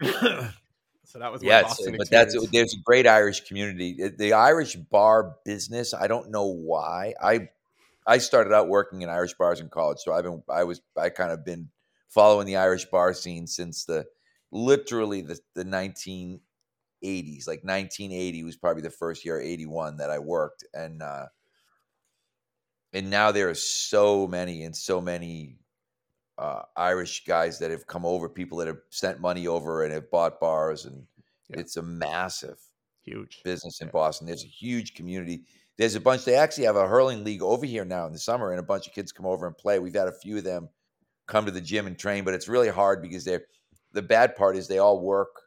so 1.04 1.18
that 1.18 1.32
was 1.32 1.42
yeah, 1.42 1.62
but 1.96 2.10
that's 2.10 2.36
there's 2.52 2.74
a 2.74 2.82
great 2.84 3.06
Irish 3.06 3.40
community. 3.40 3.96
The 4.16 4.34
Irish 4.34 4.76
bar 4.76 5.36
business. 5.44 5.94
I 5.94 6.06
don't 6.06 6.30
know 6.30 6.46
why. 6.46 7.14
I 7.22 7.48
I 8.06 8.18
started 8.18 8.52
out 8.52 8.68
working 8.68 9.02
in 9.02 9.08
Irish 9.08 9.34
bars 9.34 9.60
in 9.60 9.68
college, 9.68 9.98
so 9.98 10.12
I've 10.12 10.24
been 10.24 10.42
I 10.48 10.64
was 10.64 10.80
I 10.96 11.08
kind 11.08 11.32
of 11.32 11.44
been 11.44 11.70
following 12.08 12.46
the 12.46 12.56
Irish 12.56 12.84
bar 12.86 13.12
scene 13.14 13.46
since 13.46 13.84
the 13.84 14.06
literally 14.52 15.22
the 15.22 15.38
the 15.54 15.64
1980s. 15.64 16.40
Like 17.46 17.64
1980 17.64 18.44
was 18.44 18.56
probably 18.56 18.82
the 18.82 18.90
first 18.90 19.24
year, 19.24 19.40
81 19.40 19.96
that 19.96 20.10
I 20.10 20.18
worked, 20.18 20.64
and 20.72 21.02
uh, 21.02 21.26
and 22.92 23.10
now 23.10 23.32
there 23.32 23.48
are 23.48 23.54
so 23.54 24.26
many 24.26 24.64
and 24.64 24.74
so 24.74 25.00
many 25.00 25.58
uh, 26.38 26.62
Irish 26.76 27.24
guys 27.24 27.58
that 27.58 27.70
have 27.70 27.86
come 27.86 28.06
over, 28.06 28.28
people 28.28 28.58
that 28.58 28.68
have 28.68 28.80
sent 28.90 29.20
money 29.20 29.46
over 29.46 29.84
and 29.84 29.92
have 29.92 30.10
bought 30.10 30.40
bars, 30.40 30.84
and 30.84 31.04
yeah. 31.48 31.60
it's 31.60 31.76
a 31.76 31.82
massive, 31.82 32.58
huge 33.04 33.40
business 33.44 33.80
in 33.80 33.88
yeah. 33.88 33.92
Boston. 33.92 34.26
There's 34.26 34.44
a 34.44 34.48
huge 34.48 34.94
community 34.94 35.44
there's 35.78 35.94
a 35.94 36.00
bunch. 36.00 36.24
They 36.24 36.34
actually 36.34 36.64
have 36.64 36.76
a 36.76 36.86
hurling 36.86 37.24
league 37.24 37.42
over 37.42 37.64
here 37.64 37.84
now 37.84 38.06
in 38.06 38.12
the 38.12 38.18
summer, 38.18 38.50
and 38.50 38.58
a 38.58 38.64
bunch 38.64 38.88
of 38.88 38.92
kids 38.92 39.12
come 39.12 39.26
over 39.26 39.46
and 39.46 39.56
play. 39.56 39.78
We've 39.78 39.94
had 39.94 40.08
a 40.08 40.12
few 40.12 40.36
of 40.36 40.44
them 40.44 40.68
come 41.28 41.46
to 41.46 41.52
the 41.52 41.60
gym 41.60 41.86
and 41.86 41.96
train, 41.96 42.24
but 42.24 42.34
it's 42.34 42.48
really 42.48 42.68
hard 42.68 43.00
because 43.00 43.24
they're. 43.24 43.44
The 43.92 44.02
bad 44.02 44.36
part 44.36 44.56
is 44.56 44.68
they 44.68 44.78
all 44.78 45.00
work 45.00 45.40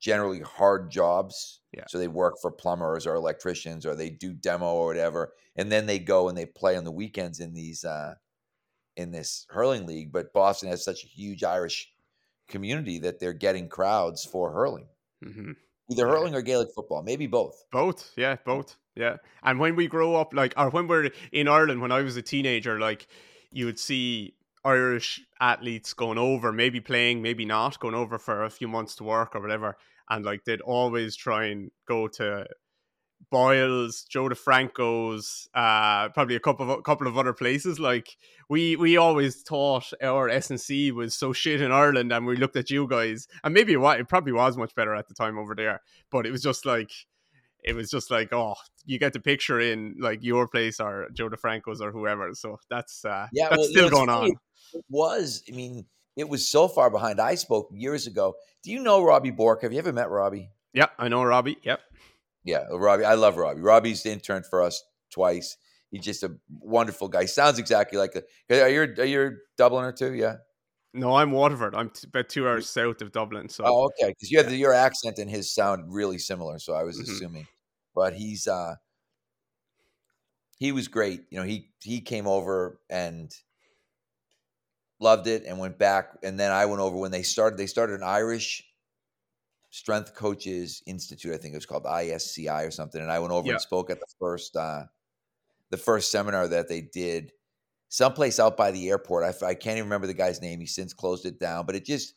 generally 0.00 0.40
hard 0.40 0.90
jobs. 0.90 1.60
Yeah. 1.72 1.84
So 1.88 1.98
they 1.98 2.08
work 2.08 2.34
for 2.40 2.50
plumbers 2.50 3.06
or 3.06 3.14
electricians 3.14 3.84
or 3.84 3.94
they 3.94 4.10
do 4.10 4.32
demo 4.32 4.72
or 4.72 4.86
whatever, 4.86 5.32
and 5.56 5.70
then 5.70 5.86
they 5.86 5.98
go 5.98 6.28
and 6.28 6.36
they 6.36 6.46
play 6.46 6.76
on 6.76 6.84
the 6.84 6.92
weekends 6.92 7.40
in 7.40 7.52
these 7.52 7.84
uh, 7.84 8.14
in 8.96 9.10
this 9.10 9.46
hurling 9.50 9.86
league. 9.86 10.12
But 10.12 10.32
Boston 10.32 10.70
has 10.70 10.84
such 10.84 11.04
a 11.04 11.08
huge 11.08 11.44
Irish 11.44 11.90
community 12.48 12.98
that 13.00 13.20
they're 13.20 13.32
getting 13.32 13.68
crowds 13.68 14.24
for 14.24 14.52
hurling. 14.52 14.86
Mm-hmm. 15.24 15.52
Either 15.90 16.08
hurling 16.08 16.34
or 16.34 16.42
Gaelic 16.42 16.68
football, 16.74 17.02
maybe 17.02 17.26
both. 17.26 17.64
Both, 17.70 18.12
yeah, 18.16 18.36
both. 18.44 18.76
Yeah. 18.96 19.16
And 19.42 19.60
when 19.60 19.76
we 19.76 19.86
grow 19.86 20.16
up, 20.16 20.34
like, 20.34 20.52
or 20.56 20.70
when 20.70 20.88
we're 20.88 21.10
in 21.30 21.46
Ireland, 21.46 21.80
when 21.80 21.92
I 21.92 22.02
was 22.02 22.16
a 22.16 22.22
teenager, 22.22 22.80
like, 22.80 23.06
you 23.52 23.66
would 23.66 23.78
see 23.78 24.34
Irish 24.66 25.20
athletes 25.40 25.94
going 25.94 26.18
over, 26.18 26.52
maybe 26.52 26.80
playing, 26.80 27.22
maybe 27.22 27.44
not, 27.44 27.78
going 27.80 27.94
over 27.94 28.18
for 28.18 28.44
a 28.44 28.50
few 28.50 28.68
months 28.68 28.96
to 28.96 29.04
work 29.04 29.34
or 29.34 29.40
whatever. 29.40 29.76
And 30.10 30.24
like, 30.24 30.44
they'd 30.44 30.60
always 30.60 31.16
try 31.16 31.46
and 31.46 31.70
go 31.86 32.08
to 32.08 32.46
Boyle's, 33.30 34.04
Joe 34.04 34.28
DeFranco's, 34.28 35.48
uh, 35.54 36.08
probably 36.10 36.36
a 36.36 36.40
couple 36.40 36.70
of 36.70 36.78
a 36.78 36.82
couple 36.82 37.06
of 37.06 37.18
other 37.18 37.32
places. 37.32 37.80
Like 37.80 38.16
we 38.48 38.76
we 38.76 38.96
always 38.96 39.42
thought 39.42 39.92
our 40.02 40.28
SNC 40.28 40.92
was 40.92 41.14
so 41.14 41.32
shit 41.32 41.60
in 41.60 41.72
Ireland, 41.72 42.12
and 42.12 42.26
we 42.26 42.36
looked 42.36 42.56
at 42.56 42.70
you 42.70 42.86
guys, 42.86 43.26
and 43.42 43.52
maybe 43.52 43.72
it, 43.72 43.80
it 43.80 44.08
probably 44.08 44.32
was 44.32 44.56
much 44.56 44.74
better 44.74 44.94
at 44.94 45.08
the 45.08 45.14
time 45.14 45.38
over 45.38 45.54
there. 45.54 45.82
But 46.10 46.26
it 46.26 46.30
was 46.30 46.42
just 46.42 46.64
like 46.64 46.90
it 47.66 47.74
was 47.74 47.90
just 47.90 48.10
like, 48.10 48.32
oh, 48.32 48.54
you 48.84 48.98
get 48.98 49.12
the 49.12 49.20
picture 49.20 49.60
in 49.60 49.96
like 49.98 50.22
your 50.22 50.46
place 50.46 50.78
or 50.80 51.08
Joe 51.12 51.28
DeFranco's 51.28 51.80
or 51.80 51.90
whoever. 51.90 52.30
So 52.34 52.58
that's 52.70 53.04
uh, 53.04 53.26
yeah, 53.32 53.48
that's 53.48 53.58
well, 53.58 53.68
still 53.68 53.90
going 53.90 54.06
funny. 54.06 54.30
on. 54.30 54.36
It 54.72 54.84
was, 54.88 55.42
I 55.50 55.54
mean, 55.54 55.84
it 56.16 56.28
was 56.28 56.46
so 56.46 56.68
far 56.68 56.90
behind. 56.90 57.20
I 57.20 57.34
spoke 57.34 57.68
years 57.72 58.06
ago. 58.06 58.34
Do 58.62 58.70
you 58.70 58.80
know 58.80 59.04
Robbie 59.04 59.32
Bork? 59.32 59.62
Have 59.62 59.72
you 59.72 59.78
ever 59.78 59.92
met 59.92 60.10
Robbie? 60.10 60.50
Yeah, 60.72 60.86
I 60.98 61.08
know 61.08 61.24
Robbie. 61.24 61.58
Yep. 61.62 61.80
Yeah, 62.44 62.64
Robbie. 62.70 63.04
I 63.04 63.14
love 63.14 63.36
Robbie. 63.36 63.60
Robbie's 63.60 64.04
the 64.04 64.12
intern 64.12 64.44
for 64.48 64.62
us 64.62 64.82
twice. 65.10 65.56
He's 65.90 66.04
just 66.04 66.22
a 66.22 66.36
wonderful 66.60 67.08
guy. 67.08 67.24
Sounds 67.24 67.58
exactly 67.58 67.98
like 67.98 68.14
a. 68.14 68.62
Are 68.62 68.68
you 68.68 68.82
are 68.82 69.04
you 69.04 69.36
Dubliner 69.58 69.94
too? 69.94 70.14
Yeah. 70.14 70.36
No, 70.94 71.14
I'm 71.14 71.30
Waterford. 71.32 71.74
I'm 71.74 71.90
t- 71.90 72.06
about 72.08 72.28
two 72.28 72.48
hours 72.48 72.70
south 72.70 73.02
of 73.02 73.12
Dublin. 73.12 73.48
So. 73.48 73.64
Oh, 73.66 73.84
okay. 73.86 74.08
Because 74.08 74.30
you 74.30 74.38
have 74.38 74.48
the, 74.48 74.56
your 74.56 74.72
accent 74.72 75.18
and 75.18 75.30
his 75.30 75.54
sound 75.54 75.92
really 75.92 76.18
similar. 76.18 76.58
So 76.58 76.74
I 76.74 76.84
was 76.84 76.98
mm-hmm. 76.98 77.12
assuming 77.12 77.46
but 77.96 78.12
he's 78.12 78.46
uh 78.46 78.76
he 80.58 80.70
was 80.70 80.86
great. 80.86 81.22
You 81.30 81.38
know, 81.38 81.44
he 81.44 81.70
he 81.82 82.00
came 82.00 82.28
over 82.28 82.78
and 82.88 83.34
loved 85.00 85.26
it 85.26 85.44
and 85.44 85.58
went 85.58 85.78
back. 85.78 86.12
And 86.22 86.38
then 86.38 86.52
I 86.52 86.66
went 86.66 86.80
over 86.80 86.96
when 86.96 87.10
they 87.10 87.22
started. 87.22 87.58
They 87.58 87.66
started 87.66 87.94
an 87.94 88.04
Irish 88.04 88.62
Strength 89.70 90.14
Coaches 90.14 90.82
Institute. 90.86 91.34
I 91.34 91.38
think 91.38 91.54
it 91.54 91.56
was 91.56 91.66
called 91.66 91.84
ISCI 91.84 92.66
or 92.66 92.70
something. 92.70 93.00
And 93.00 93.10
I 93.10 93.18
went 93.18 93.32
over 93.32 93.48
yeah. 93.48 93.54
and 93.54 93.60
spoke 93.60 93.90
at 93.90 93.98
the 93.98 94.06
first 94.20 94.54
uh 94.54 94.84
the 95.70 95.76
first 95.76 96.12
seminar 96.12 96.46
that 96.46 96.68
they 96.68 96.82
did 96.82 97.32
someplace 97.88 98.38
out 98.38 98.56
by 98.56 98.70
the 98.70 98.88
airport. 98.88 99.24
I, 99.24 99.46
I 99.46 99.54
can't 99.54 99.78
even 99.78 99.88
remember 99.88 100.06
the 100.06 100.14
guy's 100.14 100.40
name. 100.40 100.60
He 100.60 100.66
since 100.66 100.92
closed 100.92 101.26
it 101.26 101.40
down. 101.40 101.66
But 101.66 101.76
it 101.76 101.84
just 101.84 102.14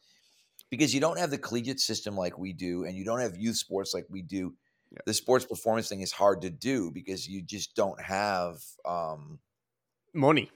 because 0.69 0.93
you 0.93 0.99
don't 0.99 1.17
have 1.17 1.31
the 1.31 1.37
collegiate 1.37 1.79
system 1.79 2.15
like 2.15 2.37
we 2.37 2.53
do, 2.53 2.83
and 2.83 2.95
you 2.95 3.05
don't 3.05 3.21
have 3.21 3.37
youth 3.37 3.55
sports 3.55 3.93
like 3.93 4.05
we 4.09 4.21
do 4.21 4.53
yeah. 4.91 4.99
the 5.05 5.13
sports 5.13 5.45
performance 5.45 5.89
thing 5.89 6.01
is 6.01 6.11
hard 6.11 6.41
to 6.41 6.49
do 6.49 6.91
because 6.91 7.27
you 7.27 7.41
just 7.41 7.75
don't 7.75 8.01
have 8.01 8.57
um, 8.85 9.39
money. 10.13 10.49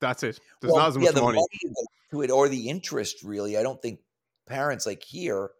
That's 0.00 0.22
it. 0.22 0.40
There's 0.60 0.72
well, 0.72 0.82
not 0.82 0.88
as 0.88 0.96
much 0.96 1.04
yeah, 1.06 1.12
the 1.12 1.22
money. 1.22 1.36
money 1.36 1.74
to 2.10 2.22
it 2.22 2.30
or 2.30 2.48
the 2.48 2.68
interest. 2.68 3.22
Really, 3.22 3.56
I 3.56 3.62
don't 3.62 3.80
think 3.80 4.00
parents 4.46 4.86
like 4.86 5.02
here. 5.02 5.50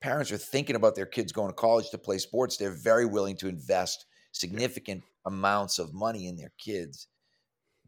Parents 0.00 0.30
are 0.32 0.36
thinking 0.38 0.76
about 0.76 0.96
their 0.96 1.06
kids 1.06 1.32
going 1.32 1.48
to 1.48 1.54
college 1.54 1.88
to 1.90 1.98
play 1.98 2.18
sports. 2.18 2.58
They're 2.58 2.76
very 2.76 3.06
willing 3.06 3.36
to 3.38 3.48
invest 3.48 4.04
significant 4.32 5.02
yeah. 5.02 5.32
amounts 5.32 5.78
of 5.78 5.94
money 5.94 6.28
in 6.28 6.36
their 6.36 6.52
kids 6.58 7.06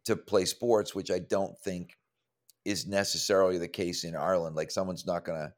to 0.06 0.16
play 0.16 0.46
sports, 0.46 0.94
which 0.94 1.10
I 1.10 1.18
don't 1.18 1.58
think 1.58 1.90
is 2.64 2.86
necessarily 2.86 3.58
the 3.58 3.68
case 3.68 4.04
in 4.04 4.16
Ireland. 4.16 4.56
Like 4.56 4.70
someone's 4.70 5.06
not 5.06 5.24
going 5.24 5.38
to 5.38 5.52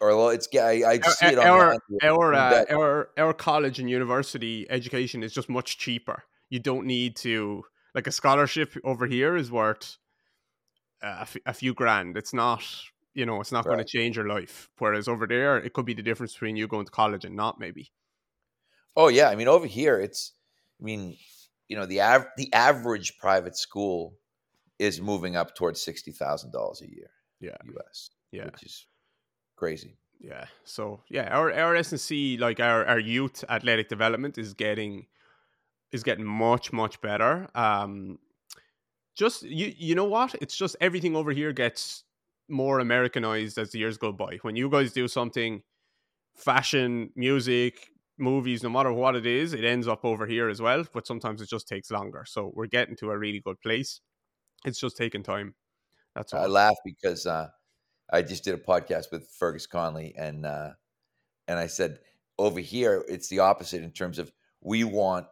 or 0.00 0.14
well, 0.16 0.28
it's 0.28 0.48
I, 0.54 0.82
I 0.86 1.00
see 1.00 1.26
it 1.26 1.38
our 1.38 1.76
our, 2.02 2.34
uh, 2.34 2.64
our 2.70 3.08
our 3.16 3.32
college 3.32 3.78
and 3.78 3.88
university 3.88 4.66
education 4.68 5.22
is 5.22 5.32
just 5.32 5.48
much 5.48 5.78
cheaper. 5.78 6.24
You 6.50 6.58
don't 6.58 6.86
need 6.86 7.16
to 7.16 7.64
like 7.94 8.06
a 8.06 8.12
scholarship 8.12 8.76
over 8.84 9.06
here 9.06 9.36
is 9.36 9.50
worth 9.50 9.96
a, 11.02 11.22
f- 11.22 11.36
a 11.46 11.54
few 11.54 11.72
grand. 11.72 12.16
It's 12.16 12.34
not 12.34 12.64
you 13.14 13.24
know 13.24 13.40
it's 13.40 13.52
not 13.52 13.64
right. 13.64 13.74
going 13.74 13.84
to 13.84 13.90
change 13.90 14.16
your 14.16 14.28
life. 14.28 14.68
Whereas 14.78 15.08
over 15.08 15.26
there, 15.26 15.56
it 15.56 15.72
could 15.72 15.86
be 15.86 15.94
the 15.94 16.02
difference 16.02 16.34
between 16.34 16.56
you 16.56 16.68
going 16.68 16.86
to 16.86 16.92
college 16.92 17.24
and 17.24 17.34
not 17.34 17.58
maybe. 17.58 17.90
Oh 18.96 19.08
yeah, 19.08 19.30
I 19.30 19.36
mean 19.36 19.48
over 19.48 19.66
here 19.66 19.98
it's 19.98 20.32
I 20.80 20.84
mean 20.84 21.16
you 21.68 21.76
know 21.76 21.86
the 21.86 22.02
av- 22.02 22.28
the 22.36 22.52
average 22.52 23.16
private 23.18 23.56
school 23.56 24.14
is 24.78 25.00
moving 25.00 25.36
up 25.36 25.54
towards 25.54 25.80
sixty 25.80 26.12
thousand 26.12 26.52
dollars 26.52 26.82
a 26.82 26.90
year. 26.90 27.10
Yeah, 27.40 27.56
U.S. 27.64 28.10
Yeah, 28.30 28.46
which 28.46 28.62
is 28.62 28.86
crazy. 29.56 29.96
Yeah. 30.20 30.46
So 30.64 31.00
yeah, 31.08 31.28
our 31.36 31.52
our 31.52 31.74
SNC 31.74 32.38
like 32.38 32.60
our 32.60 32.84
our 32.86 32.98
youth 32.98 33.44
athletic 33.48 33.88
development 33.88 34.38
is 34.38 34.54
getting 34.54 35.06
is 35.92 36.02
getting 36.02 36.24
much 36.24 36.72
much 36.72 37.00
better. 37.00 37.48
Um, 37.54 38.18
just 39.14 39.42
you 39.42 39.72
you 39.76 39.94
know 39.94 40.04
what? 40.04 40.34
It's 40.40 40.56
just 40.56 40.76
everything 40.80 41.16
over 41.16 41.32
here 41.32 41.52
gets 41.52 42.04
more 42.48 42.78
Americanized 42.80 43.58
as 43.58 43.72
the 43.72 43.78
years 43.78 43.98
go 43.98 44.12
by. 44.12 44.38
When 44.42 44.56
you 44.56 44.70
guys 44.70 44.92
do 44.92 45.08
something, 45.08 45.62
fashion, 46.34 47.10
music, 47.16 47.88
movies, 48.18 48.62
no 48.62 48.70
matter 48.70 48.92
what 48.92 49.16
it 49.16 49.26
is, 49.26 49.52
it 49.52 49.64
ends 49.64 49.88
up 49.88 50.04
over 50.04 50.26
here 50.26 50.48
as 50.48 50.60
well. 50.62 50.84
But 50.92 51.06
sometimes 51.06 51.42
it 51.42 51.48
just 51.48 51.68
takes 51.68 51.90
longer. 51.90 52.24
So 52.26 52.52
we're 52.54 52.66
getting 52.66 52.96
to 52.96 53.10
a 53.10 53.18
really 53.18 53.40
good 53.40 53.60
place. 53.60 54.00
It's 54.64 54.78
just 54.78 54.96
taking 54.96 55.22
time. 55.22 55.54
That's 56.14 56.32
all. 56.32 56.42
I 56.42 56.46
laugh 56.46 56.76
because 56.84 57.26
uh, 57.26 57.48
I 58.10 58.22
just 58.22 58.44
did 58.44 58.54
a 58.54 58.58
podcast 58.58 59.10
with 59.10 59.28
Fergus 59.28 59.66
Connolly, 59.66 60.14
and 60.16 60.46
uh, 60.46 60.70
and 61.48 61.58
I 61.58 61.66
said 61.66 61.98
over 62.38 62.60
here 62.60 63.04
it's 63.08 63.28
the 63.28 63.40
opposite 63.40 63.82
in 63.82 63.90
terms 63.90 64.18
of 64.18 64.32
we 64.60 64.84
want 64.84 65.26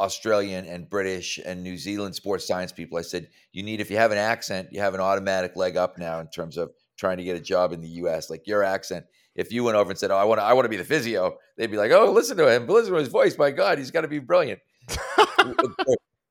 Australian 0.00 0.64
and 0.66 0.88
British 0.88 1.38
and 1.44 1.62
New 1.62 1.76
Zealand 1.76 2.14
sports 2.14 2.46
science 2.46 2.72
people. 2.72 2.98
I 2.98 3.02
said 3.02 3.28
you 3.52 3.62
need 3.62 3.80
if 3.80 3.90
you 3.90 3.96
have 3.96 4.12
an 4.12 4.18
accent, 4.18 4.68
you 4.72 4.80
have 4.80 4.94
an 4.94 5.00
automatic 5.00 5.56
leg 5.56 5.76
up 5.76 5.98
now 5.98 6.20
in 6.20 6.28
terms 6.28 6.56
of 6.56 6.72
trying 6.96 7.18
to 7.18 7.24
get 7.24 7.36
a 7.36 7.40
job 7.40 7.72
in 7.72 7.80
the 7.80 7.88
U.S. 7.88 8.30
Like 8.30 8.46
your 8.46 8.62
accent, 8.62 9.04
if 9.34 9.52
you 9.52 9.64
went 9.64 9.76
over 9.76 9.90
and 9.90 9.98
said, 9.98 10.10
"Oh, 10.10 10.16
I 10.16 10.24
want 10.24 10.40
to, 10.40 10.44
I 10.44 10.52
want 10.52 10.64
to 10.64 10.70
be 10.70 10.76
the 10.76 10.84
physio," 10.84 11.36
they'd 11.56 11.70
be 11.70 11.76
like, 11.76 11.90
"Oh, 11.90 12.10
listen 12.12 12.36
to 12.38 12.52
him, 12.52 12.66
listen 12.66 12.92
to 12.92 12.98
his 12.98 13.08
voice. 13.08 13.36
My 13.36 13.50
God, 13.50 13.78
he's 13.78 13.90
got 13.90 14.02
to 14.02 14.08
be 14.08 14.20
brilliant." 14.20 14.60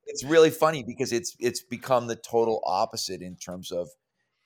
it's 0.07 0.24
really 0.24 0.49
funny 0.49 0.84
because 0.84 1.11
it's 1.11 1.36
it's 1.39 1.61
become 1.61 2.07
the 2.07 2.15
total 2.15 2.61
opposite 2.65 3.21
in 3.21 3.36
terms 3.36 3.71
of 3.71 3.89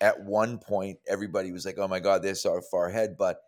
at 0.02 0.22
one 0.22 0.58
point 0.60 1.00
everybody 1.08 1.52
was 1.52 1.66
like, 1.66 1.78
"Oh 1.78 1.88
my 1.88 2.00
God, 2.00 2.22
they're 2.22 2.36
so 2.36 2.62
far 2.62 2.88
ahead," 2.88 3.18
but 3.18 3.42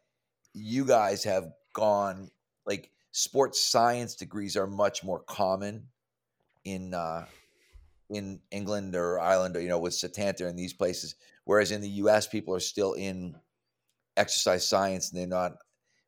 you 0.54 0.86
guys 0.86 1.24
have 1.24 1.52
gone 1.74 2.32
like 2.66 2.91
sports 3.12 3.62
science 3.62 4.16
degrees 4.16 4.58
are 4.58 4.68
much 4.68 5.04
more 5.04 5.20
common 5.20 5.88
in 6.66 6.93
uh, 6.93 7.26
in 8.10 8.39
England 8.52 8.95
or 8.95 9.20
Ireland 9.20 9.56
or 9.56 9.62
you 9.62 9.70
know 9.70 9.80
with 9.80 9.93
Setanta 9.93 10.47
and 10.47 10.58
these 10.58 10.74
places, 10.74 11.16
whereas 11.45 11.72
in 11.72 11.82
the 11.82 11.89
U.S. 11.89 12.28
people 12.28 12.56
are 12.56 12.60
still 12.60 12.93
in 12.93 13.36
exercise 14.18 14.68
science 14.68 15.12
and 15.12 15.20
they're 15.20 15.28
not 15.28 15.58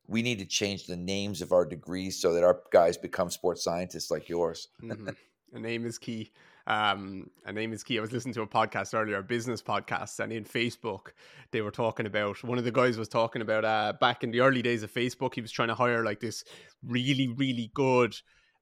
we 0.06 0.22
need 0.22 0.38
to 0.38 0.44
change 0.44 0.86
the 0.86 0.96
names 0.96 1.40
of 1.40 1.52
our 1.52 1.64
degrees 1.64 2.20
so 2.20 2.34
that 2.34 2.44
our 2.44 2.60
guys 2.72 2.96
become 2.96 3.30
sports 3.30 3.64
scientists 3.64 4.10
like 4.10 4.28
yours. 4.28 4.68
mm-hmm. 4.82 5.08
A 5.54 5.58
name 5.58 5.86
is 5.86 5.98
key. 5.98 6.32
Um, 6.66 7.30
a 7.44 7.52
name 7.52 7.72
is 7.72 7.82
key. 7.82 7.98
I 7.98 8.00
was 8.00 8.12
listening 8.12 8.34
to 8.34 8.42
a 8.42 8.46
podcast 8.46 8.94
earlier, 8.94 9.18
a 9.18 9.22
business 9.22 9.62
podcast, 9.62 10.20
and 10.20 10.32
in 10.32 10.44
Facebook, 10.44 11.08
they 11.50 11.60
were 11.60 11.70
talking 11.70 12.06
about 12.06 12.42
one 12.44 12.58
of 12.58 12.64
the 12.64 12.72
guys 12.72 12.96
was 12.96 13.08
talking 13.08 13.42
about 13.42 13.64
uh, 13.64 13.94
back 14.00 14.22
in 14.22 14.30
the 14.30 14.40
early 14.40 14.62
days 14.62 14.82
of 14.82 14.92
Facebook, 14.92 15.34
he 15.34 15.40
was 15.40 15.50
trying 15.50 15.68
to 15.68 15.74
hire 15.74 16.04
like 16.04 16.20
this 16.20 16.44
really, 16.84 17.28
really 17.28 17.70
good 17.74 18.14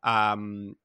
um, 0.03 0.76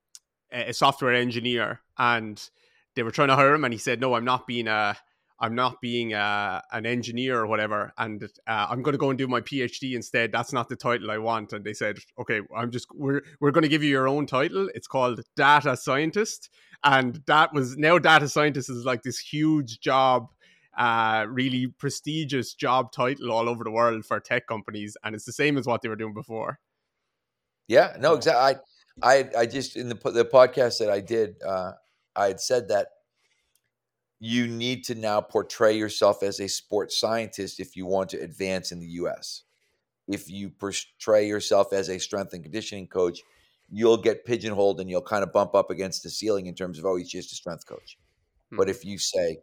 a 0.51 0.74
software 0.74 1.13
engineer, 1.13 1.82
and 1.97 2.49
they 2.95 3.03
were 3.03 3.11
trying 3.11 3.30
to 3.30 3.36
hire 3.36 3.53
him, 3.53 3.63
and 3.63 3.74
he 3.74 3.78
said, 3.80 3.99
"No, 3.99 4.13
I'm 4.13 4.26
not 4.26 4.47
being 4.47 4.68
a 4.68 4.97
I'm 5.39 5.55
not 5.55 5.82
being 5.82 6.13
a, 6.13 6.63
an 6.72 6.86
engineer 6.86 7.39
or 7.39 7.47
whatever, 7.47 7.91
and 7.97 8.24
uh, 8.24 8.68
I'm 8.70 8.82
going 8.82 8.93
to 8.93 8.97
go 8.97 9.09
and 9.09 9.18
do 9.18 9.28
my 9.28 9.41
PhD 9.41 9.93
instead. 9.93 10.32
That's 10.32 10.53
not 10.53 10.70
the 10.70 10.78
title 10.78 11.11
I 11.11 11.18
want. 11.18 11.51
And 11.51 11.66
they 11.66 11.74
said, 11.74 11.97
okay, 12.18 12.41
I'm 12.55 12.72
just 12.72 12.88
we're 12.93 13.22
we're 13.41 13.51
going 13.51 13.63
to 13.63 13.70
give 13.70 13.84
you 13.84 13.89
your 13.89 14.07
own 14.07 14.28
title. 14.28 14.70
It's 14.74 14.88
called 14.88 15.22
data 15.36 15.76
scientist, 15.76 16.49
and 16.86 17.22
that 17.26 17.52
was 17.52 17.76
now 17.78 17.98
data 17.98 18.30
scientist 18.30 18.70
is 18.70 18.86
like 18.86 19.02
this 19.02 19.18
huge 19.18 19.80
job, 19.80 20.28
uh, 20.78 21.26
really 21.28 21.68
prestigious 21.68 22.54
job 22.54 22.92
title 22.92 23.32
all 23.32 23.50
over 23.50 23.64
the 23.64 23.72
world 23.72 24.06
for 24.06 24.20
tech 24.20 24.48
companies, 24.48 24.96
and 25.04 25.16
it's 25.16 25.26
the 25.26 25.34
same 25.34 25.58
as 25.58 25.66
what 25.66 25.82
they 25.82 25.90
were 25.90 25.96
doing 25.96 26.14
before. 26.14 26.60
Yeah, 27.68 27.98
no, 28.00 28.14
exactly. 28.14 28.62
I 29.02 29.20
I 29.20 29.30
I 29.40 29.46
just 29.48 29.76
in 29.76 29.90
the 29.90 29.96
the 29.96 30.26
podcast 30.26 30.78
that 30.78 30.92
I 30.92 31.02
did, 31.02 31.42
uh, 31.44 31.72
I 32.16 32.28
had 32.28 32.40
said 32.40 32.70
that 32.70 32.90
you 34.20 34.48
need 34.48 34.84
to 34.86 34.96
now 34.96 35.22
portray 35.22 35.76
yourself 35.76 36.22
as 36.24 36.40
a 36.40 36.48
sports 36.48 37.00
scientist 37.00 37.60
if 37.60 37.76
you 37.76 37.88
want 37.88 38.10
to 38.12 38.18
advance 38.18 38.72
in 38.72 38.80
the 38.80 38.88
US. 38.88 39.44
If 40.08 40.30
you 40.30 40.52
portray 40.52 41.28
yourself 41.28 41.74
as 41.74 41.90
a 41.90 42.00
strength 42.00 42.34
and 42.34 42.44
conditioning 42.44 42.88
coach, 42.88 43.22
you'll 43.70 43.97
get 43.97 44.26
pigeonholed 44.26 44.80
and 44.80 44.89
you'll 44.89 45.01
kind 45.01 45.24
of 45.24 45.32
bump 45.32 45.55
up 45.55 45.70
against 45.70 46.03
the 46.03 46.09
ceiling 46.09 46.45
in 46.45 46.55
terms 46.55 46.80
of, 46.80 46.86
oh, 46.86 46.95
he's 46.95 47.09
just 47.09 47.32
a 47.32 47.36
strength 47.36 47.66
coach. 47.66 47.97
Hmm. 48.51 48.57
But 48.57 48.70
if 48.70 48.86
you 48.86 48.97
say, 48.97 49.38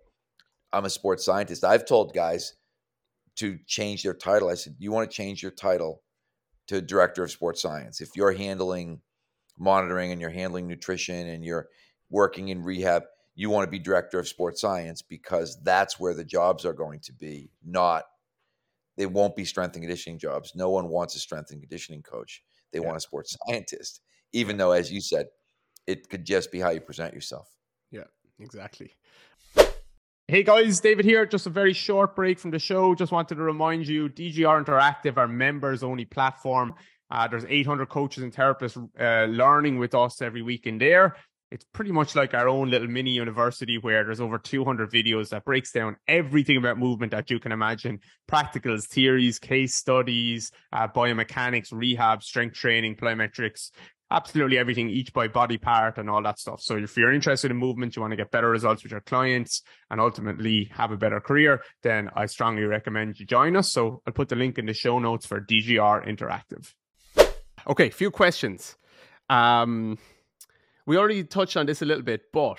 I'm 0.73 0.85
a 0.85 0.91
sports 0.91 1.25
scientist, 1.25 1.65
I've 1.65 1.85
told 1.85 2.15
guys 2.15 2.55
to 3.37 3.59
change 3.67 4.03
their 4.03 4.15
title. 4.15 4.49
I 4.49 4.55
said, 4.55 4.77
you 4.79 4.93
want 4.93 5.11
to 5.11 5.15
change 5.15 5.43
your 5.43 5.53
title 5.53 6.03
to 6.69 6.81
director 6.81 7.25
of 7.25 7.31
sports 7.31 7.61
science. 7.61 8.01
If 8.01 8.11
you're 8.15 8.33
handling 8.33 9.01
monitoring 9.59 10.13
and 10.13 10.21
you're 10.21 10.31
handling 10.31 10.67
nutrition 10.67 11.29
and 11.29 11.45
you're 11.45 11.69
working 12.11 12.49
in 12.49 12.63
rehab, 12.63 13.03
you 13.35 13.51
want 13.51 13.67
to 13.67 13.71
be 13.71 13.79
director 13.79 14.19
of 14.19 14.29
sports 14.29 14.61
science 14.61 15.03
because 15.03 15.59
that's 15.63 15.99
where 15.99 16.15
the 16.15 16.25
jobs 16.25 16.65
are 16.65 16.75
going 16.75 17.01
to 17.01 17.13
be, 17.13 17.51
not 17.65 18.05
they 18.97 19.07
won't 19.07 19.37
be 19.37 19.45
strength 19.45 19.75
and 19.75 19.83
conditioning 19.83 20.19
jobs. 20.19 20.53
No 20.55 20.71
one 20.71 20.89
wants 20.89 21.17
a 21.17 21.19
strength 21.19 21.51
and 21.51 21.61
conditioning 21.61 22.03
coach. 22.03 22.43
They 22.73 22.79
yeah. 22.79 22.87
want 22.87 22.99
a 22.99 23.01
sports 23.01 23.37
scientist, 23.47 24.03
even 24.33 24.57
though, 24.57 24.73
as 24.73 24.91
you 24.91 25.01
said, 25.01 25.27
it 25.87 26.09
could 26.09 26.25
just 26.25 26.53
be 26.53 26.61
how 26.61 26.71
you 26.71 26.81
present 26.81 27.15
yourself. 27.15 27.49
Yeah, 27.91 28.05
exactly. 28.39 28.93
Hey 30.29 30.43
guys, 30.43 30.81
David 30.81 31.05
here. 31.05 31.27
Just 31.27 31.47
a 31.47 31.51
very 31.51 31.73
short 31.73 32.17
break 32.17 32.39
from 32.39 32.53
the 32.53 32.59
show. 32.59 32.95
Just 32.95 33.13
wanted 33.13 33.35
to 33.35 33.43
remind 33.43 33.87
you 33.87 34.09
DGR 34.09 34.65
Interactive, 34.65 35.17
our 35.17 35.29
members 35.29 35.83
only 35.83 36.05
platform. 36.05 36.75
Uh, 37.11 37.29
there's 37.29 37.45
800 37.47 37.89
coaches 37.91 38.23
and 38.23 38.33
therapists 38.33 38.79
uh, 38.99 39.31
learning 39.31 39.79
with 39.79 39.95
us 39.95 40.23
every 40.23 40.41
week 40.41 40.67
in 40.67 40.79
there 40.79 41.17
it's 41.53 41.67
pretty 41.75 41.93
much 41.93 42.17
like 42.17 42.33
our 42.33 42.49
own 42.49 42.71
little 42.71 42.89
mini 42.89 43.11
university 43.11 43.77
where 43.77 44.03
there's 44.05 44.23
over 44.23 44.39
200 44.39 44.91
videos 44.91 45.29
that 45.29 45.45
breaks 45.45 45.71
down 45.71 45.97
everything 46.09 46.57
about 46.57 46.79
movement 46.79 47.13
that 47.13 47.31
you 47.31 47.39
can 47.39 47.53
imagine 47.53 48.01
practicals 48.27 48.87
theories 48.87 49.39
case 49.39 49.75
studies 49.75 50.51
uh, 50.73 50.89
biomechanics 50.89 51.69
rehab 51.71 52.23
strength 52.23 52.55
training 52.55 52.97
plyometrics 52.97 53.71
absolutely 54.13 54.59
everything 54.59 54.89
each 54.89 55.13
by 55.13 55.27
body 55.27 55.59
part 55.59 55.99
and 55.99 56.09
all 56.11 56.23
that 56.23 56.39
stuff 56.39 56.61
so 56.61 56.77
if 56.77 56.97
you're 56.97 57.13
interested 57.13 57.51
in 57.51 57.57
movement 57.57 57.97
you 57.97 58.03
want 58.03 58.13
to 58.13 58.17
get 58.17 58.31
better 58.31 58.51
results 58.51 58.83
with 58.83 58.93
your 58.93 59.01
clients 59.01 59.63
and 59.91 60.01
ultimately 60.01 60.71
have 60.73 60.93
a 60.93 60.97
better 60.97 61.21
career 61.21 61.63
then 61.83 62.11
i 62.15 62.27
strongly 62.27 62.65
recommend 62.65 63.19
you 63.19 63.27
join 63.27 63.57
us 63.57 63.73
so 63.73 64.03
i'll 64.07 64.13
put 64.13 64.29
the 64.29 64.37
link 64.37 64.59
in 64.59 64.67
the 64.67 64.75
show 64.75 64.99
notes 64.99 65.27
for 65.27 65.41
dgr 65.41 66.07
interactive 66.07 66.75
okay 67.67 67.91
few 67.91 68.11
questions 68.11 68.77
um 69.31 69.99
we 70.87 70.97
already 70.97 71.25
touched 71.25 71.57
on 71.57 71.67
this 71.67 71.83
a 71.83 71.85
little 71.85 72.03
bit, 72.03 72.33
but 72.33 72.59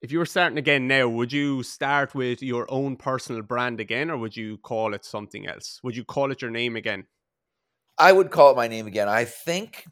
if 0.00 0.10
you 0.10 0.18
were 0.18 0.26
starting 0.26 0.58
again 0.58 0.86
now, 0.88 1.08
would 1.08 1.32
you 1.32 1.62
start 1.62 2.14
with 2.14 2.42
your 2.42 2.66
own 2.70 2.96
personal 2.96 3.42
brand 3.42 3.80
again, 3.80 4.10
or 4.10 4.16
would 4.16 4.36
you 4.36 4.58
call 4.58 4.94
it 4.94 5.04
something 5.04 5.46
else? 5.46 5.80
Would 5.82 5.96
you 5.96 6.04
call 6.04 6.30
it 6.30 6.40
your 6.40 6.50
name 6.50 6.76
again? 6.76 7.06
I 7.98 8.12
would 8.12 8.30
call 8.30 8.52
it 8.52 8.56
my 8.56 8.68
name 8.68 8.86
again. 8.86 9.08
I 9.08 9.24
think 9.24 9.84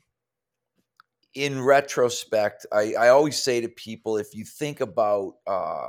in 1.36 1.62
retrospect, 1.62 2.64
I, 2.72 2.94
I 2.98 3.08
always 3.08 3.40
say 3.40 3.60
to 3.60 3.68
people 3.68 4.16
if 4.16 4.34
you 4.34 4.42
think 4.46 4.80
about 4.80 5.34
uh, 5.46 5.88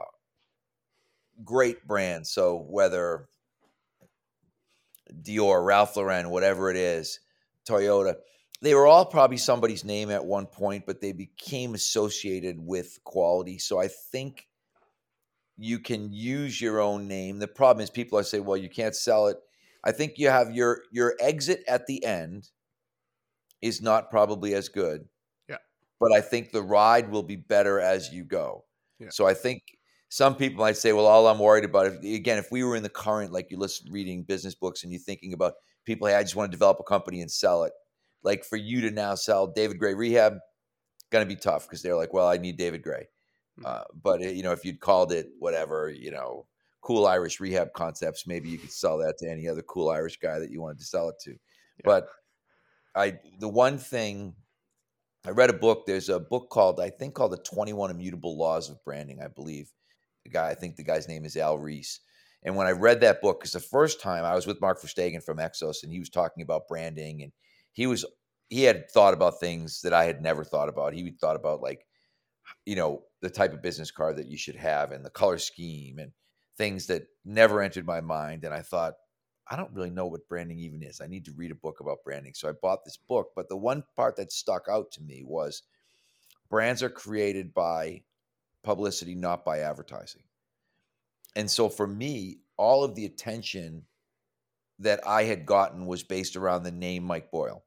great 1.46 1.88
brands, 1.88 2.30
so 2.30 2.66
whether 2.70 3.30
Dior, 5.22 5.66
Ralph 5.66 5.96
Lauren, 5.96 6.32
whatever 6.32 6.70
it 6.70 6.76
is, 6.76 7.22
Toyota, 7.68 8.16
they 8.62 8.76
were 8.76 8.88
all 8.88 9.06
probably 9.06 9.38
somebody's 9.38 9.86
name 9.86 10.12
at 10.12 10.26
one 10.26 10.48
point, 10.48 10.86
but 10.86 11.00
they 11.00 11.14
became 11.14 11.76
associated 11.76 12.60
with 12.60 13.00
quality. 13.06 13.58
So 13.58 13.80
I 13.80 13.88
think 13.88 14.50
you 15.58 15.80
can 15.80 16.12
use 16.12 16.60
your 16.60 16.82
own 16.82 17.08
name. 17.08 17.40
The 17.40 17.48
problem 17.48 17.86
is 17.86 17.90
people 17.90 18.20
are 18.20 18.24
saying, 18.24 18.44
well, 18.44 18.58
you 18.58 18.70
can't 18.70 18.96
sell 18.96 19.28
it. 19.28 19.38
I 19.82 19.94
think 19.94 20.18
you 20.18 20.28
have 20.28 20.52
your 20.52 20.82
your 20.92 21.16
exit 21.22 21.64
at 21.70 21.88
the 21.88 22.04
end 22.04 22.50
is 23.62 23.82
not 23.82 24.12
probably 24.12 24.54
as 24.54 24.68
good. 24.68 25.08
But 26.00 26.12
I 26.14 26.22
think 26.22 26.52
the 26.52 26.62
ride 26.62 27.10
will 27.10 27.24
be 27.24 27.36
better 27.36 27.80
as 27.80 28.12
you 28.12 28.24
go. 28.24 28.66
Yeah. 29.00 29.10
So 29.10 29.26
I 29.28 29.34
think 29.34 29.64
some 30.10 30.36
people 30.36 30.64
might 30.64 30.78
say, 30.78 30.94
well, 30.94 31.06
all 31.06 31.28
I'm 31.28 31.40
worried 31.40 31.66
about, 31.66 31.88
if, 31.88 32.04
again, 32.04 32.38
if 32.38 32.52
we 32.52 32.64
were 32.64 32.76
in 32.76 32.84
the 32.84 32.90
current, 32.90 33.32
like 33.32 33.50
you're 33.50 33.60
listen 33.60 33.92
reading 33.92 34.24
business 34.24 34.56
books 34.56 34.84
and 34.84 34.92
you're 34.92 35.02
thinking 35.02 35.34
about 35.34 35.54
people, 35.86 36.08
hey, 36.08 36.16
I 36.16 36.24
just 36.24 36.36
want 36.36 36.52
to 36.52 36.56
develop 36.56 36.78
a 36.80 36.84
company 36.84 37.22
and 37.22 37.32
sell 37.32 37.64
it 37.64 37.74
like 38.24 38.44
for 38.44 38.58
you 38.58 38.82
to 38.82 38.92
now 38.92 39.16
sell 39.16 39.48
David 39.48 39.80
Grey 39.80 39.94
Rehab, 39.94 40.38
going 41.12 41.26
to 41.26 41.34
be 41.34 41.40
tough 41.40 41.66
because 41.66 41.82
they're 41.82 41.96
like, 41.96 42.14
well, 42.14 42.28
I 42.28 42.38
need 42.38 42.58
David 42.58 42.84
Grey. 42.84 43.08
Hmm. 43.58 43.66
Uh, 43.66 43.84
but 44.04 44.22
you 44.22 44.44
know, 44.44 44.52
if 44.52 44.66
you'd 44.66 44.80
called 44.80 45.12
it 45.12 45.30
whatever, 45.40 45.90
you 45.90 46.12
know, 46.12 46.46
cool 46.82 47.08
Irish 47.08 47.40
rehab 47.40 47.74
concepts, 47.74 48.28
maybe 48.28 48.50
you 48.50 48.58
could 48.58 48.72
sell 48.72 48.98
that 49.00 49.18
to 49.20 49.30
any 49.30 49.48
other 49.48 49.62
cool 49.62 49.90
Irish 49.90 50.18
guy 50.20 50.40
that 50.40 50.52
you 50.52 50.62
wanted 50.62 50.80
to 50.80 50.86
sell 50.86 51.10
it 51.10 51.16
to. 51.22 51.32
Yeah. 51.32 51.38
But 51.84 52.08
I, 52.96 53.20
the 53.40 53.50
one 53.50 53.78
thing 53.78 54.36
I 55.28 55.32
read 55.32 55.50
a 55.50 55.54
book. 55.54 55.86
There's 55.86 56.08
a 56.08 56.22
book 56.22 56.50
called 56.50 56.80
I 56.80 56.90
think 56.90 57.14
called 57.14 57.34
the 57.34 57.38
21 57.38 57.92
Immutable 57.92 58.38
Laws 58.38 58.70
of 58.70 58.82
Branding. 58.86 59.20
I 59.22 59.28
believe 59.28 59.70
the 60.24 60.30
guy. 60.30 60.50
I 60.50 60.56
think 60.56 60.78
the 60.78 60.86
guy's 60.86 61.10
name 61.10 61.26
is 61.26 61.36
Al 61.36 61.58
Ries. 61.58 62.00
And 62.44 62.56
when 62.56 62.66
I 62.66 62.72
read 62.72 63.02
that 63.02 63.22
book, 63.22 63.42
because 63.42 63.52
the 63.52 63.60
first 63.60 64.00
time 64.00 64.24
I 64.24 64.36
was 64.36 64.48
with 64.48 64.62
Mark 64.62 64.82
Verstegen 64.82 65.22
from 65.22 65.40
Exos, 65.40 65.84
and 65.84 65.92
he 65.92 66.00
was 66.00 66.10
talking 66.10 66.44
about 66.44 66.70
branding, 66.70 67.24
and 67.24 67.34
he 67.74 67.88
was 67.88 68.06
he 68.48 68.64
had 68.64 68.90
thought 68.90 69.14
about 69.14 69.42
things 69.42 69.82
that 69.82 69.92
I 69.92 70.06
had 70.06 70.22
never 70.22 70.46
thought 70.46 70.70
about. 70.70 70.94
He 70.94 71.12
thought 71.20 71.36
about 71.36 71.62
like, 71.62 71.86
you 72.66 72.78
know, 72.78 73.04
the 73.22 73.30
type 73.30 73.52
of 73.52 73.62
business 73.62 73.92
card 73.92 74.16
that 74.16 74.28
you 74.28 74.38
should 74.38 74.56
have 74.56 74.94
and 74.94 75.04
the 75.04 75.10
color 75.10 75.40
scheme 75.40 76.00
and 76.00 76.14
things 76.58 76.88
that 76.88 77.04
never 77.26 77.62
entered 77.62 77.86
my 77.86 78.00
mind. 78.00 78.46
And 78.46 78.54
I 78.54 78.62
thought, 78.62 78.94
I 79.50 79.56
don't 79.56 79.74
really 79.74 79.90
know 79.90 80.08
what 80.08 80.28
branding 80.28 80.60
even 80.60 80.84
is. 80.84 81.00
I 81.02 81.08
need 81.08 81.26
to 81.26 81.34
read 81.34 81.52
a 81.52 81.56
book 81.56 81.80
about 81.80 82.04
branding. 82.04 82.34
So 82.34 82.50
I 82.50 82.54
bought 82.54 82.84
this 82.84 82.98
book. 82.98 83.32
But 83.36 83.50
the 83.50 83.58
one 83.58 83.84
part 83.96 84.18
that 84.18 84.32
stuck 84.32 84.68
out 84.70 84.92
to 84.94 85.02
me 85.02 85.24
was 85.26 85.64
brands 86.50 86.84
are 86.84 86.90
created 86.90 87.54
by 87.54 88.04
publicity, 88.64 89.16
not 89.16 89.46
by 89.46 89.60
advertising. 89.60 90.24
And 91.36 91.50
so 91.50 91.70
for 91.70 91.88
me, 91.88 92.40
all 92.58 92.84
of 92.84 92.96
the 92.96 93.06
attention 93.06 93.84
that 94.80 95.08
I 95.08 95.24
had 95.24 95.46
gotten 95.46 95.86
was 95.86 96.04
based 96.04 96.36
around 96.36 96.64
the 96.64 96.72
name 96.72 97.04
Mike 97.04 97.32
Boyle. 97.32 97.64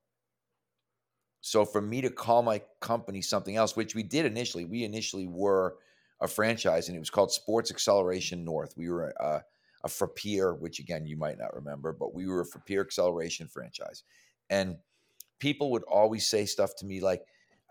So 1.41 1.65
for 1.65 1.81
me 1.81 2.03
to 2.03 2.11
call 2.11 2.43
my 2.43 2.61
company 2.81 3.23
something 3.23 3.57
else, 3.57 3.75
which 3.75 3.95
we 3.95 4.03
did 4.03 4.27
initially, 4.27 4.65
we 4.65 4.85
initially 4.85 5.27
were 5.27 5.77
a 6.21 6.29
franchise 6.29 6.89
and 6.89 6.97
it 6.97 7.01
was 7.01 7.11
called 7.11 7.33
Sports 7.33 7.71
Acceleration 7.71 8.45
North. 8.45 8.75
We 8.77 8.91
were 8.91 9.15
a, 9.19 9.43
a 9.83 9.89
Frappier, 9.89 10.59
which 10.59 10.79
again, 10.79 11.07
you 11.07 11.17
might 11.17 11.39
not 11.39 11.55
remember, 11.55 11.93
but 11.93 12.15
we 12.15 12.27
were 12.27 12.43
a 12.43 12.47
Frappier 12.47 12.81
Acceleration 12.81 13.49
franchise. 13.49 14.03
And 14.51 14.77
people 15.39 15.71
would 15.71 15.85
always 15.85 16.27
say 16.27 16.45
stuff 16.45 16.77
to 16.77 16.87
me 16.87 17.01
like, 17.01 17.23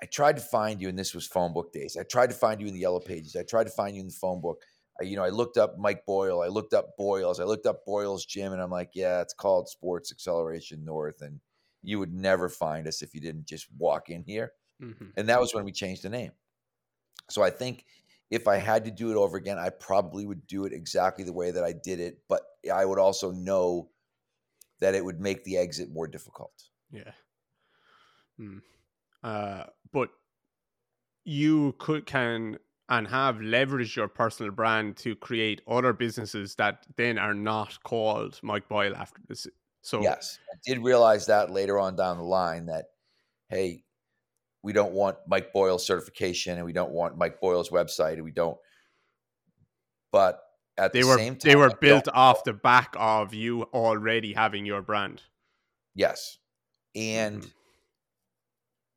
I 0.01 0.05
tried 0.05 0.37
to 0.37 0.41
find 0.41 0.81
you, 0.81 0.87
and 0.87 0.97
this 0.97 1.13
was 1.13 1.27
phone 1.27 1.51
book 1.53 1.73
days. 1.73 1.97
I 1.99 2.03
tried 2.03 2.29
to 2.29 2.35
find 2.35 2.61
you 2.61 2.67
in 2.67 2.73
the 2.73 2.79
yellow 2.79 3.01
pages. 3.01 3.35
I 3.35 3.43
tried 3.43 3.65
to 3.65 3.69
find 3.69 3.95
you 3.95 4.01
in 4.01 4.07
the 4.07 4.13
phone 4.13 4.39
book. 4.39 4.63
I, 4.99 5.03
you 5.03 5.17
know, 5.17 5.23
I 5.23 5.29
looked 5.29 5.57
up 5.57 5.77
Mike 5.77 6.05
Boyle. 6.05 6.41
I 6.41 6.47
looked 6.47 6.73
up 6.73 6.95
Boyles. 6.97 7.41
I 7.41 7.43
looked 7.43 7.65
up 7.65 7.85
Boyle's 7.85 8.25
gym, 8.25 8.53
and 8.53 8.61
I'm 8.61 8.71
like, 8.71 8.91
yeah, 8.93 9.19
it's 9.19 9.33
called 9.33 9.67
Sports 9.67 10.11
Acceleration 10.11 10.85
North. 10.85 11.21
And 11.21 11.41
you 11.83 11.99
would 11.99 12.13
never 12.13 12.47
find 12.47 12.87
us 12.87 13.01
if 13.01 13.13
you 13.13 13.19
didn't 13.19 13.45
just 13.45 13.67
walk 13.77 14.09
in 14.09 14.23
here. 14.23 14.53
Mm-hmm. 14.81 15.05
And 15.17 15.27
that 15.27 15.41
was 15.41 15.53
when 15.53 15.65
we 15.65 15.73
changed 15.73 16.03
the 16.03 16.09
name. 16.09 16.31
So 17.29 17.41
I 17.43 17.49
think 17.49 17.85
if 18.29 18.47
I 18.47 18.57
had 18.57 18.85
to 18.85 18.91
do 18.91 19.11
it 19.11 19.17
over 19.17 19.37
again, 19.37 19.57
I 19.57 19.69
probably 19.69 20.25
would 20.25 20.45
do 20.47 20.65
it 20.65 20.73
exactly 20.73 21.23
the 21.23 21.33
way 21.33 21.51
that 21.51 21.63
I 21.63 21.73
did 21.73 21.99
it. 21.99 22.19
But 22.27 22.41
I 22.73 22.85
would 22.85 22.99
also 22.99 23.31
know 23.31 23.89
that 24.79 24.95
it 24.95 25.03
would 25.03 25.19
make 25.19 25.43
the 25.43 25.57
exit 25.57 25.91
more 25.91 26.07
difficult. 26.07 26.51
Yeah. 26.91 27.11
Hmm. 28.37 28.59
Uh, 29.23 29.63
but 29.91 30.09
you 31.25 31.75
could 31.77 32.05
can 32.05 32.57
and 32.89 33.07
have 33.07 33.35
leveraged 33.35 33.95
your 33.95 34.07
personal 34.07 34.51
brand 34.51 34.97
to 34.97 35.15
create 35.15 35.61
other 35.67 35.93
businesses 35.93 36.55
that 36.55 36.85
then 36.95 37.19
are 37.19 37.35
not 37.35 37.81
called 37.83 38.39
Mike 38.41 38.67
Boyle 38.67 38.95
after 38.95 39.21
this. 39.27 39.47
So 39.81 40.01
yes, 40.01 40.39
I 40.51 40.57
did 40.65 40.83
realize 40.83 41.27
that 41.27 41.51
later 41.51 41.79
on 41.79 41.95
down 41.95 42.17
the 42.17 42.23
line 42.23 42.65
that 42.65 42.85
hey, 43.49 43.83
we 44.61 44.73
don't 44.73 44.93
want 44.93 45.17
Mike 45.27 45.53
Boyle 45.53 45.79
certification 45.79 46.57
and 46.57 46.65
we 46.65 46.73
don't 46.73 46.91
want 46.91 47.17
Mike 47.17 47.39
Boyle's 47.39 47.69
website 47.69 48.13
and 48.13 48.23
we 48.23 48.31
don't. 48.31 48.57
But 50.11 50.41
at 50.77 50.93
they 50.93 51.01
the 51.01 51.07
were 51.07 51.17
same 51.17 51.35
time, 51.35 51.49
they 51.49 51.55
were 51.55 51.75
built 51.75 52.07
off 52.09 52.43
the 52.43 52.53
back 52.53 52.95
of 52.97 53.33
you 53.33 53.63
already 53.73 54.33
having 54.33 54.65
your 54.65 54.81
brand. 54.81 55.21
Yes, 55.95 56.37
and 56.95 57.43
Mhm. 57.43 57.53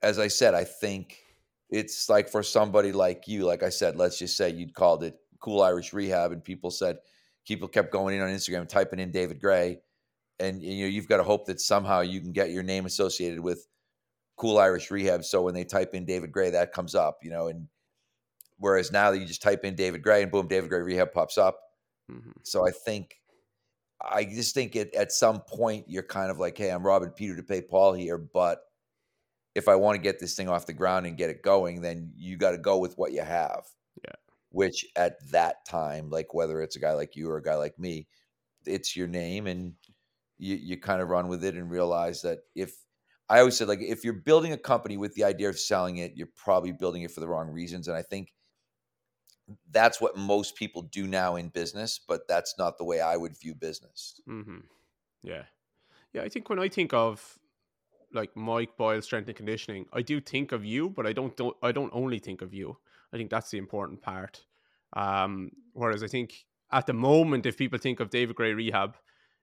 as 0.03 0.19
I 0.19 0.29
said, 0.29 0.55
I 0.55 0.65
think 0.65 1.19
it's 1.71 2.09
like 2.09 2.29
for 2.29 2.43
somebody 2.43 2.93
like 2.93 3.29
you, 3.29 3.45
like 3.45 3.63
I 3.63 3.69
said, 3.69 3.97
let's 3.97 4.19
just 4.19 4.37
say 4.37 4.51
you'd 4.51 4.75
called 4.75 5.05
it 5.05 5.19
Cool 5.41 5.63
Irish 5.63 5.93
Rehab, 5.93 6.33
and 6.33 6.43
people 6.43 6.71
said 6.71 6.99
people 7.47 7.69
kept 7.69 7.93
going 7.93 8.15
in 8.17 8.23
on 8.23 8.29
Instagram, 8.31 8.69
typing 8.69 9.01
in 9.01 9.11
David 9.11 9.41
Grey, 9.41 9.81
and 10.39 10.63
you 10.63 10.85
know 10.85 10.89
you've 10.89 11.09
got 11.09 11.17
to 11.19 11.25
hope 11.25 11.47
that 11.47 11.61
somehow 11.61 12.01
you 12.01 12.21
can 12.21 12.33
get 12.33 12.51
your 12.51 12.63
name 12.63 12.87
associated 12.87 13.41
with 13.41 13.67
Cool 14.37 14.59
Irish 14.59 14.91
Rehab. 14.91 15.24
So 15.24 15.43
when 15.43 15.55
they 15.55 15.64
type 15.64 15.95
in 15.95 16.05
David 16.05 16.33
Grey, 16.33 16.51
that 16.51 16.72
comes 16.72 16.95
up, 16.95 17.18
you 17.22 17.30
know, 17.30 17.49
and 17.49 17.68
whereas 18.59 18.93
now 18.93 19.11
that 19.11 19.18
you 19.18 19.26
just 19.26 19.43
type 19.43 19.64
in 19.64 19.74
David 19.74 20.03
Grey 20.03 20.22
and 20.22 20.33
boom, 20.33 20.49
David 20.49 20.70
Grey 20.70 20.80
Rehab 20.80 21.12
pops 21.12 21.39
up. 21.39 21.61
Mhm. 22.11 22.33
So 22.43 22.66
I 22.66 22.70
think, 22.70 23.20
I 24.01 24.24
just 24.24 24.55
think 24.55 24.74
it 24.74 24.95
at 24.95 25.12
some 25.12 25.43
point 25.43 25.89
you're 25.89 26.03
kind 26.03 26.30
of 26.30 26.39
like, 26.39 26.59
hey, 26.59 26.70
I'm 26.70 26.85
robbing 26.85 27.11
Peter 27.11 27.37
to 27.37 27.43
pay 27.43 27.62
Paul 27.62 27.93
here, 27.93 28.18
but 28.18 28.64
if 29.55 29.68
I 29.68 29.76
want 29.76 29.97
to 29.97 30.03
get 30.03 30.18
this 30.18 30.35
thing 30.35 30.49
off 30.49 30.66
the 30.66 30.72
ground 30.72 31.07
and 31.07 31.16
get 31.16 31.30
it 31.30 31.43
going, 31.43 31.83
then 31.83 32.12
you 32.16 32.37
got 32.37 32.53
to 32.53 32.59
go 32.59 32.78
with 32.78 32.97
what 32.97 33.12
you 33.12 33.20
have. 33.22 33.66
Yeah. 34.03 34.14
Which 34.49 34.87
at 34.97 35.18
that 35.30 35.64
time, 35.66 36.11
like 36.11 36.35
whether 36.35 36.62
it's 36.62 36.76
a 36.76 36.80
guy 36.80 36.95
like 36.95 37.16
you 37.16 37.30
or 37.30 37.37
a 37.37 37.43
guy 37.43 37.55
like 37.55 37.78
me, 37.78 38.09
it's 38.64 38.97
your 38.97 39.09
name 39.09 39.47
and 39.47 39.74
you, 40.39 40.57
you 40.57 40.80
kind 40.80 41.03
of 41.03 41.09
run 41.09 41.28
with 41.28 41.45
it 41.45 41.55
and 41.55 41.70
realize 41.70 42.22
that 42.22 42.41
if 42.55 42.76
I 43.33 43.39
always 43.39 43.57
said, 43.57 43.66
like, 43.66 43.80
if 43.80 44.05
you're 44.05 44.12
building 44.12 44.53
a 44.53 44.59
company 44.59 44.99
with 44.99 45.14
the 45.14 45.24
idea 45.24 45.49
of 45.49 45.59
selling 45.59 45.97
it, 45.97 46.12
you're 46.16 46.28
probably 46.37 46.70
building 46.70 47.01
it 47.01 47.11
for 47.11 47.20
the 47.20 47.26
wrong 47.26 47.49
reasons. 47.49 47.89
And 47.89 47.97
I 47.97 48.03
think 48.03 48.35
that's 49.70 50.03
what 50.03 50.18
most 50.18 50.55
people 50.55 50.83
do 50.83 51.07
now 51.07 51.37
in 51.37 51.49
business, 51.49 51.99
but 52.07 52.28
that's 52.28 52.57
not 52.59 52.76
the 52.76 52.85
way 52.85 53.01
I 53.01 53.16
would 53.16 53.35
view 53.41 53.55
business. 53.55 54.20
Mm-hmm. 54.28 54.59
Yeah, 55.22 55.45
yeah. 56.12 56.20
I 56.20 56.28
think 56.28 56.51
when 56.51 56.59
I 56.59 56.68
think 56.68 56.93
of 56.93 57.39
like 58.12 58.37
Mike 58.37 58.76
Boyle 58.76 59.01
strength 59.01 59.28
and 59.28 59.37
conditioning, 59.37 59.87
I 59.95 60.03
do 60.03 60.20
think 60.20 60.53
of 60.53 60.62
you, 60.62 60.91
but 60.91 61.07
I 61.07 61.14
don't 61.14 61.35
don't 61.35 61.57
I 61.62 61.72
don't 61.72 61.91
only 61.95 62.18
think 62.18 62.43
of 62.43 62.53
you. 62.53 62.76
I 63.14 63.16
think 63.16 63.30
that's 63.30 63.51
the 63.51 63.57
important 63.57 64.03
part. 64.03 64.45
Um, 64.93 65.53
whereas 65.72 66.03
I 66.03 66.07
think 66.07 66.45
at 66.70 66.87
the 66.87 66.93
moment, 66.93 67.47
if 67.47 67.57
people 67.57 67.78
think 67.78 67.99
of 68.01 68.11
David 68.11 68.37
Grey 68.37 68.53
Rehab, 68.53 68.99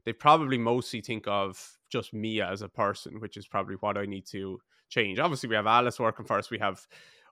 they 0.05 0.13
probably 0.13 0.57
mostly 0.57 1.01
think 1.01 1.27
of 1.27 1.77
just 1.89 2.13
me 2.13 2.41
as 2.41 2.61
a 2.61 2.69
person, 2.69 3.19
which 3.19 3.37
is 3.37 3.47
probably 3.47 3.75
what 3.75 3.97
I 3.97 4.05
need 4.05 4.25
to 4.27 4.59
change. 4.89 5.19
Obviously, 5.19 5.49
we 5.49 5.55
have 5.55 5.67
Alice 5.67 5.99
working 5.99 6.25
for 6.25 6.37
us. 6.37 6.49
We 6.49 6.59
have 6.59 6.85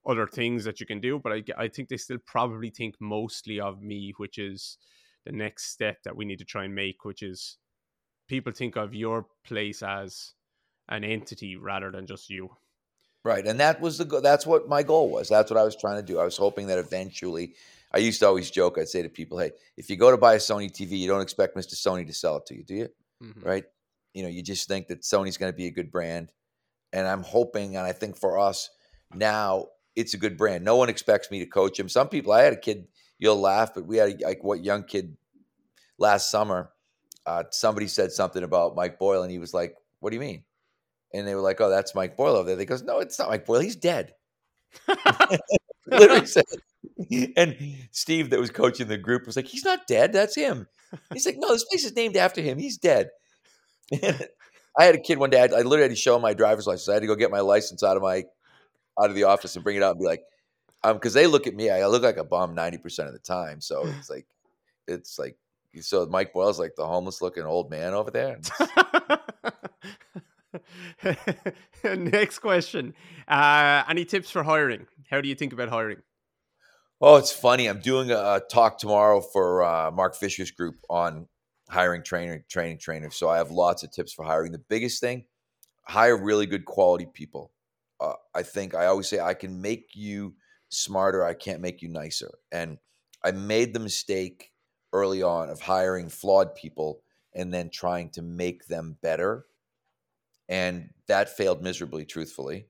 other 0.05 0.28
things 0.28 0.63
that 0.63 0.80
you 0.80 0.86
can 0.86 0.99
do, 0.99 1.20
but 1.20 1.34
I, 1.34 1.43
I 1.57 1.68
think 1.68 1.89
they 1.89 1.97
still 1.97 2.20
probably 2.26 2.70
think 2.70 2.95
mostly 2.99 3.59
of 3.59 3.82
me, 3.82 4.13
which 4.18 4.38
is 4.38 4.78
the 5.26 5.32
next 5.32 5.72
step 5.72 5.97
that 6.03 6.15
we 6.15 6.26
need 6.26 6.39
to 6.39 6.45
try 6.45 6.65
and 6.65 6.76
make, 6.76 7.03
which 7.03 7.22
is 7.22 7.57
people 8.28 8.53
think 8.53 8.76
of 8.76 8.93
your 8.93 9.26
place 9.45 9.84
as 9.84 10.34
an 10.89 11.03
entity 11.03 11.55
rather 11.55 11.91
than 11.91 12.07
just 12.07 12.30
you. 12.30 12.49
Right, 13.28 13.45
and 13.45 13.59
that 13.59 13.82
was 13.82 13.97
the 13.97 14.05
go- 14.05 14.21
that's 14.21 14.45
what 14.45 14.69
my 14.69 14.84
goal 14.84 15.09
was. 15.09 15.28
That's 15.28 15.51
what 15.51 15.59
I 15.59 15.63
was 15.63 15.75
trying 15.75 15.97
to 15.97 16.01
do. 16.13 16.17
I 16.17 16.23
was 16.23 16.38
hoping 16.38 16.67
that 16.67 16.78
eventually, 16.78 17.55
I 17.91 17.97
used 17.97 18.21
to 18.21 18.28
always 18.28 18.49
joke. 18.49 18.78
I'd 18.78 18.88
say 18.88 19.01
to 19.01 19.09
people, 19.09 19.38
"Hey, 19.38 19.51
if 19.75 19.89
you 19.89 19.97
go 19.97 20.11
to 20.11 20.17
buy 20.17 20.36
a 20.36 20.38
Sony 20.38 20.71
TV, 20.71 20.91
you 20.97 21.09
don't 21.09 21.19
expect 21.21 21.53
Mr. 21.57 21.73
Sony 21.75 22.07
to 22.07 22.13
sell 22.13 22.38
it 22.38 22.45
to 22.45 22.55
you, 22.55 22.63
do 22.63 22.75
you? 22.75 22.89
Mhm. 23.21 23.43
Right? 23.45 23.65
You 24.13 24.23
know, 24.23 24.30
you 24.30 24.41
just 24.41 24.69
think 24.69 24.88
that 24.88 25.01
Sony's 25.01 25.36
going 25.38 25.51
to 25.51 25.57
be 25.57 25.67
a 25.67 25.71
good 25.71 25.91
brand, 25.91 26.32
and 26.93 27.05
I'm 27.05 27.21
hoping, 27.23 27.75
and 27.75 27.86
I 27.86 27.91
think 27.91 28.15
for 28.17 28.39
us 28.39 28.69
now, 29.13 29.67
it's 29.97 30.13
a 30.13 30.17
good 30.17 30.38
brand. 30.38 30.63
No 30.63 30.78
one 30.78 30.88
expects 30.88 31.30
me 31.30 31.39
to 31.39 31.45
coach 31.45 31.78
him. 31.78 31.89
Some 31.89 32.07
people, 32.07 32.32
I 32.32 32.43
had 32.43 32.53
a 32.53 32.57
kid, 32.57 32.88
you'll 33.19 33.41
laugh, 33.41 33.73
but 33.73 33.86
we 33.86 33.97
had 33.97 34.21
a, 34.21 34.25
like 34.25 34.41
what 34.41 34.63
young 34.63 34.84
kid 34.84 35.17
last 35.97 36.32
summer. 36.32 36.71
Uh, 37.25 37.43
somebody 37.51 37.88
said 37.88 38.13
something 38.13 38.43
about 38.43 38.73
Mike 38.75 38.97
Boyle, 38.97 39.23
and 39.23 39.32
he 39.32 39.38
was 39.39 39.53
like, 39.53 39.75
"What 39.99 40.11
do 40.11 40.15
you 40.15 40.21
mean?" 40.21 40.45
And 41.14 41.28
they 41.28 41.36
were 41.36 41.41
like, 41.41 41.62
"Oh, 41.62 41.70
that's 41.70 41.95
Mike 41.95 42.18
Boyle 42.18 42.36
over 42.36 42.47
there." 42.47 42.55
They 42.55 42.66
goes, 42.66 42.84
"No, 42.84 42.99
it's 42.99 43.18
not 43.20 43.30
Mike 43.30 43.45
Boyle. 43.45 43.62
He's 43.62 43.76
dead." 43.76 44.14
Literally 45.88 46.26
said. 46.26 46.45
And 47.36 47.55
Steve, 47.91 48.30
that 48.32 48.39
was 48.39 48.49
coaching 48.49 48.88
the 48.88 48.97
group, 48.97 49.26
was 49.26 49.36
like, 49.36 49.47
"He's 49.47 49.66
not 49.66 49.88
dead. 49.88 50.14
That's 50.14 50.36
him." 50.36 50.68
He's 51.14 51.26
like, 51.26 51.38
"No, 51.38 51.49
this 51.49 51.64
place 51.66 51.86
is 51.86 51.95
named 51.95 52.18
after 52.18 52.41
him. 52.41 52.58
He's 52.58 52.78
dead." 52.78 53.10
I 53.93 54.84
had 54.84 54.95
a 54.95 54.99
kid 54.99 55.18
one 55.18 55.30
day. 55.30 55.39
I, 55.41 55.45
I 55.45 55.62
literally 55.62 55.84
had 55.84 55.91
to 55.91 55.95
show 55.95 56.16
him 56.16 56.22
my 56.22 56.34
driver's 56.34 56.68
license. 56.68 56.89
I 56.89 56.93
had 56.95 57.01
to 57.01 57.08
go 57.08 57.16
get 57.16 57.32
my 57.32 57.39
license 57.39 57.84
out 57.84 57.97
of 57.97 58.03
my 58.03 58.26
out 58.99 59.10
of 59.10 59.16
the 59.16 59.24
office 59.24 59.55
and 59.55 59.64
bring 59.64 59.78
it 59.78 59.84
out 59.84 59.91
and 59.91 59.99
be 59.99 60.05
like, 60.05 60.24
um, 60.84 60.95
because 60.95 61.14
they 61.14 61.28
look 61.28 61.47
at 61.47 61.55
me, 61.55 61.70
I 61.70 61.86
look 61.88 62.03
like 62.03 62.18
a 62.18 62.24
bum 62.24 62.55
ninety 62.55 62.78
percent 62.78 63.08
of 63.08 63.14
the 63.14 63.20
time. 63.20 63.62
So 63.62 63.86
it's 63.86 64.10
like, 64.10 64.28
it's 64.88 65.20
like, 65.20 65.38
so 65.82 66.05
Mike 66.08 66.34
Boyle's 66.34 66.60
like 66.60 66.76
the 66.76 66.88
homeless 66.88 67.22
looking 67.22 67.43
old 67.43 67.70
man 67.70 67.93
over 67.93 68.12
there. 68.12 68.39
Next 71.84 72.39
question. 72.39 72.93
Uh, 73.28 73.84
any 73.89 74.05
tips 74.05 74.30
for 74.30 74.43
hiring? 74.43 74.88
How 75.10 75.22
do 75.22 75.30
you 75.30 75.36
think 75.36 75.53
about 75.53 75.70
hiring? 75.70 76.01
Oh, 76.99 77.18
it's 77.18 77.32
funny. 77.32 77.68
I'm 77.68 77.80
doing 77.80 78.12
a, 78.12 78.41
talk 78.49 78.80
tomorrow 78.80 79.22
for 79.22 79.64
uh, 79.64 79.91
Mark 79.91 80.16
Fisher's 80.16 80.51
group 80.51 80.76
on 80.89 81.28
hiring 81.70 82.03
trainer, 82.03 82.43
training 82.49 82.80
trainers. 82.80 83.16
So 83.16 83.30
I 83.30 83.38
have 83.38 83.51
lots 83.51 83.84
of 83.84 83.91
tips 83.91 84.14
for 84.14 84.26
hiring. 84.26 84.51
The 84.51 84.64
biggest 84.70 84.99
thing, 84.99 85.26
hire 85.84 86.18
really 86.18 86.45
good 86.45 86.66
quality 86.66 87.08
people. 87.14 87.51
Uh, 87.99 88.14
I 88.34 88.43
think 88.43 88.74
I 88.74 88.88
always 88.88 89.08
say 89.08 89.20
I 89.20 89.34
can 89.34 89.62
make 89.62 89.89
you 89.93 90.36
smarter. 90.70 91.24
I 91.24 91.34
can't 91.34 91.62
make 91.62 91.82
you 91.82 91.89
nicer. 91.89 92.32
And 92.51 92.78
I 93.24 93.32
made 93.32 93.74
the 93.74 93.80
mistake 93.80 94.51
early 94.93 95.22
on 95.22 95.49
of 95.49 95.62
hiring 95.62 96.10
flawed 96.10 96.55
people 96.55 97.01
and 97.34 97.53
then 97.53 97.70
trying 97.70 98.10
to 98.12 98.22
make 98.22 98.66
them 98.68 98.97
better. 99.01 99.45
And 100.50 100.93
that 101.08 101.30
failed 101.30 101.62
miserably, 101.62 102.06
truthfully. 102.06 102.70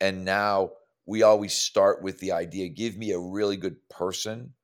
And 0.00 0.24
now 0.24 0.72
we 1.06 1.22
always 1.22 1.54
start 1.54 2.02
with 2.02 2.20
the 2.20 2.32
idea 2.32 2.68
give 2.68 2.96
me 2.96 3.12
a 3.12 3.20
really 3.20 3.56
good 3.56 3.76
person, 3.88 4.54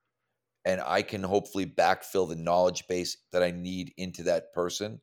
and 0.65 0.81
I 0.81 1.03
can 1.03 1.23
hopefully 1.23 1.67
backfill 1.67 2.29
the 2.29 2.37
knowledge 2.37 2.87
base 2.89 3.17
that 3.33 3.43
I 3.43 3.51
need 3.51 3.93
into 3.97 4.23
that 4.25 4.53
person. 4.53 5.01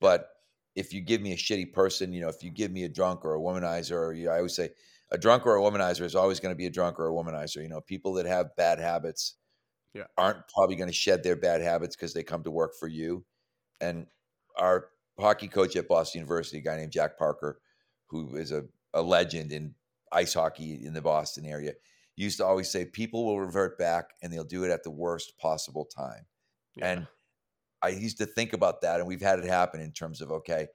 But 0.00 0.30
if 0.74 0.92
you 0.92 1.00
give 1.00 1.20
me 1.20 1.32
a 1.32 1.36
shitty 1.36 1.72
person, 1.72 2.12
you 2.12 2.20
know, 2.20 2.28
if 2.28 2.42
you 2.42 2.50
give 2.50 2.70
me 2.70 2.84
a 2.84 2.88
drunk 2.88 3.24
or 3.24 3.34
a 3.34 3.40
womanizer, 3.40 3.96
or 3.96 4.12
you, 4.12 4.30
I 4.30 4.38
always 4.38 4.54
say 4.54 4.70
a 5.10 5.18
drunk 5.18 5.46
or 5.46 5.56
a 5.56 5.60
womanizer 5.60 6.02
is 6.02 6.14
always 6.14 6.40
going 6.40 6.52
to 6.52 6.58
be 6.58 6.66
a 6.66 6.70
drunk 6.70 6.98
or 7.00 7.08
a 7.08 7.12
womanizer. 7.12 7.62
You 7.62 7.68
know, 7.68 7.80
people 7.80 8.12
that 8.14 8.26
have 8.26 8.54
bad 8.56 8.78
habits 8.78 9.36
Yeah. 9.94 10.06
aren't 10.16 10.48
probably 10.48 10.76
going 10.76 10.88
to 10.88 10.94
shed 10.94 11.22
their 11.22 11.36
bad 11.36 11.60
habits 11.60 11.96
because 11.96 12.12
they 12.14 12.22
come 12.22 12.42
to 12.44 12.50
work 12.50 12.74
for 12.78 12.88
you. 12.88 13.24
And 13.80 14.08
our 14.58 14.90
hockey 15.18 15.48
coach 15.48 15.76
at 15.76 15.88
Boston 15.88 16.20
University, 16.20 16.58
a 16.58 16.60
guy 16.62 16.76
named 16.76 16.92
Jack 16.92 17.18
Parker, 17.18 17.60
who 18.06 18.36
is 18.36 18.52
a, 18.52 18.64
a 18.94 19.02
legend 19.02 19.52
in 19.52 19.74
ice 20.12 20.34
hockey 20.34 20.84
in 20.84 20.92
the 20.94 21.02
Boston 21.02 21.44
area, 21.44 21.72
used 22.16 22.38
to 22.38 22.46
always 22.46 22.68
say 22.70 22.84
people 22.84 23.26
will 23.26 23.40
revert 23.40 23.78
back 23.78 24.10
and 24.22 24.32
they'll 24.32 24.44
do 24.44 24.64
it 24.64 24.70
at 24.70 24.82
the 24.82 24.90
worst 24.90 25.36
possible 25.38 25.84
time. 25.84 26.26
And 26.80 27.06
I 27.82 27.88
used 27.90 28.18
to 28.18 28.26
think 28.26 28.52
about 28.52 28.80
that, 28.82 29.00
and 29.00 29.08
we've 29.08 29.20
had 29.20 29.38
it 29.38 29.44
happen 29.44 29.80
in 29.80 29.92
terms 29.92 30.20
of 30.20 30.30
okay, 30.32 30.68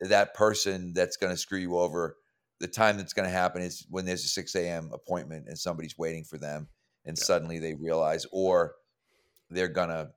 that 0.00 0.34
person 0.34 0.92
that's 0.92 1.16
going 1.16 1.32
to 1.32 1.36
screw 1.38 1.58
you 1.58 1.78
over. 1.78 2.18
The 2.60 2.68
time 2.68 2.96
that's 2.96 3.12
going 3.12 3.28
to 3.28 3.32
happen 3.34 3.62
is 3.62 3.86
when 3.90 4.04
there's 4.04 4.24
a 4.24 4.28
6 4.28 4.54
a.m. 4.54 4.90
appointment 4.92 5.48
and 5.48 5.58
somebody's 5.58 5.98
waiting 5.98 6.24
for 6.24 6.38
them, 6.38 6.68
and 7.04 7.16
Yeah. 7.18 7.24
suddenly 7.24 7.58
they 7.58 7.74
realize, 7.74 8.26
or 8.32 8.76
they're 9.50 9.68
gonna, 9.68 10.12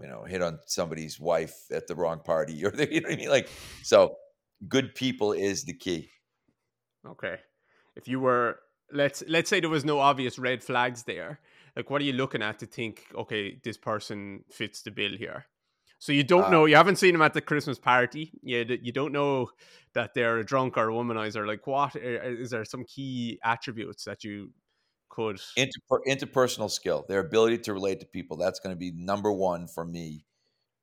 you 0.00 0.06
know, 0.08 0.24
hit 0.24 0.42
on 0.42 0.58
somebody's 0.66 1.18
wife 1.18 1.54
at 1.70 1.86
the 1.86 1.94
wrong 1.94 2.20
party, 2.20 2.64
or 2.64 2.70
they, 2.70 2.88
you 2.90 3.00
know 3.00 3.08
what 3.08 3.14
I 3.14 3.16
mean. 3.16 3.28
Like, 3.30 3.48
so 3.82 4.16
good 4.68 4.94
people 4.94 5.32
is 5.32 5.64
the 5.64 5.74
key. 5.74 6.10
Okay. 7.06 7.36
If 7.94 8.08
you 8.08 8.20
were 8.20 8.58
let's 8.92 9.22
let's 9.28 9.50
say 9.50 9.60
there 9.60 9.70
was 9.70 9.84
no 9.84 9.98
obvious 10.00 10.38
red 10.38 10.62
flags 10.62 11.04
there. 11.04 11.40
Like 11.74 11.90
what 11.90 12.00
are 12.00 12.04
you 12.04 12.12
looking 12.14 12.42
at 12.42 12.58
to 12.60 12.66
think, 12.66 13.04
okay, 13.14 13.58
this 13.62 13.76
person 13.76 14.44
fits 14.50 14.82
the 14.82 14.90
bill 14.90 15.16
here? 15.16 15.46
So 15.98 16.12
you 16.12 16.24
don't 16.24 16.44
Uh, 16.44 16.50
know, 16.50 16.64
you 16.66 16.76
haven't 16.76 16.96
seen 16.96 17.12
them 17.12 17.22
at 17.22 17.32
the 17.34 17.40
Christmas 17.40 17.78
party. 17.78 18.32
You 18.42 18.64
you 18.82 18.92
don't 18.92 19.12
know 19.12 19.50
that 19.94 20.12
they're 20.14 20.38
a 20.38 20.44
drunk 20.44 20.76
or 20.76 20.90
a 20.90 20.92
womanizer. 20.92 21.46
Like 21.46 21.66
what 21.66 21.96
is 21.96 22.50
there 22.50 22.64
some 22.64 22.84
key 22.84 23.38
attributes 23.42 24.04
that 24.04 24.24
you 24.24 24.52
could 25.08 25.40
Interper- 25.56 26.04
interpersonal 26.06 26.70
skill, 26.70 27.06
their 27.08 27.20
ability 27.20 27.58
to 27.58 27.72
relate 27.72 28.00
to 28.00 28.06
people. 28.06 28.36
That's 28.36 28.60
going 28.60 28.74
to 28.74 28.78
be 28.78 28.90
number 28.92 29.32
one 29.32 29.66
for 29.66 29.84
me 29.86 30.26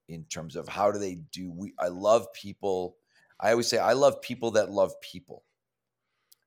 in 0.10 0.26
terms 0.26 0.56
of 0.56 0.68
how 0.70 0.92
do 0.92 1.00
they 1.00 1.16
do 1.16 1.52
we 1.52 1.74
I 1.80 1.90
love 1.90 2.34
people. 2.34 2.98
I 3.40 3.52
always 3.52 3.68
say 3.68 3.80
I 3.80 3.94
love 3.94 4.22
people 4.22 4.52
that 4.52 4.72
love 4.72 5.00
people. 5.02 5.46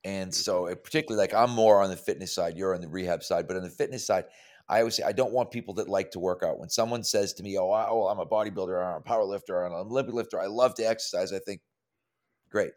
And 0.03 0.33
so 0.33 0.67
Mm-hmm. 0.67 0.71
uh, 0.71 0.75
particularly 0.75 1.19
like 1.21 1.33
I'm 1.33 1.49
more 1.51 1.81
on 1.81 1.89
the 1.89 1.97
fitness 1.97 2.33
side, 2.33 2.57
you're 2.57 2.73
on 2.75 2.81
the 2.81 2.87
rehab 2.87 3.23
side, 3.23 3.47
but 3.47 3.57
on 3.57 3.63
the 3.63 3.69
fitness 3.69 4.05
side, 4.05 4.25
I 4.69 4.79
always 4.79 4.95
say 4.95 5.03
I 5.03 5.11
don't 5.11 5.33
want 5.33 5.51
people 5.51 5.73
that 5.75 5.89
like 5.89 6.11
to 6.11 6.19
work 6.19 6.43
out. 6.43 6.59
When 6.59 6.69
someone 6.69 7.03
says 7.03 7.33
to 7.35 7.43
me, 7.43 7.57
"Oh, 7.57 7.69
I, 7.71 7.87
oh 7.89 8.07
I'm 8.07 8.19
a 8.19 8.25
bodybuilder, 8.25 8.69
or 8.69 8.83
I'm 8.83 8.97
a 8.97 9.01
power 9.01 9.23
lifter, 9.23 9.55
or 9.57 9.65
I'm 9.65 9.71
an 9.73 9.79
Olympic 9.79 10.13
lifter, 10.13 10.39
I 10.39 10.47
love 10.47 10.75
to 10.75 10.83
exercise," 10.83 11.31
I 11.33 11.39
think, 11.39 11.61
great. 12.49 12.73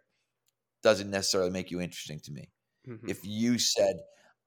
Doesn't 0.83 1.11
necessarily 1.11 1.51
make 1.51 1.71
you 1.71 1.81
interesting 1.81 2.21
to 2.21 2.33
me. 2.33 2.53
Mhm. 2.85 3.09
If 3.09 3.27
you 3.27 3.59
said, 3.59 3.97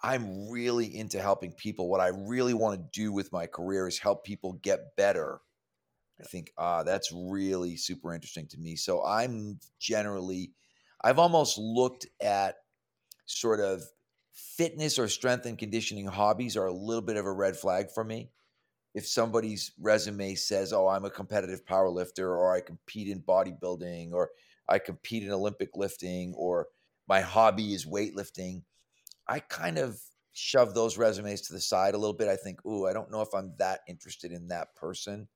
"I'm 0.04 0.50
really 0.50 0.96
into 0.96 1.22
helping 1.22 1.54
people. 1.54 1.90
What 1.90 2.02
I 2.02 2.10
really 2.10 2.54
want 2.54 2.80
to 2.80 3.00
do 3.02 3.12
with 3.14 3.32
my 3.32 3.48
career 3.48 3.88
is 3.88 4.00
help 4.00 4.26
people 4.26 4.54
get 4.54 4.96
better," 4.98 5.42
I 6.20 6.24
think, 6.24 6.54
ah, 6.58 6.84
that's 6.84 7.12
really 7.12 7.78
super 7.78 8.14
interesting 8.14 8.48
to 8.50 8.60
me. 8.60 8.76
So 8.76 9.04
I'm 9.04 9.60
generally, 9.80 10.54
I've 11.02 11.20
almost 11.20 11.58
looked 11.58 12.08
at 12.22 12.58
sort 13.26 13.60
of 13.60 13.84
fitness 14.32 15.00
or 15.00 15.08
strength 15.08 15.46
and 15.46 15.58
conditioning 15.58 16.08
hobbies 16.08 16.58
are 16.58 16.66
a 16.68 16.74
little 16.74 17.02
bit 17.02 17.18
of 17.18 17.26
a 17.26 17.32
red 17.34 17.58
flag 17.58 17.92
for 17.92 18.04
me. 18.04 18.32
If 18.94 19.08
somebody's 19.08 19.72
resume 19.80 20.36
says, 20.36 20.74
"Oh, 20.74 20.88
I'm 20.88 21.06
a 21.06 21.10
competitive 21.12 21.66
power 21.66 21.90
lifter," 21.90 22.36
or 22.36 22.54
"I 22.56 22.62
compete 22.62 23.08
in 23.10 23.22
bodybuilding," 23.24 24.14
or 24.14 24.32
"I 24.70 24.80
compete 24.80 25.24
in 25.24 25.32
Olympic 25.32 25.76
lifting," 25.76 26.34
or 26.36 26.70
"My 27.08 27.22
hobby 27.22 27.74
is 27.74 27.86
weightlifting," 27.86 28.64
I 29.28 29.40
kind 29.40 29.78
of 29.78 30.02
shove 30.34 30.74
those 30.74 30.98
resumes 30.98 31.42
to 31.44 31.54
the 31.54 31.62
side 31.62 31.94
a 31.94 31.98
little 31.98 32.14
bit. 32.16 32.28
I 32.28 32.36
think, 32.36 32.66
"Ooh, 32.66 32.88
I 32.88 32.94
don't 32.94 33.12
know 33.12 33.22
if 33.22 33.34
I'm 33.34 33.56
that 33.58 33.82
interested 33.88 34.32
in 34.32 34.48
that 34.50 34.76
person." 34.76 35.28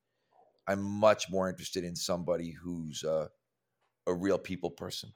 I'm 0.68 0.82
much 0.82 1.30
more 1.30 1.48
interested 1.50 1.84
in 1.84 1.96
somebody 1.96 2.52
who's 2.52 3.04
uh, 3.04 3.28
a 4.06 4.14
real 4.14 4.38
people 4.38 4.70
person. 4.70 5.12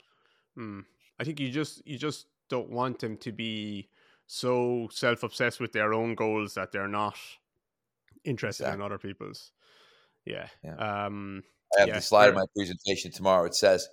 Mm. 0.59 0.85
I 1.19 1.25
think 1.25 1.41
you 1.41 1.51
just 1.51 1.87
you 1.87 1.99
just 1.99 2.27
don't 2.49 2.71
want 2.71 2.99
them 2.99 3.17
to 3.19 3.33
be 3.33 3.89
so 4.27 4.89
self 4.91 5.23
obsessed 5.23 5.61
with 5.61 5.73
their 5.73 5.93
own 5.95 6.15
goals 6.15 6.55
that 6.55 6.73
they're 6.73 6.89
not 6.89 7.17
interested 8.25 8.73
in 8.73 8.81
other 8.81 8.99
people's. 8.99 9.53
Yeah. 10.25 10.49
Yeah. 10.65 10.77
Um 10.79 11.43
I 11.77 11.81
have 11.81 11.89
Yeah, 11.89 11.95
the 11.95 12.03
slide 12.03 12.29
of 12.29 12.35
my 12.35 12.45
presentation 12.57 13.11
tomorrow. 13.13 13.45
It 13.47 13.55
says, 13.55 13.89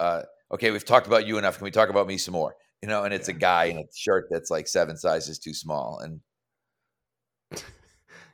uh, 0.00 0.24
"Okay, 0.52 0.70
we've 0.72 0.84
talked 0.84 1.06
about 1.06 1.26
you 1.26 1.38
enough. 1.38 1.58
Can 1.58 1.64
we 1.64 1.70
talk 1.72 1.88
about 1.90 2.06
me 2.06 2.18
some 2.18 2.32
more?" 2.34 2.56
You 2.82 2.88
know, 2.88 3.04
and 3.04 3.12
it's 3.12 3.28
a 3.28 3.32
guy 3.32 3.64
in 3.64 3.78
a 3.78 3.84
shirt 3.94 4.28
that's 4.30 4.50
like 4.50 4.68
seven 4.68 4.96
sizes 4.96 5.38
too 5.38 5.52
small, 5.54 5.98
and 5.98 6.20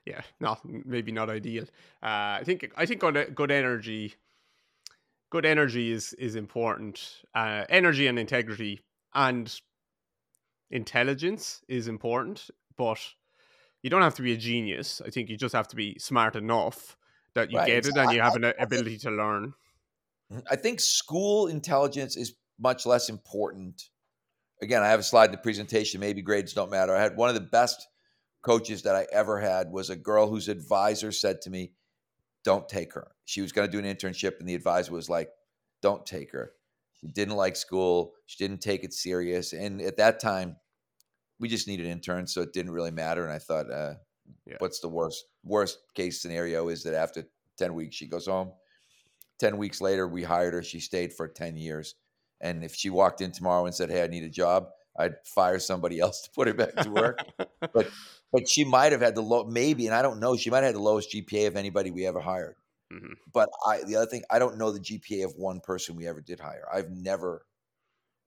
yeah, 0.07 0.23
not 0.41 0.61
maybe 0.65 1.13
not 1.13 1.31
ideal. 1.31 1.65
Uh, 2.03 2.41
I 2.41 2.43
think 2.45 2.71
I 2.77 2.87
think 2.87 3.01
good, 3.01 3.35
good 3.35 3.51
energy, 3.51 4.15
good 5.31 5.47
energy 5.47 5.93
is 5.93 6.13
is 6.15 6.37
important. 6.37 7.23
Uh, 7.35 7.65
energy 7.69 8.07
and 8.07 8.19
integrity 8.19 8.81
and 9.15 9.53
intelligence 10.71 11.63
is 11.69 11.89
important, 11.89 12.51
but 12.77 12.99
you 13.83 13.91
don't 13.91 14.03
have 14.03 14.15
to 14.17 14.23
be 14.23 14.33
a 14.33 14.37
genius. 14.37 15.01
I 15.05 15.11
think 15.11 15.29
you 15.29 15.37
just 15.37 15.55
have 15.55 15.69
to 15.69 15.77
be 15.77 15.99
smart 15.99 16.37
enough 16.37 16.97
that 17.35 17.51
you 17.51 17.59
Right, 17.59 17.67
get 17.67 17.87
it 17.87 17.97
and 17.97 18.13
you 18.13 18.21
have 18.21 18.37
an 18.37 18.53
ability 18.59 18.99
to 18.99 19.11
learn. 19.11 19.55
I 20.51 20.57
think 20.57 20.81
school 20.81 21.47
intelligence 21.49 22.17
is 22.17 22.35
much 22.59 22.87
less 22.87 23.09
important. 23.09 23.91
Again, 24.63 24.83
I 24.83 24.89
have 24.89 25.01
a 25.01 25.05
slide 25.05 25.27
in 25.27 25.33
the 25.33 25.39
presentation. 25.39 26.01
Maybe 26.01 26.23
grades 26.23 26.53
don't 26.53 26.71
matter. 26.71 26.95
I 26.95 27.03
had 27.03 27.17
one 27.17 27.29
of 27.29 27.35
the 27.35 27.41
best 27.41 27.87
coaches 28.43 28.83
that 28.83 28.95
I 28.95 29.07
ever 29.13 29.41
had 29.41 29.71
was 29.71 29.91
a 29.91 29.97
girl 29.97 30.29
whose 30.29 30.49
advisor 30.49 31.13
said 31.13 31.41
to 31.43 31.51
me, 31.51 31.73
"Don't 32.45 32.69
take 32.69 32.93
her." 32.95 33.13
She 33.25 33.41
was 33.41 33.53
going 33.53 33.69
to 33.69 33.73
do 33.73 33.85
an 33.85 33.97
internship, 33.97 34.39
and 34.39 34.49
the 34.49 34.55
advisor 34.55 34.93
was 34.93 35.09
like, 35.09 35.31
"Don't 35.83 36.07
take 36.07 36.31
her." 36.33 36.53
She 37.01 37.09
didn't 37.09 37.37
like 37.37 37.57
school. 37.57 38.15
She 38.27 38.43
didn't 38.43 38.63
take 38.63 38.85
it 38.85 38.93
serious, 38.93 39.53
and 39.53 39.81
at 39.81 39.97
that 39.97 40.21
time, 40.21 40.57
we 41.39 41.49
just 41.49 41.67
needed 41.67 41.87
interns, 41.87 42.33
so 42.33 42.43
it 42.43 42.53
didn't 42.53 42.73
really 42.73 42.91
matter. 42.91 43.25
And 43.25 43.33
I 43.33 43.39
thought, 43.39 43.71
uh, 43.71 43.95
Yeah. 44.47 44.57
"What's 44.59 44.81
the 44.81 44.89
worst 44.89 45.25
worst 45.43 45.79
case 45.95 46.23
scenario? 46.23 46.69
Is 46.69 46.83
that 46.85 46.95
after 46.95 47.29
ten 47.59 47.75
weeks 47.75 47.97
she 47.97 48.07
goes 48.07 48.27
home." 48.27 48.53
10 49.41 49.59
weeks 49.59 49.81
later, 49.81 50.07
we 50.07 50.23
hired 50.23 50.55
her. 50.55 50.63
She 50.63 50.79
stayed 50.79 51.13
for 51.13 51.27
10 51.27 51.57
years. 51.57 51.97
And 52.41 52.65
if 52.65 52.75
she 52.75 52.91
walked 52.91 53.21
in 53.21 53.33
tomorrow 53.33 53.67
and 53.67 53.75
said, 53.75 53.91
Hey, 53.91 54.03
I 54.03 54.07
need 54.09 54.25
a 54.25 54.29
job, 54.31 54.69
I'd 54.99 55.17
fire 55.25 55.59
somebody 55.59 56.01
else 56.07 56.23
to 56.23 56.31
put 56.31 56.49
her 56.49 56.55
back 56.55 56.81
to 56.83 56.91
work. 56.91 57.27
but 57.73 57.95
but 58.33 58.49
she 58.49 58.65
might 58.65 58.91
have 58.93 59.01
had 59.01 59.15
the 59.15 59.23
low, 59.23 59.45
maybe, 59.45 59.87
and 59.87 59.95
I 59.95 60.03
don't 60.03 60.19
know, 60.19 60.37
she 60.37 60.51
might 60.51 60.59
have 60.59 60.67
had 60.67 60.75
the 60.75 60.81
lowest 60.81 61.11
GPA 61.13 61.47
of 61.47 61.57
anybody 61.57 61.91
we 61.93 62.05
ever 62.07 62.21
hired. 62.21 62.57
Mhm. 62.93 63.15
But 63.33 63.51
I, 63.67 63.83
the 63.85 63.97
other 63.97 64.07
thing, 64.07 64.25
I 64.31 64.39
don't 64.39 64.59
know 64.59 64.73
the 64.73 64.81
GPA 64.81 65.25
of 65.25 65.35
one 65.37 65.61
person 65.61 65.97
we 65.97 66.07
ever 66.09 66.21
did 66.21 66.41
hire. 66.41 66.67
I've 66.73 66.91
never 66.91 67.47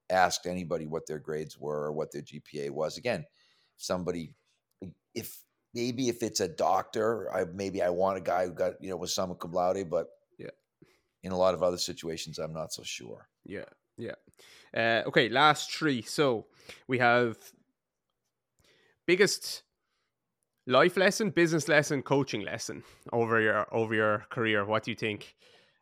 asked 0.09 0.45
anybody 0.45 0.85
what 0.87 1.05
their 1.07 1.19
grades 1.19 1.57
were 1.59 1.85
or 1.85 1.91
what 1.91 2.11
their 2.11 2.21
GPA 2.21 2.69
was. 2.71 2.97
Again, 2.97 3.25
somebody, 3.77 4.35
if 5.13 5.43
maybe 5.73 6.09
if 6.09 6.23
it's 6.23 6.39
a 6.39 6.47
doctor, 6.47 7.33
I 7.33 7.45
maybe 7.45 7.81
I 7.81 7.89
want 7.89 8.17
a 8.17 8.21
guy 8.21 8.45
who 8.45 8.53
got 8.53 8.81
you 8.81 8.89
know 8.89 8.97
was 8.97 9.13
summa 9.13 9.35
cum 9.35 9.51
laude, 9.51 9.89
but 9.89 10.07
Yeah. 10.37 10.51
in 11.23 11.31
a 11.31 11.37
lot 11.37 11.53
of 11.53 11.63
other 11.63 11.77
situations, 11.77 12.39
I'm 12.39 12.53
not 12.53 12.73
so 12.73 12.83
sure. 12.83 13.29
Yeah, 13.45 13.65
yeah. 13.97 14.15
Uh, 14.75 15.07
okay, 15.07 15.29
last 15.29 15.71
three. 15.71 16.01
So 16.01 16.45
we 16.87 16.99
have 16.99 17.37
biggest 19.05 19.63
life 20.65 20.97
lesson, 20.97 21.29
business 21.29 21.67
lesson, 21.67 22.01
coaching 22.01 22.41
lesson 22.41 22.83
over 23.11 23.39
your 23.39 23.73
over 23.73 23.95
your 23.95 24.25
career. 24.29 24.65
What 24.65 24.83
do 24.83 24.91
you 24.91 24.97
think? 24.97 25.35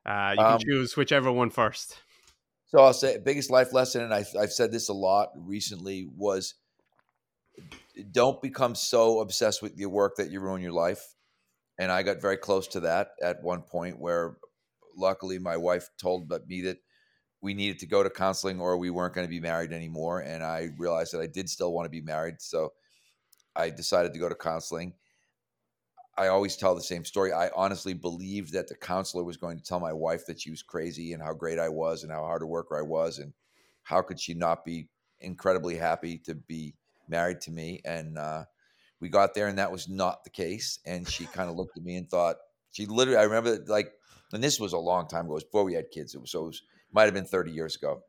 Uh, 0.05 0.31
you 0.31 0.43
can 0.43 0.53
Um, 0.53 0.59
choose 0.59 0.95
whichever 0.95 1.31
one 1.31 1.49
first. 1.49 1.97
So 2.67 2.79
I'll 2.79 2.93
say 2.93 3.17
biggest 3.17 3.49
life 3.49 3.73
lesson, 3.73 4.01
and 4.01 4.13
I've, 4.13 4.29
I've 4.39 4.51
said 4.51 4.71
this 4.71 4.89
a 4.89 4.93
lot 4.93 5.29
recently, 5.35 6.07
was 6.15 6.55
don't 8.11 8.41
become 8.41 8.75
so 8.75 9.19
obsessed 9.19 9.61
with 9.61 9.77
your 9.77 9.89
work 9.89 10.17
that 10.17 10.29
you 10.29 10.39
ruin 10.41 10.61
your 10.61 10.73
life. 10.73 11.01
And 11.79 11.91
I 11.91 12.03
got 12.03 12.21
very 12.21 12.37
close 12.37 12.67
to 12.69 12.81
that 12.81 13.09
at 13.21 13.43
one 13.43 13.61
point 13.61 13.99
where 13.99 14.37
luckily 14.95 15.39
my 15.39 15.57
wife 15.57 15.89
told 15.97 16.31
me 16.47 16.61
that 16.61 16.77
we 17.45 17.53
needed 17.53 17.77
to 17.77 17.85
go 17.85 18.01
to 18.01 18.09
counseling 18.09 18.59
or 18.59 18.75
we 18.75 18.89
weren't 18.89 19.13
going 19.13 19.27
to 19.27 19.29
be 19.29 19.39
married 19.39 19.71
anymore. 19.71 20.21
And 20.21 20.43
I 20.43 20.71
realized 20.79 21.13
that 21.13 21.21
I 21.21 21.27
did 21.27 21.47
still 21.47 21.71
want 21.73 21.85
to 21.85 21.91
be 21.91 22.01
married. 22.01 22.41
So 22.41 22.73
I 23.55 23.69
decided 23.69 24.13
to 24.13 24.19
go 24.19 24.27
to 24.27 24.33
counseling. 24.33 24.93
I 26.17 26.27
always 26.27 26.57
tell 26.57 26.73
the 26.73 26.81
same 26.81 27.05
story. 27.05 27.31
I 27.33 27.51
honestly 27.55 27.93
believed 27.93 28.53
that 28.53 28.67
the 28.67 28.73
counselor 28.73 29.23
was 29.23 29.37
going 29.37 29.59
to 29.59 29.63
tell 29.63 29.79
my 29.79 29.93
wife 29.93 30.25
that 30.25 30.41
she 30.41 30.49
was 30.49 30.63
crazy 30.63 31.13
and 31.13 31.21
how 31.21 31.33
great 31.33 31.59
I 31.59 31.69
was 31.69 32.01
and 32.01 32.11
how 32.11 32.23
hard 32.23 32.41
a 32.41 32.47
worker 32.47 32.79
I 32.79 32.81
was 32.81 33.19
and 33.19 33.31
how 33.83 34.01
could 34.01 34.19
she 34.19 34.33
not 34.33 34.65
be 34.65 34.87
incredibly 35.19 35.75
happy 35.75 36.17
to 36.25 36.33
be 36.33 36.73
married 37.07 37.41
to 37.41 37.51
me. 37.51 37.79
And 37.85 38.17
uh, 38.17 38.45
we 38.99 39.09
got 39.09 39.35
there 39.35 39.49
and 39.49 39.59
that 39.59 39.71
was 39.71 39.87
not 39.87 40.23
the 40.23 40.31
case. 40.31 40.79
And 40.83 41.07
she 41.07 41.25
kind 41.33 41.47
of 41.47 41.55
looked 41.55 41.77
at 41.77 41.83
me 41.83 41.95
and 41.97 42.09
thought, 42.09 42.37
she 42.71 42.87
literally, 42.87 43.19
I 43.19 43.23
remember 43.23 43.63
like, 43.67 43.91
and 44.33 44.43
this 44.43 44.59
was 44.59 44.73
a 44.73 44.79
long 44.79 45.07
time 45.07 45.25
ago, 45.25 45.33
it 45.33 45.35
was 45.35 45.43
before 45.43 45.63
we 45.63 45.75
had 45.75 45.91
kids. 45.91 46.15
It 46.15 46.21
was, 46.21 46.31
so 46.31 46.45
it 46.45 46.47
was, 46.47 46.61
might 46.91 47.05
have 47.05 47.13
been 47.13 47.25
30 47.25 47.51
years 47.51 47.75
ago. 47.75 48.03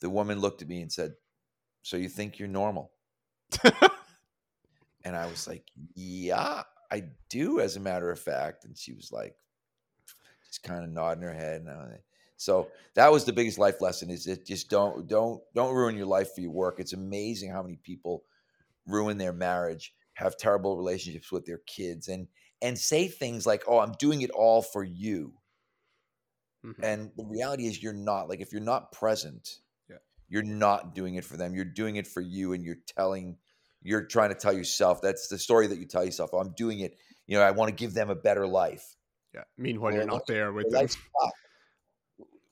The 0.00 0.10
woman 0.10 0.40
looked 0.40 0.62
at 0.62 0.68
me 0.68 0.82
and 0.82 0.92
said, 0.92 1.12
So 1.82 1.96
you 1.96 2.08
think 2.08 2.38
you're 2.38 2.48
normal? 2.48 2.92
And 5.04 5.16
I 5.16 5.26
was 5.26 5.48
like, 5.48 5.64
Yeah, 5.94 6.62
I 6.90 7.04
do, 7.28 7.60
as 7.60 7.76
a 7.76 7.80
matter 7.80 8.10
of 8.10 8.18
fact. 8.20 8.64
And 8.64 8.76
she 8.76 8.92
was 8.92 9.10
like, 9.10 9.34
just 10.46 10.62
kind 10.62 10.84
of 10.84 10.90
nodding 10.90 11.22
her 11.22 11.32
head. 11.32 11.62
And 11.62 11.90
like- 11.90 12.04
so 12.36 12.68
that 12.94 13.12
was 13.12 13.24
the 13.24 13.32
biggest 13.32 13.58
life 13.58 13.80
lesson: 13.80 14.10
is 14.10 14.24
that 14.24 14.44
just 14.44 14.68
don't 14.68 15.06
don't 15.06 15.40
don't 15.54 15.74
ruin 15.74 15.96
your 15.96 16.06
life 16.06 16.34
for 16.34 16.40
your 16.40 16.50
work. 16.50 16.80
It's 16.80 16.92
amazing 16.92 17.50
how 17.50 17.62
many 17.62 17.76
people 17.76 18.24
ruin 18.86 19.16
their 19.16 19.32
marriage, 19.32 19.94
have 20.14 20.36
terrible 20.36 20.76
relationships 20.76 21.30
with 21.30 21.46
their 21.46 21.60
kids, 21.66 22.08
and 22.08 22.26
and 22.60 22.76
say 22.76 23.06
things 23.06 23.46
like, 23.46 23.62
"Oh, 23.68 23.78
I'm 23.78 23.92
doing 23.92 24.22
it 24.22 24.30
all 24.30 24.60
for 24.60 24.82
you." 24.82 25.34
Mhm. 26.64 26.74
And 26.82 27.10
the 27.16 27.24
reality 27.24 27.66
is, 27.66 27.82
you're 27.82 27.92
not. 27.92 28.28
Like, 28.28 28.40
if 28.40 28.52
you're 28.52 28.60
not 28.62 28.92
present, 28.92 29.58
Yeah. 29.88 29.96
you're 30.28 30.42
not 30.42 30.94
doing 30.94 31.16
it 31.16 31.24
for 31.24 31.36
them. 31.36 31.54
You're 31.54 31.64
doing 31.64 31.96
it 31.96 32.06
for 32.06 32.20
you, 32.20 32.52
and 32.52 32.64
you're 32.64 32.78
telling, 32.86 33.38
you're 33.82 34.04
trying 34.06 34.28
to 34.30 34.36
tell 34.36 34.52
yourself. 34.52 35.00
That's 35.02 35.28
the 35.28 35.38
story 35.38 35.66
that 35.66 35.78
you 35.78 35.86
tell 35.86 36.04
yourself. 36.04 36.30
Oh, 36.32 36.38
I'm 36.38 36.52
doing 36.52 36.80
it. 36.80 36.96
You 37.26 37.36
know, 37.38 37.42
I 37.42 37.50
want 37.50 37.68
to 37.70 37.74
give 37.74 37.94
them 37.94 38.10
a 38.10 38.14
better 38.14 38.46
life. 38.46 38.96
Yeah. 39.34 39.44
Meanwhile, 39.56 39.92
Well, 39.92 40.00
you're 40.02 40.06
not 40.10 40.26
there 40.26 40.52
with 40.52 40.70
them. 40.70 40.86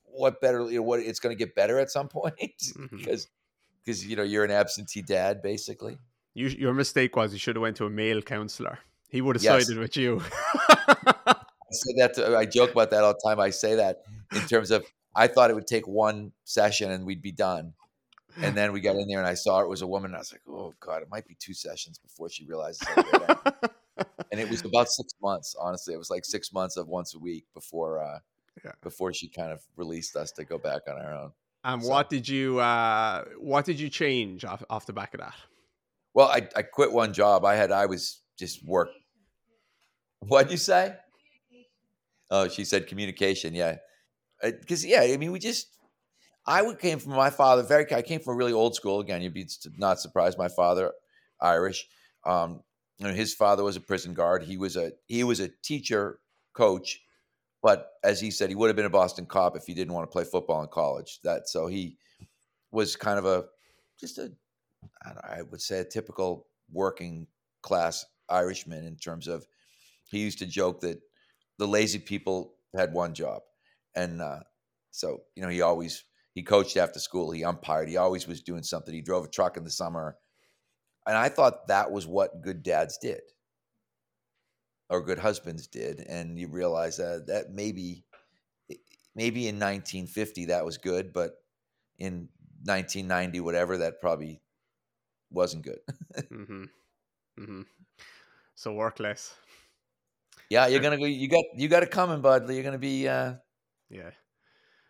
What 0.03 0.41
better? 0.41 0.69
You 0.69 0.77
know, 0.77 0.81
what 0.83 0.99
it's 0.99 1.19
going 1.19 1.35
to 1.35 1.37
get 1.37 1.55
better 1.55 1.79
at 1.79 1.89
some 1.89 2.07
point 2.19 2.35
Mhm. 2.75 2.89
because 2.97 3.27
because 3.83 4.05
you 4.05 4.15
know 4.15 4.23
you're 4.23 4.43
an 4.43 4.51
absentee 4.51 5.01
dad, 5.01 5.41
basically. 5.41 5.97
You, 6.33 6.47
your 6.47 6.73
mistake 6.73 7.15
was 7.15 7.33
you 7.33 7.39
should 7.39 7.55
have 7.55 7.61
went 7.61 7.77
to 7.77 7.85
a 7.85 7.89
male 7.89 8.21
counselor. 8.21 8.79
He 9.09 9.21
would 9.21 9.35
have 9.37 9.43
Yes. 9.43 9.65
sided 9.67 9.79
with 9.79 9.95
you. 9.97 10.21
I 11.71 11.73
say 11.73 11.93
that. 11.97 12.13
To, 12.15 12.37
I 12.37 12.45
joke 12.45 12.71
about 12.71 12.89
that 12.91 13.03
all 13.03 13.13
the 13.13 13.21
time. 13.23 13.39
I 13.39 13.49
say 13.49 13.75
that 13.75 14.03
in 14.33 14.41
terms 14.47 14.71
of 14.71 14.85
I 15.15 15.27
thought 15.27 15.49
it 15.49 15.53
would 15.53 15.67
take 15.67 15.87
one 15.87 16.31
session 16.43 16.91
and 16.91 17.05
we'd 17.05 17.21
be 17.21 17.31
done. 17.31 17.73
And 18.41 18.55
then 18.55 18.71
we 18.71 18.79
got 18.81 18.95
in 18.95 19.07
there 19.07 19.19
and 19.19 19.27
I 19.27 19.33
saw 19.33 19.59
it 19.61 19.67
was 19.69 19.81
a 19.81 19.87
woman. 19.87 20.11
And 20.11 20.15
I 20.15 20.19
was 20.19 20.31
like, 20.31 20.41
oh 20.47 20.73
God, 20.79 21.01
it 21.01 21.09
might 21.09 21.27
be 21.27 21.35
two 21.39 21.53
sessions 21.53 21.97
before 21.97 22.29
she 22.29 22.45
realizes. 22.45 22.81
how 22.87 23.01
great 23.01 23.29
I 23.29 23.35
am." 23.97 24.05
and 24.31 24.39
it 24.39 24.49
was 24.49 24.63
about 24.63 24.87
six 24.89 25.13
months. 25.21 25.55
Honestly, 25.59 25.93
it 25.93 25.97
was 25.97 26.09
like 26.09 26.23
six 26.25 26.53
months 26.53 26.77
of 26.77 26.87
once 26.87 27.13
a 27.13 27.19
week 27.19 27.45
before 27.53 28.01
uh, 28.01 28.19
Yeah. 28.63 28.71
before 28.81 29.13
she 29.13 29.27
kind 29.27 29.51
of 29.51 29.61
released 29.75 30.15
us 30.15 30.31
to 30.33 30.45
go 30.45 30.57
back 30.57 30.83
on 30.87 30.95
our 30.97 31.13
own. 31.13 31.31
And 31.63 31.83
So- 31.83 31.89
what 31.89 32.09
did 32.09 32.27
you 32.27 32.59
uh 32.59 33.25
what 33.37 33.65
did 33.65 33.79
you 33.79 33.89
change 33.89 34.45
off, 34.45 34.63
off 34.69 34.85
the 34.85 34.93
back 34.93 35.13
of 35.13 35.19
that? 35.19 35.35
Well, 36.13 36.27
I, 36.27 36.47
I 36.55 36.61
quit 36.63 36.91
one 36.91 37.13
job. 37.13 37.43
I 37.45 37.55
had 37.55 37.71
I 37.71 37.85
was 37.85 38.21
just 38.37 38.63
work. 38.65 38.89
What'd 40.19 40.51
you 40.51 40.57
say? 40.57 40.95
Oh, 42.31 42.47
she 42.47 42.63
said 42.63 42.87
communication. 42.87 43.53
Yeah, 43.53 43.75
because 44.41 44.85
yeah, 44.85 45.01
I 45.01 45.17
mean, 45.17 45.33
we 45.33 45.39
just 45.39 45.67
I 46.47 46.73
came 46.73 46.97
from 46.97 47.11
my 47.11 47.29
father. 47.29 47.61
Very, 47.61 47.93
I 47.93 48.01
came 48.01 48.21
from 48.21 48.33
a 48.33 48.37
really 48.37 48.53
old 48.53 48.73
school. 48.73 49.01
Again, 49.01 49.21
you'd 49.21 49.33
be 49.33 49.47
not 49.77 49.99
surprised. 49.99 50.37
My 50.37 50.47
father, 50.47 50.93
Irish. 51.41 51.87
Um, 52.25 52.61
you 52.97 53.07
know, 53.07 53.13
his 53.13 53.33
father 53.33 53.63
was 53.63 53.75
a 53.75 53.81
prison 53.81 54.13
guard. 54.13 54.43
He 54.43 54.57
was 54.57 54.77
a 54.77 54.93
he 55.07 55.23
was 55.23 55.39
a 55.39 55.49
teacher 55.63 56.19
coach, 56.53 57.01
but 57.61 57.89
as 58.03 58.21
he 58.21 58.31
said, 58.31 58.49
he 58.49 58.55
would 58.55 58.67
have 58.67 58.75
been 58.75 58.85
a 58.85 58.89
Boston 58.89 59.25
cop 59.25 59.57
if 59.57 59.65
he 59.65 59.73
didn't 59.73 59.93
want 59.93 60.09
to 60.09 60.11
play 60.11 60.23
football 60.23 60.61
in 60.61 60.69
college. 60.69 61.19
That 61.23 61.49
so 61.49 61.67
he 61.67 61.97
was 62.71 62.95
kind 62.95 63.19
of 63.19 63.25
a 63.25 63.45
just 63.99 64.17
a 64.17 64.31
I, 65.03 65.09
don't 65.09 65.15
know, 65.15 65.21
I 65.23 65.41
would 65.41 65.61
say 65.61 65.79
a 65.79 65.83
typical 65.83 66.47
working 66.71 67.27
class 67.61 68.05
Irishman 68.29 68.85
in 68.85 68.95
terms 68.95 69.27
of 69.27 69.45
he 70.05 70.19
used 70.19 70.39
to 70.39 70.45
joke 70.45 70.81
that 70.81 71.01
the 71.61 71.67
lazy 71.67 71.99
people 71.99 72.55
had 72.75 72.91
one 72.91 73.13
job, 73.13 73.43
and 73.95 74.19
uh, 74.19 74.39
so 74.89 75.21
you 75.35 75.43
know 75.43 75.49
he 75.49 75.61
always 75.61 76.03
he 76.33 76.41
coached 76.41 76.75
after 76.75 76.97
school, 76.97 77.29
he 77.29 77.43
umpired, 77.43 77.87
he 77.87 77.97
always 77.97 78.27
was 78.27 78.41
doing 78.41 78.63
something. 78.63 78.91
He 78.91 79.01
drove 79.01 79.25
a 79.25 79.29
truck 79.29 79.57
in 79.57 79.63
the 79.63 79.69
summer, 79.69 80.17
and 81.05 81.15
I 81.15 81.29
thought 81.29 81.67
that 81.67 81.91
was 81.91 82.07
what 82.07 82.41
good 82.41 82.63
dads 82.63 82.97
did, 82.97 83.21
or 84.89 85.05
good 85.05 85.19
husbands 85.19 85.67
did, 85.67 85.99
and 85.99 86.39
you 86.39 86.47
realize 86.47 86.97
that 86.97 87.27
that 87.27 87.51
maybe 87.51 88.05
maybe 89.13 89.47
in 89.47 89.57
1950 89.57 90.45
that 90.45 90.65
was 90.65 90.79
good, 90.79 91.13
but 91.13 91.33
in 91.99 92.29
1990 92.63 93.39
whatever 93.39 93.77
that 93.77 94.01
probably 94.01 94.41
wasn't 95.29 95.63
good. 95.63 95.79
mm-hmm. 96.17 96.63
Mm-hmm. 97.39 97.61
So 98.55 98.73
work 98.73 98.99
less. 98.99 99.35
Yeah, 100.51 100.67
you're 100.67 100.81
gonna 100.81 100.97
go. 100.97 101.05
You 101.05 101.29
got 101.29 101.45
you 101.55 101.69
got 101.69 101.81
it 101.81 101.91
coming, 101.91 102.19
bud. 102.19 102.49
You're 102.49 102.61
gonna 102.61 102.77
be. 102.77 103.07
uh 103.07 103.35
Yeah. 103.89 104.09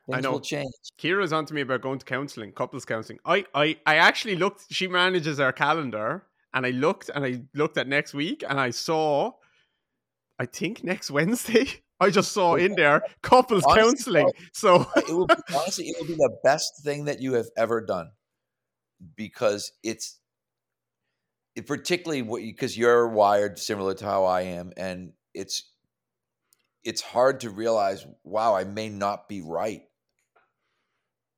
Things 0.10 0.24
know. 0.24 0.32
will 0.32 0.42
change. 0.42 0.74
Kira's 0.98 1.32
on 1.32 1.46
to 1.46 1.54
me 1.54 1.62
about 1.62 1.82
going 1.82 2.00
to 2.00 2.06
counselling, 2.06 2.52
couples 2.52 2.84
counselling. 2.84 3.20
I, 3.24 3.46
I, 3.54 3.78
I 3.86 3.98
actually 3.98 4.36
looked, 4.36 4.66
she 4.72 4.88
manages 4.88 5.40
our 5.40 5.54
calendar, 5.54 6.24
and 6.52 6.66
I 6.66 6.72
looked 6.72 7.10
and 7.14 7.24
I 7.24 7.44
looked 7.54 7.78
at 7.78 7.88
next 7.88 8.16
week 8.16 8.44
and 8.50 8.60
I 8.60 8.72
saw, 8.72 9.34
I 10.40 10.48
think 10.48 10.84
next 10.84 11.12
Wednesday, 11.12 11.68
I 12.00 12.10
just 12.10 12.32
saw 12.32 12.56
in 12.56 12.74
there 12.74 13.04
couples 13.22 13.64
Honestly, 13.64 13.84
counselling. 13.84 14.32
So, 14.54 14.88
It 14.96 15.14
will 15.14 15.28
be, 15.28 15.36
honestly, 15.56 15.86
it 15.86 15.96
will 16.00 16.08
be 16.08 16.16
the 16.16 16.36
best 16.44 16.84
thing 16.84 17.06
that 17.06 17.22
you 17.22 17.34
have 17.34 17.50
ever 17.56 17.80
done 17.80 18.10
because 19.16 19.72
it's 19.84 20.18
it 21.56 21.68
particularly 21.68 22.24
what 22.24 22.42
because 22.42 22.76
you're 22.76 23.08
wired 23.08 23.60
similar 23.60 23.94
to 23.94 24.06
how 24.06 24.26
I 24.26 24.42
am, 24.42 24.72
and 24.76 25.14
it's 25.34 25.72
it's 26.84 27.02
hard 27.02 27.42
to 27.42 27.50
realize. 27.50 28.06
Wow, 28.24 28.56
I 28.56 28.64
may 28.64 28.90
not 28.90 29.28
be 29.30 29.42
right. 29.42 29.84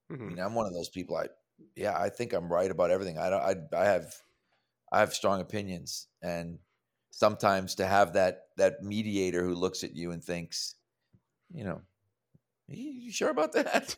I 0.10 0.14
Mhm. 0.14 0.28
mean, 0.30 0.39
I'm 0.39 0.54
one 0.56 0.66
of 0.66 0.74
those 0.74 0.89
people. 0.89 1.18
I, 1.18 1.28
yeah, 1.76 1.98
I 1.98 2.10
think 2.10 2.34
I'm 2.34 2.52
right 2.52 2.70
about 2.72 2.91
everything. 2.91 3.18
I 3.18 3.30
don't. 3.30 3.74
I, 3.74 3.82
I 3.82 3.86
have, 3.86 4.16
I 4.91 5.00
have 5.00 5.14
strong 5.14 5.41
opinions, 5.41 6.08
and 6.22 6.60
sometimes 7.12 7.76
to 7.76 7.86
have 7.86 8.14
that 8.14 8.48
that 8.58 8.84
mediator 8.84 9.44
who 9.44 9.56
looks 9.56 9.84
at 9.84 9.96
you 9.96 10.12
and 10.12 10.24
thinks, 10.24 10.76
you 11.54 11.64
know, 11.64 11.82
you, 12.68 12.91
you 12.91 13.12
sure 13.12 13.30
about 13.30 13.54
that? 13.54 13.96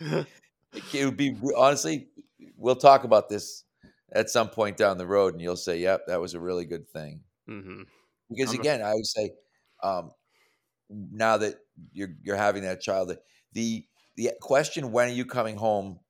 it, 0.72 1.04
would 1.04 1.16
be 1.16 1.36
honestly. 1.56 2.08
We'll 2.56 2.76
talk 2.76 3.04
about 3.04 3.28
this 3.28 3.64
at 4.12 4.30
some 4.30 4.48
point 4.48 4.76
down 4.76 4.98
the 4.98 5.06
road, 5.06 5.34
and 5.34 5.42
you'll 5.42 5.56
say, 5.56 5.78
"Yep, 5.80 6.06
that 6.08 6.20
was 6.20 6.34
a 6.34 6.40
really 6.40 6.64
good 6.64 6.88
thing." 6.88 7.22
Mhm. 7.48 7.86
Because 8.30 8.52
I'm 8.52 8.54
again, 8.54 8.82
I 8.82 8.94
would 8.94 9.06
say, 9.06 9.32
um, 9.82 10.12
now 10.90 11.36
that 11.38 11.56
you're 11.92 12.10
you're 12.22 12.36
having 12.36 12.62
that 12.64 12.80
child, 12.80 13.16
the- 13.52 13.86
the 14.16 14.32
question 14.42 14.92
"When 14.92 15.08
are 15.08 15.12
you 15.12 15.26
coming 15.26 15.56
home?" 15.56 16.00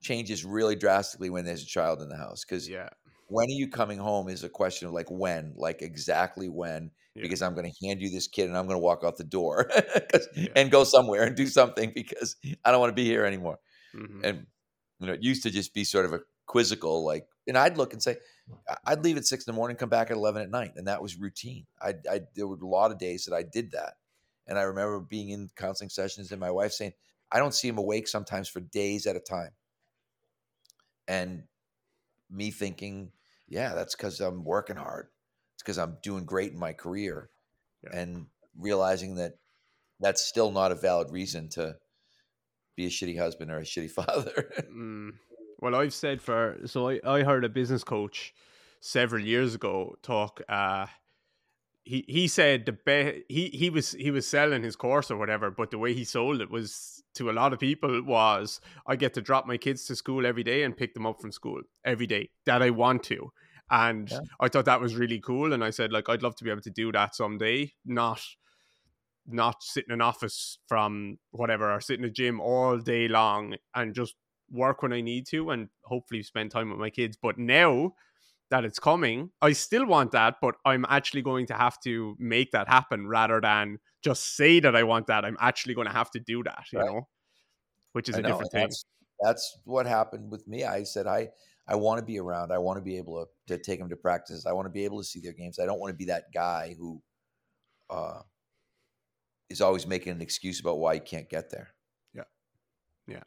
changes 0.00 0.44
really 0.44 0.76
drastically 0.76 1.30
when 1.30 1.44
there's 1.44 1.62
a 1.62 1.66
child 1.66 2.00
in 2.02 2.08
the 2.08 2.16
house. 2.16 2.44
Because 2.44 2.68
yeah. 2.68 2.88
when 3.26 3.46
are 3.46 3.58
you 3.58 3.68
coming 3.68 3.98
home 3.98 4.28
is 4.28 4.44
a 4.44 4.48
question 4.48 4.86
of 4.88 4.94
like 4.94 5.10
when, 5.10 5.54
like 5.56 5.82
exactly 5.82 6.48
when. 6.48 6.90
Yeah. 7.14 7.22
Because 7.22 7.42
I'm 7.42 7.54
going 7.54 7.70
to 7.70 7.86
hand 7.86 8.00
you 8.00 8.10
this 8.10 8.28
kid 8.28 8.48
and 8.48 8.56
I'm 8.56 8.66
going 8.66 8.76
to 8.76 8.82
walk 8.84 9.02
out 9.04 9.16
the 9.16 9.24
door 9.24 9.68
Yeah. 10.34 10.54
and 10.54 10.70
go 10.70 10.84
somewhere 10.84 11.24
and 11.24 11.34
do 11.36 11.46
something 11.48 11.92
because 11.94 12.36
I 12.64 12.70
don't 12.70 12.80
want 12.80 12.90
to 12.90 12.94
be 12.94 13.04
here 13.04 13.24
anymore 13.24 13.58
Mhm. 13.94 14.20
and 14.22 14.46
you 15.00 15.06
know 15.06 15.14
it 15.14 15.22
used 15.22 15.42
to 15.44 15.50
just 15.50 15.74
be 15.74 15.84
sort 15.84 16.04
of 16.06 16.12
a 16.12 16.20
quizzical 16.46 17.04
like 17.04 17.28
and 17.48 17.58
i'd 17.58 17.76
look 17.76 17.92
and 17.92 18.02
say 18.02 18.16
i'd 18.86 19.02
leave 19.04 19.16
at 19.16 19.26
six 19.26 19.46
in 19.46 19.52
the 19.52 19.56
morning 19.56 19.76
come 19.76 19.88
back 19.88 20.10
at 20.10 20.16
11 20.16 20.42
at 20.42 20.50
night 20.50 20.72
and 20.76 20.86
that 20.86 21.02
was 21.02 21.16
routine 21.16 21.66
i 21.82 21.94
i 22.10 22.20
there 22.34 22.46
were 22.46 22.56
a 22.56 22.66
lot 22.66 22.90
of 22.92 22.98
days 22.98 23.24
that 23.24 23.34
i 23.34 23.42
did 23.42 23.72
that 23.72 23.94
and 24.46 24.58
i 24.58 24.62
remember 24.62 25.00
being 25.00 25.30
in 25.30 25.50
counseling 25.56 25.90
sessions 25.90 26.30
and 26.30 26.40
my 26.40 26.50
wife 26.50 26.72
saying 26.72 26.92
i 27.32 27.38
don't 27.38 27.54
see 27.54 27.68
him 27.68 27.78
awake 27.78 28.06
sometimes 28.06 28.48
for 28.48 28.60
days 28.60 29.06
at 29.06 29.16
a 29.16 29.20
time 29.20 29.50
and 31.06 31.42
me 32.30 32.50
thinking 32.50 33.10
yeah 33.48 33.74
that's 33.74 33.94
because 33.96 34.20
i'm 34.20 34.44
working 34.44 34.76
hard 34.76 35.08
it's 35.54 35.62
because 35.62 35.78
i'm 35.78 35.96
doing 36.02 36.24
great 36.24 36.52
in 36.52 36.58
my 36.58 36.72
career 36.72 37.30
Yeah. 37.82 37.98
and 38.00 38.26
realizing 38.58 39.16
that 39.16 39.34
that's 40.00 40.22
still 40.24 40.50
not 40.50 40.72
a 40.72 40.76
valid 40.76 41.10
reason 41.10 41.48
to 41.50 41.76
be 42.76 42.86
a 42.86 42.90
shitty 42.90 43.18
husband 43.18 43.50
or 43.50 43.58
a 43.58 43.62
shitty 43.62 43.90
father. 43.98 44.52
Mm. 44.72 45.10
Well, 45.58 45.74
I've 45.74 45.94
said 45.94 46.22
for 46.22 46.58
so 46.66 46.88
I, 46.88 47.00
I 47.04 47.22
heard 47.22 47.44
a 47.44 47.48
business 47.48 47.84
coach 47.84 48.32
several 48.80 49.22
years 49.22 49.54
ago 49.54 49.96
talk. 50.02 50.40
Uh, 50.48 50.86
he 51.84 52.04
he 52.08 52.28
said 52.28 52.66
the 52.66 52.72
be- 52.72 53.24
he 53.28 53.48
he 53.48 53.70
was 53.70 53.92
he 53.92 54.10
was 54.10 54.26
selling 54.26 54.62
his 54.62 54.76
course 54.76 55.10
or 55.10 55.16
whatever, 55.16 55.50
but 55.50 55.70
the 55.70 55.78
way 55.78 55.94
he 55.94 56.04
sold 56.04 56.40
it 56.40 56.50
was 56.50 57.02
to 57.14 57.30
a 57.30 57.32
lot 57.32 57.52
of 57.52 57.58
people 57.58 58.02
was 58.02 58.60
I 58.86 58.96
get 58.96 59.14
to 59.14 59.22
drop 59.22 59.46
my 59.46 59.56
kids 59.56 59.86
to 59.86 59.96
school 59.96 60.26
every 60.26 60.44
day 60.44 60.62
and 60.62 60.76
pick 60.76 60.94
them 60.94 61.06
up 61.06 61.20
from 61.20 61.32
school 61.32 61.62
every 61.84 62.06
day 62.06 62.30
that 62.46 62.62
I 62.62 62.70
want 62.70 63.02
to. 63.04 63.32
And 63.70 64.10
Yeah. 64.10 64.20
I 64.40 64.48
thought 64.48 64.64
that 64.66 64.80
was 64.80 64.96
really 64.96 65.20
cool. 65.20 65.52
And 65.52 65.62
I 65.62 65.70
said, 65.70 65.92
like, 65.92 66.08
I'd 66.08 66.22
love 66.22 66.36
to 66.36 66.44
be 66.44 66.50
able 66.50 66.62
to 66.62 66.70
do 66.70 66.90
that 66.92 67.14
someday, 67.14 67.72
not 67.84 68.22
not 69.26 69.62
sit 69.62 69.84
in 69.86 69.92
an 69.92 70.00
office 70.00 70.58
from 70.66 71.18
whatever 71.30 71.70
or 71.70 71.80
sit 71.80 71.98
in 71.98 72.04
a 72.04 72.10
gym 72.10 72.40
all 72.40 72.78
day 72.78 73.08
long 73.08 73.56
and 73.74 73.94
just 73.94 74.14
work 74.50 74.82
when 74.82 74.92
I 74.92 75.00
need 75.00 75.26
to 75.28 75.50
and 75.50 75.68
hopefully 75.82 76.22
spend 76.22 76.50
time 76.50 76.70
with 76.70 76.78
my 76.78 76.90
kids. 76.90 77.16
But 77.16 77.38
now 77.38 77.94
that 78.50 78.64
it's 78.64 78.78
coming, 78.78 79.30
I 79.42 79.52
still 79.52 79.86
want 79.86 80.12
that, 80.12 80.36
but 80.40 80.56
I'm 80.64 80.86
actually 80.88 81.22
going 81.22 81.46
to 81.46 81.54
have 81.54 81.80
to 81.82 82.16
make 82.18 82.52
that 82.52 82.68
happen 82.68 83.06
rather 83.08 83.40
than 83.40 83.78
just 84.02 84.36
say 84.36 84.60
that 84.60 84.76
I 84.76 84.84
want 84.84 85.06
that. 85.08 85.24
I'm 85.24 85.36
actually 85.40 85.74
going 85.74 85.86
to 85.86 85.92
have 85.92 86.10
to 86.12 86.20
do 86.20 86.42
that, 86.44 86.66
you 86.72 86.78
Right. 86.78 86.86
know, 86.86 87.08
which 87.92 88.08
is 88.08 88.16
I 88.16 88.20
a 88.20 88.22
know, 88.22 88.28
different 88.28 88.52
thing. 88.52 88.62
That's, 88.62 88.84
that's 89.20 89.58
what 89.64 89.86
happened 89.86 90.30
with 90.30 90.46
me. 90.48 90.64
I 90.64 90.84
said 90.84 91.06
I 91.06 91.30
I 91.66 91.74
want 91.74 91.98
to 92.00 92.04
be 92.04 92.18
around. 92.18 92.52
I 92.52 92.58
want 92.58 92.78
to 92.78 92.82
be 92.82 92.96
able 92.96 93.26
to, 93.48 93.56
to 93.56 93.62
take 93.62 93.78
them 93.78 93.90
to 93.90 93.96
practices. 93.96 94.46
I 94.46 94.52
want 94.52 94.66
to 94.66 94.70
be 94.70 94.84
able 94.84 94.98
to 94.98 95.04
see 95.04 95.20
their 95.20 95.34
games. 95.34 95.58
I 95.58 95.66
don't 95.66 95.80
want 95.80 95.92
to 95.92 95.96
be 95.96 96.06
that 96.06 96.32
guy 96.32 96.74
who 96.78 97.02
uh, 97.90 98.22
is 99.48 99.60
always 99.60 99.86
making 99.86 100.12
an 100.12 100.20
excuse 100.22 100.60
about 100.60 100.78
why 100.78 100.94
you 100.94 101.00
can't 101.00 101.28
get 101.28 101.50
there. 101.50 101.70
Yeah. 102.14 102.24
Yeah. 103.06 103.22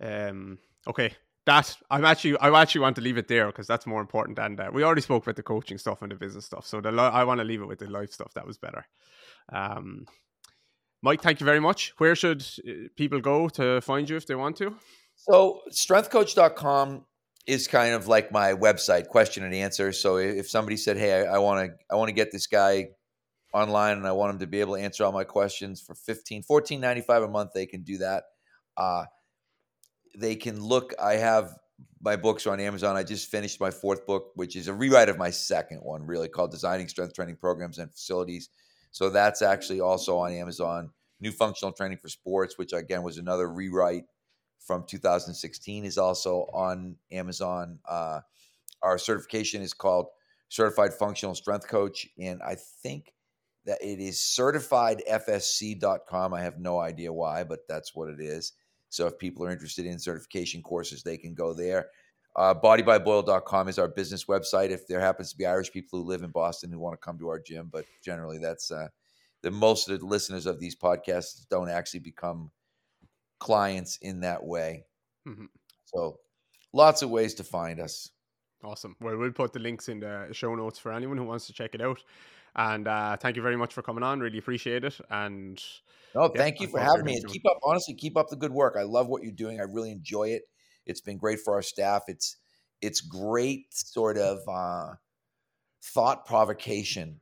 Um. 0.00 0.58
Okay. 0.86 1.14
That 1.46 1.76
I'm 1.90 2.06
actually 2.06 2.38
I 2.38 2.60
actually 2.60 2.80
want 2.80 2.96
to 2.96 3.02
leave 3.02 3.18
it 3.18 3.28
there 3.28 3.46
because 3.46 3.66
that's 3.66 3.86
more 3.86 4.00
important 4.00 4.36
than 4.36 4.56
that. 4.56 4.72
We 4.72 4.82
already 4.82 5.02
spoke 5.02 5.24
about 5.24 5.36
the 5.36 5.42
coaching 5.42 5.76
stuff 5.76 6.00
and 6.00 6.10
the 6.10 6.16
business 6.16 6.46
stuff, 6.46 6.66
so 6.66 6.80
the 6.80 6.88
I 6.88 7.24
want 7.24 7.40
to 7.40 7.44
leave 7.44 7.60
it 7.60 7.66
with 7.66 7.80
the 7.80 7.90
life 7.90 8.12
stuff. 8.12 8.32
That 8.34 8.46
was 8.46 8.58
better. 8.58 8.86
Um. 9.52 10.06
Mike, 11.02 11.20
thank 11.20 11.38
you 11.38 11.44
very 11.44 11.60
much. 11.60 11.92
Where 11.98 12.16
should 12.16 12.46
uh, 12.66 12.88
people 12.96 13.20
go 13.20 13.50
to 13.50 13.82
find 13.82 14.08
you 14.08 14.16
if 14.16 14.26
they 14.26 14.34
want 14.34 14.56
to? 14.56 14.74
So 15.16 15.60
strengthcoach.com 15.70 17.04
is 17.46 17.68
kind 17.68 17.94
of 17.94 18.08
like 18.08 18.32
my 18.32 18.54
website, 18.54 19.08
question 19.08 19.44
and 19.44 19.54
answer. 19.54 19.92
So 19.92 20.16
if 20.16 20.48
somebody 20.48 20.78
said, 20.78 20.96
"Hey, 20.96 21.26
I 21.26 21.38
want 21.38 21.66
to 21.66 21.76
I 21.90 21.96
want 21.96 22.08
to 22.08 22.14
get 22.14 22.32
this 22.32 22.46
guy 22.46 22.88
online 23.52 23.98
and 23.98 24.06
I 24.06 24.12
want 24.12 24.32
him 24.32 24.38
to 24.40 24.46
be 24.46 24.60
able 24.60 24.76
to 24.76 24.80
answer 24.80 25.04
all 25.04 25.12
my 25.12 25.24
questions 25.24 25.80
for 25.80 25.94
15 25.94 26.42
14.95 26.42 27.24
a 27.24 27.28
month, 27.28 27.50
they 27.54 27.66
can 27.66 27.82
do 27.82 27.98
that. 27.98 28.24
Uh, 28.76 29.04
they 30.16 30.36
can 30.36 30.62
look 30.62 30.94
I 31.02 31.14
have 31.14 31.56
my 32.00 32.16
books 32.16 32.46
are 32.46 32.52
on 32.52 32.60
Amazon. 32.60 32.96
I 32.96 33.02
just 33.02 33.30
finished 33.30 33.60
my 33.60 33.70
fourth 33.70 34.06
book, 34.06 34.30
which 34.34 34.56
is 34.56 34.68
a 34.68 34.74
rewrite 34.74 35.08
of 35.08 35.16
my 35.16 35.30
second 35.30 35.78
one, 35.78 36.06
really 36.06 36.28
called 36.28 36.50
Designing 36.50 36.88
Strength 36.88 37.14
Training 37.14 37.36
Programs 37.36 37.78
and 37.78 37.90
Facilities. 37.90 38.50
So 38.90 39.10
that's 39.10 39.42
actually 39.42 39.80
also 39.80 40.18
on 40.18 40.32
Amazon. 40.32 40.90
New 41.20 41.32
Functional 41.32 41.72
Training 41.72 41.98
for 41.98 42.08
Sports, 42.08 42.58
which 42.58 42.72
again 42.72 43.02
was 43.02 43.18
another 43.18 43.50
rewrite 43.50 44.04
from 44.60 44.84
2016, 44.86 45.84
is 45.84 45.96
also 45.96 46.48
on 46.52 46.96
Amazon. 47.10 47.78
Uh, 47.88 48.20
our 48.82 48.98
certification 48.98 49.62
is 49.62 49.72
called 49.72 50.06
certified 50.48 50.92
functional 50.92 51.34
strength 51.34 51.66
coach, 51.66 52.06
and 52.18 52.42
I 52.42 52.56
think 52.82 53.14
that 53.64 53.82
it 53.82 53.98
is 53.98 54.18
certifiedfsc.com. 54.18 56.34
I 56.34 56.42
have 56.42 56.58
no 56.58 56.78
idea 56.78 57.12
why, 57.12 57.44
but 57.44 57.60
that's 57.68 57.94
what 57.94 58.10
it 58.10 58.20
is. 58.20 58.52
So 58.94 59.06
if 59.06 59.18
people 59.18 59.44
are 59.44 59.50
interested 59.50 59.86
in 59.86 59.98
certification 59.98 60.62
courses, 60.62 61.02
they 61.02 61.16
can 61.16 61.34
go 61.34 61.52
there. 61.52 61.88
Uh, 62.36 62.54
bodybyboyle.com 62.54 63.68
is 63.68 63.78
our 63.78 63.88
business 63.88 64.24
website. 64.24 64.70
If 64.70 64.86
there 64.86 65.00
happens 65.00 65.30
to 65.30 65.36
be 65.36 65.46
Irish 65.46 65.70
people 65.70 66.00
who 66.00 66.06
live 66.06 66.22
in 66.22 66.30
Boston 66.30 66.70
who 66.70 66.80
want 66.80 66.94
to 66.94 67.04
come 67.04 67.18
to 67.18 67.28
our 67.28 67.38
gym, 67.38 67.68
but 67.72 67.84
generally 68.02 68.38
that's 68.38 68.70
uh, 68.70 68.88
the 69.42 69.50
most 69.50 69.88
of 69.88 70.00
the 70.00 70.06
listeners 70.06 70.46
of 70.46 70.58
these 70.58 70.74
podcasts 70.74 71.46
don't 71.48 71.68
actually 71.68 72.00
become 72.00 72.50
clients 73.38 73.98
in 74.00 74.20
that 74.20 74.44
way. 74.44 74.84
Mm-hmm. 75.28 75.46
So 75.84 76.18
lots 76.72 77.02
of 77.02 77.10
ways 77.10 77.34
to 77.34 77.44
find 77.44 77.80
us. 77.80 78.10
Awesome. 78.64 78.96
Well, 79.00 79.16
we'll 79.16 79.30
put 79.32 79.52
the 79.52 79.58
links 79.58 79.88
in 79.88 80.00
the 80.00 80.28
show 80.32 80.54
notes 80.54 80.78
for 80.78 80.92
anyone 80.92 81.18
who 81.18 81.24
wants 81.24 81.46
to 81.46 81.52
check 81.52 81.74
it 81.74 81.82
out. 81.82 82.02
And 82.56 82.86
uh, 82.86 83.16
thank 83.16 83.36
you 83.36 83.42
very 83.42 83.56
much 83.56 83.74
for 83.74 83.82
coming 83.82 84.04
on. 84.04 84.20
Really 84.20 84.38
appreciate 84.38 84.84
it. 84.84 84.98
And 85.10 85.62
no, 86.14 86.28
thank 86.28 86.60
you 86.60 86.68
for 86.68 86.78
having 86.78 87.04
me. 87.04 87.16
And 87.16 87.26
keep 87.26 87.44
up, 87.46 87.58
honestly, 87.64 87.94
keep 87.94 88.16
up 88.16 88.28
the 88.28 88.36
good 88.36 88.52
work. 88.52 88.76
I 88.78 88.82
love 88.82 89.08
what 89.08 89.22
you're 89.22 89.32
doing. 89.32 89.60
I 89.60 89.64
really 89.64 89.90
enjoy 89.90 90.28
it. 90.28 90.42
It's 90.86 91.00
been 91.00 91.16
great 91.16 91.40
for 91.40 91.54
our 91.54 91.62
staff. 91.62 92.04
It's 92.08 92.36
it's 92.80 93.00
great 93.00 93.74
sort 93.74 94.18
of 94.18 94.38
uh, 94.48 94.94
thought 95.82 96.26
provocation 96.26 97.20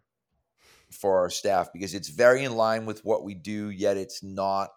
for 0.90 1.20
our 1.20 1.30
staff 1.30 1.72
because 1.72 1.94
it's 1.94 2.08
very 2.08 2.44
in 2.44 2.54
line 2.54 2.84
with 2.84 3.04
what 3.04 3.24
we 3.24 3.34
do, 3.34 3.70
yet 3.70 3.96
it's 3.96 4.22
not 4.22 4.70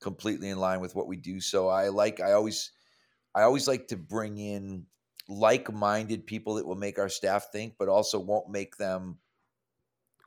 completely 0.00 0.48
in 0.48 0.58
line 0.58 0.80
with 0.80 0.94
what 0.94 1.06
we 1.06 1.16
do. 1.16 1.40
So 1.40 1.68
I 1.68 1.88
like 1.88 2.20
I 2.20 2.32
always 2.32 2.72
I 3.34 3.42
always 3.42 3.66
like 3.66 3.88
to 3.88 3.96
bring 3.96 4.36
in 4.38 4.86
like-minded 5.28 6.26
people 6.26 6.54
that 6.54 6.66
will 6.66 6.74
make 6.74 6.98
our 6.98 7.08
staff 7.08 7.46
think, 7.52 7.74
but 7.78 7.88
also 7.88 8.18
won't 8.18 8.50
make 8.50 8.76
them. 8.76 9.18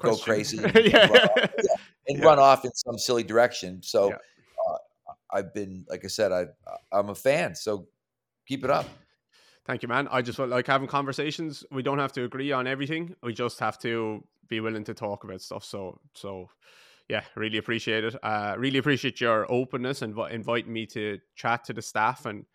Go 0.03 0.17
crazy 0.17 0.57
and, 0.63 0.75
yeah. 0.75 1.07
run, 1.07 1.11
off, 1.11 1.31
yeah, 1.37 1.75
and 2.07 2.19
yeah. 2.19 2.25
run 2.25 2.39
off 2.39 2.65
in 2.65 2.73
some 2.73 2.97
silly 2.97 3.23
direction. 3.23 3.81
So 3.81 4.11
uh, 4.11 5.13
I've 5.31 5.53
been, 5.53 5.85
like 5.89 6.05
I 6.05 6.07
said, 6.07 6.31
I 6.31 6.45
I'm 6.91 7.09
a 7.09 7.15
fan. 7.15 7.55
So 7.55 7.87
keep 8.45 8.63
it 8.63 8.69
up. 8.69 8.87
Thank 9.65 9.81
you, 9.81 9.87
man. 9.87 10.07
I 10.11 10.21
just 10.21 10.39
like 10.39 10.67
having 10.67 10.87
conversations. 10.87 11.63
We 11.71 11.83
don't 11.83 11.99
have 11.99 12.11
to 12.13 12.23
agree 12.25 12.51
on 12.51 12.67
everything. 12.67 13.15
We 13.23 13.33
just 13.33 13.59
have 13.59 13.79
to 13.79 14.23
be 14.49 14.59
willing 14.59 14.83
to 14.83 14.93
talk 14.93 15.23
about 15.23 15.41
stuff. 15.41 15.63
So, 15.63 15.99
so 16.13 16.49
yeah, 17.07 17.23
really 17.35 17.57
appreciate 17.57 18.03
it. 18.03 18.15
Uh, 18.21 18.55
really 18.57 18.77
appreciate 18.79 19.21
your 19.21 19.49
openness 19.49 20.01
and 20.01 20.15
inv- 20.15 20.31
inviting 20.31 20.73
me 20.73 20.85
to 20.87 21.19
chat 21.35 21.63
to 21.65 21.73
the 21.73 21.81
staff 21.81 22.25
and 22.25 22.45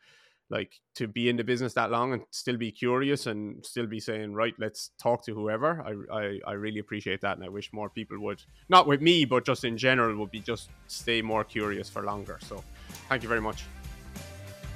like 0.51 0.72
to 0.94 1.07
be 1.07 1.28
in 1.28 1.36
the 1.36 1.44
business 1.44 1.74
that 1.74 1.90
long 1.90 2.12
and 2.12 2.22
still 2.30 2.57
be 2.57 2.72
curious 2.72 3.26
and 3.26 3.64
still 3.64 3.86
be 3.86 4.01
saying 4.01 4.32
right 4.32 4.55
let's 4.59 4.90
talk 5.01 5.24
to 5.24 5.34
whoever 5.34 5.84
I, 5.86 6.16
I 6.16 6.38
i 6.46 6.53
really 6.53 6.78
appreciate 6.78 7.20
that 7.20 7.36
and 7.36 7.44
i 7.44 7.49
wish 7.49 7.70
more 7.72 7.90
people 7.90 8.18
would 8.20 8.42
not 8.68 8.86
with 8.86 9.03
me 9.03 9.24
but 9.24 9.44
just 9.44 9.64
in 9.64 9.76
general 9.76 10.16
would 10.16 10.30
be 10.30 10.40
just 10.40 10.70
stay 10.86 11.22
more 11.22 11.44
curious 11.44 11.88
for 11.88 12.03
longer. 12.03 12.38
So 12.42 12.64
thank 13.09 13.22
you 13.22 13.28
very 13.28 13.40
much. 13.40 13.64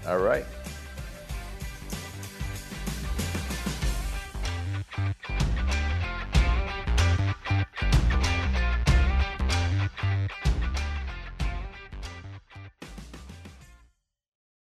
All 0.06 0.18
right 0.18 0.44